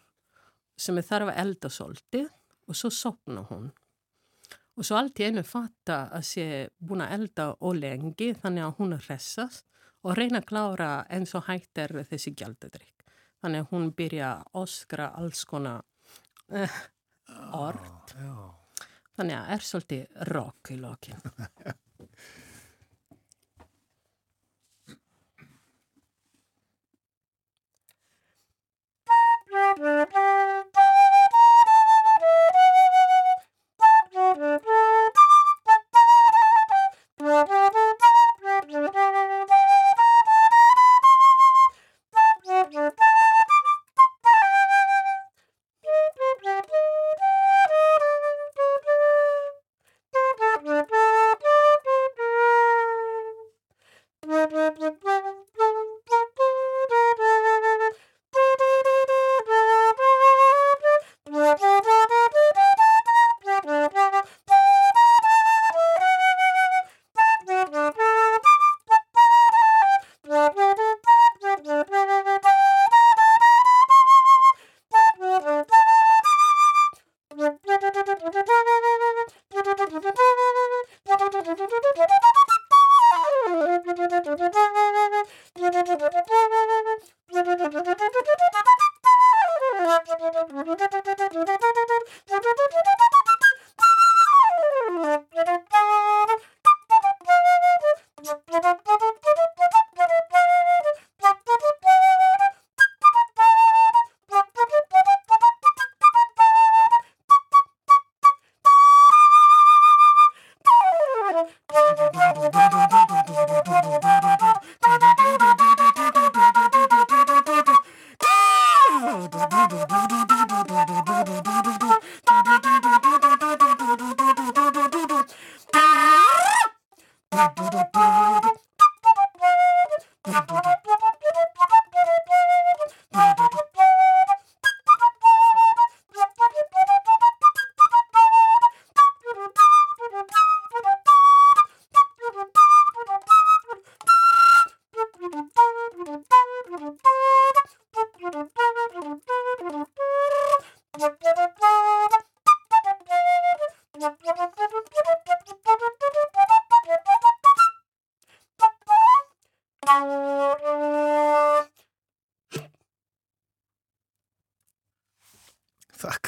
sem 0.80 0.98
er 0.98 1.06
þarf 1.08 1.32
að 1.32 1.42
elda 1.44 1.70
svolítið 1.70 2.30
og 2.68 2.78
svo 2.78 2.90
sopna 2.94 3.44
hún. 3.50 3.70
Og 4.74 4.88
svo 4.88 4.98
allt 4.98 5.20
í 5.22 5.28
einu 5.28 5.44
fatta 5.46 6.08
að 6.16 6.26
sé 6.26 6.46
búin 6.82 7.04
að 7.06 7.14
elda 7.20 7.50
og 7.60 7.78
lengi 7.78 8.32
þannig 8.42 8.66
að 8.66 8.80
hún 8.80 8.96
er 8.96 9.06
hressast 9.06 9.68
og 10.04 10.18
reyna 10.18 10.42
að 10.42 10.50
klára 10.50 10.90
eins 11.14 11.36
og 11.38 11.46
hægt 11.48 11.80
er 11.80 11.94
þessi 12.10 12.34
gjaldadrykk. 12.40 13.06
Þannig 13.44 13.64
að 13.64 13.70
hún 13.76 13.88
byrja 13.94 14.34
að 14.40 14.60
oskra 14.64 15.12
alls 15.20 15.46
konar 15.46 15.86
uh, 16.50 16.82
orð. 17.60 18.63
Þannig 19.14 19.38
að 19.38 19.50
er 19.54 19.66
svolítið 19.70 20.04
rock 20.34 20.72
í 20.74 20.78
lokin. 20.82 21.20
þakka 34.14 34.80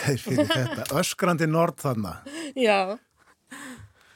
þér 0.06 0.22
fyrir 0.23 0.52
þetta. 0.52 0.86
Öskrandi 1.02 1.49
nord 1.49 1.82
þannig. 1.82 2.38
Já. 2.60 2.80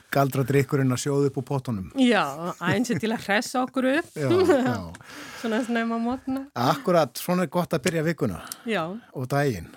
Galdra 0.09 0.41
drikkurinn 0.47 0.89
að 0.95 1.03
sjóðu 1.03 1.29
upp 1.29 1.35
úr 1.37 1.45
potunum. 1.45 1.89
Já, 2.01 2.23
eins 2.65 2.89
og 2.89 3.01
til 3.01 3.11
að 3.13 3.27
hressa 3.27 3.61
okkur 3.61 3.91
upp. 3.91 4.15
Já, 4.17 4.29
já. 4.31 4.77
Svona 5.41 5.59
snæma 5.67 5.99
mótna. 6.01 6.47
Akkurat, 6.57 7.13
svona 7.21 7.45
er 7.45 7.53
gott 7.53 7.75
að 7.77 7.85
byrja 7.85 8.07
vikuna. 8.07 8.41
Já. 8.67 8.83
Og 9.13 9.29
daginn. 9.29 9.69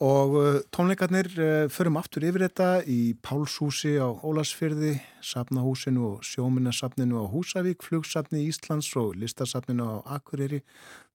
Og 0.00 0.34
uh, 0.40 0.58
tónleikarnir 0.72 1.28
uh, 1.36 1.68
förum 1.68 1.98
aftur 2.00 2.24
yfir 2.24 2.46
þetta 2.46 2.68
í 2.88 3.12
Pálshúsi 3.20 3.98
á 4.00 4.08
Ólasfyrði, 4.08 4.94
Safnahúsinu 5.20 6.06
og 6.14 6.24
Sjóminasafninu 6.24 7.20
á 7.20 7.24
Húsavík, 7.28 7.84
Flugsafni 7.84 8.46
Íslands 8.48 8.88
og 8.96 9.12
Listasafninu 9.20 9.84
á 9.84 10.16
Akureyri. 10.16 10.62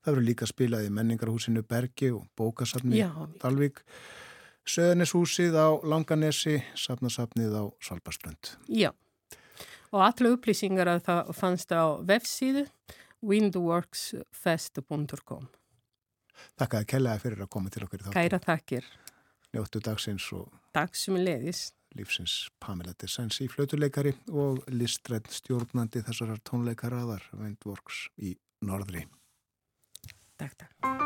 Það 0.05 0.13
verður 0.13 0.27
líka 0.27 0.45
spilað 0.45 0.83
í 0.85 0.91
Menningarhúsinu 0.93 1.63
Bergi 1.65 2.13
og 2.13 2.29
Bókasafni 2.37 3.01
Dalvík. 3.41 3.81
Söðaneshúsið 4.69 5.57
á 5.57 5.81
Langanesi, 5.81 6.61
Safnasafnið 6.77 7.57
á 7.57 7.73
Svalbardströnd. 7.81 8.53
Já, 8.69 8.93
og 9.89 10.05
allir 10.05 10.37
upplýsingar 10.37 10.85
að 10.93 11.09
það 11.09 11.33
fannst 11.37 11.69
á 11.73 11.97
vefsíðu 12.05 12.69
windworksfest.com 13.25 15.49
Takk 16.59 16.73
að 16.77 16.89
kellaði 16.93 17.19
fyrir 17.25 17.39
að 17.45 17.53
koma 17.57 17.69
til 17.73 17.83
okkur 17.85 17.99
í 17.99 18.01
þáttu. 18.05 18.17
Kæra 18.19 18.39
takkir. 18.43 18.85
Njóttu 19.55 19.77
dagsins 19.83 20.25
og 20.35 20.45
dagsum 20.75 21.15
leðis. 21.17 21.61
Lífsins 21.95 22.49
Pamela 22.59 22.93
Desensi, 22.99 23.47
flautuleikari 23.47 24.11
og 24.35 24.65
listrætt 24.69 25.31
stjórnandi 25.31 26.03
þessarar 26.03 26.39
tónleikaraðar 26.43 27.23
Windworks 27.39 28.09
í 28.19 28.35
Norðri. 28.67 29.05
Takk, 30.37 30.53
takk. 30.57 31.04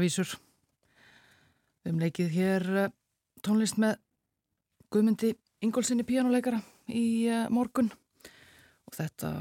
Búðarvísur. 0.00 0.30
Við 1.84 1.90
hefum 1.90 2.00
leikið 2.00 2.30
hér 2.32 2.64
eh, 2.80 2.92
tónlist 3.44 3.76
með 3.80 3.98
Guðmundi 4.90 5.34
Ingólfsinni 5.60 6.06
píjánuleikara 6.08 6.62
í 6.88 7.28
eh, 7.28 7.48
morgun 7.52 7.90
og 8.88 8.96
þetta 8.96 9.32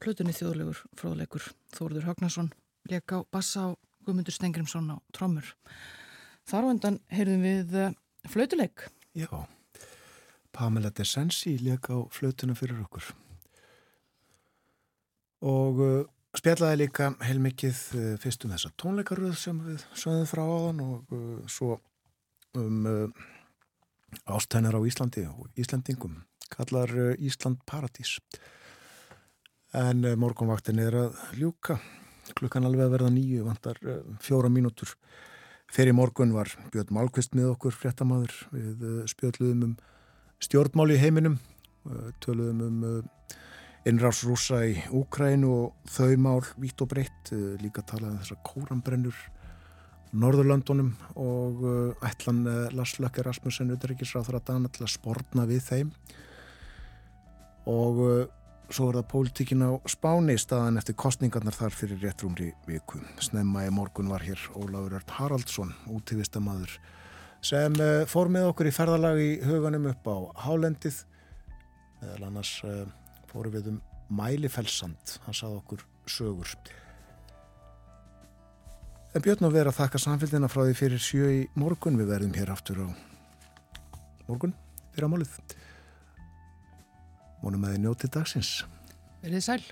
plutunni 0.00 0.34
þjóðlegur 0.34 0.78
fróðleikur 0.98 1.48
Þóruður 1.74 2.06
Högnason 2.06 2.52
leik 2.90 3.10
á 3.10 3.18
bassa 3.34 3.72
og 3.72 3.80
Guðmundur 4.06 4.34
Stengrimsson 4.34 4.94
á 4.94 4.96
trommur. 5.12 5.50
Þar 6.46 6.70
á 6.70 6.72
endan 6.76 7.00
heyrðum 7.10 7.42
við 7.48 7.74
eh, 7.82 7.98
flautuleik. 8.30 8.86
Já, 9.18 9.26
Pamela 10.54 10.94
Desensi 10.94 11.56
leik 11.58 11.90
á 11.90 11.98
flautuna 12.14 12.54
fyrir 12.54 12.78
okkur 12.86 13.10
og 15.40 15.78
spjallaði 16.38 16.84
líka 16.84 17.10
heilmikið 17.24 17.78
uh, 17.98 18.06
fyrst 18.22 18.44
um 18.46 18.54
þessa 18.54 18.70
tónleikaröð 18.80 19.36
sem 19.38 19.60
við 19.64 19.84
sögðum 19.98 20.28
frá 20.30 20.42
áðan 20.44 20.82
og 20.84 21.14
uh, 21.14 21.36
svo 21.50 21.78
um 22.58 22.86
uh, 22.86 23.28
ástæðnar 24.30 24.78
á 24.78 24.80
Íslandi 24.86 25.26
og 25.30 25.50
Íslandingum 25.58 26.20
kallar 26.50 26.90
Ísland 27.22 27.60
Paradís. 27.62 28.16
En 29.70 30.02
morgunvaktin 30.18 30.80
er 30.82 30.96
að 30.98 31.20
ljúka. 31.38 31.76
Klukkan 32.34 32.66
alveg 32.66 32.88
að 32.88 32.96
verða 32.96 33.10
nýju 33.14 33.44
vantar 33.46 33.78
fjóra 34.18 34.50
mínútur. 34.50 34.96
Fyrir 35.70 35.94
morgun 35.94 36.34
var 36.34 36.50
Björn 36.74 36.90
Málkvist 36.96 37.38
með 37.38 37.52
okkur 37.52 37.76
fréttamaður. 37.78 38.34
Við 38.50 38.82
spjöldluðum 39.14 39.62
um 39.68 39.76
stjórnmál 40.42 40.90
í 40.90 40.98
heiminum 40.98 41.38
töluðum 42.18 42.66
um 42.66 42.82
innráðs 43.88 44.24
rúsa 44.28 44.60
í 44.68 44.74
Úkrænu 44.92 45.50
og 45.50 45.88
þau 45.88 46.16
mál 46.20 46.40
vitt 46.60 46.80
og 46.84 46.90
breytt 46.90 47.30
eh, 47.32 47.54
líka 47.62 47.84
talaði 47.86 48.12
um 48.12 48.18
þessar 48.20 48.42
kórambrennur 48.44 49.20
Norðurlandunum 50.20 50.90
og 51.22 51.64
eh, 51.70 52.10
ætlan 52.10 52.42
eh, 52.44 52.66
Lars 52.76 52.98
Lökker 53.00 53.24
Rasmussen 53.28 53.72
utryggisráð 53.72 54.28
þar 54.28 54.40
að 54.40 54.46
dana 54.52 54.72
til 54.74 54.84
að 54.84 54.92
sportna 54.96 55.46
við 55.48 55.64
þeim 55.70 55.94
og 57.70 57.98
svo 58.70 58.86
er 58.90 59.00
það 59.00 59.10
pólitíkin 59.10 59.64
á 59.64 59.70
Spáni 59.88 60.36
staðan 60.40 60.80
eftir 60.80 60.96
kostningarnar 60.98 61.54
þar 61.54 61.74
fyrir 61.76 62.00
réttrumri 62.02 62.48
viku. 62.66 63.00
Snemma 63.22 63.66
í 63.66 63.72
morgun 63.74 64.10
var 64.10 64.24
hér 64.24 64.40
Ólafur 64.56 64.96
Ört 64.98 65.12
Haraldsson, 65.18 65.74
útífistamadur, 65.92 66.72
sem 67.44 67.76
fór 68.10 68.32
með 68.32 68.48
okkur 68.52 68.70
í 68.70 68.74
ferðalag 68.74 69.20
í 69.22 69.30
huganum 69.44 69.90
upp 69.92 70.08
á 70.08 70.16
Hálendið. 70.46 71.02
Eða 72.00 72.30
annars 72.30 72.54
uh, 73.30 73.32
fóru 73.32 73.52
við 73.54 73.72
um 73.74 73.80
Mælifellsand, 74.10 75.18
hann 75.24 75.36
sað 75.36 75.60
okkur 75.60 75.84
sögur. 76.10 76.50
En 79.14 79.22
Björn 79.22 79.46
að 79.46 79.56
vera 79.58 79.74
þakka 79.74 79.98
samfélgina 80.02 80.50
frá 80.50 80.64
því 80.64 80.74
fyrir 80.78 81.02
sjö 81.02 81.30
í 81.34 81.40
morgun. 81.58 81.98
Við 81.98 82.10
verðum 82.12 82.34
hér 82.38 82.52
aftur 82.54 82.82
á 82.86 82.88
morgun 84.28 84.54
fyrir 84.94 85.08
að 85.08 85.12
málið. 85.14 85.36
Mónum 87.42 87.66
að 87.66 87.74
þið 87.74 87.84
njótið 87.86 88.14
dagsins. 88.18 88.52
Verðið 89.22 89.46
sæl. 89.46 89.62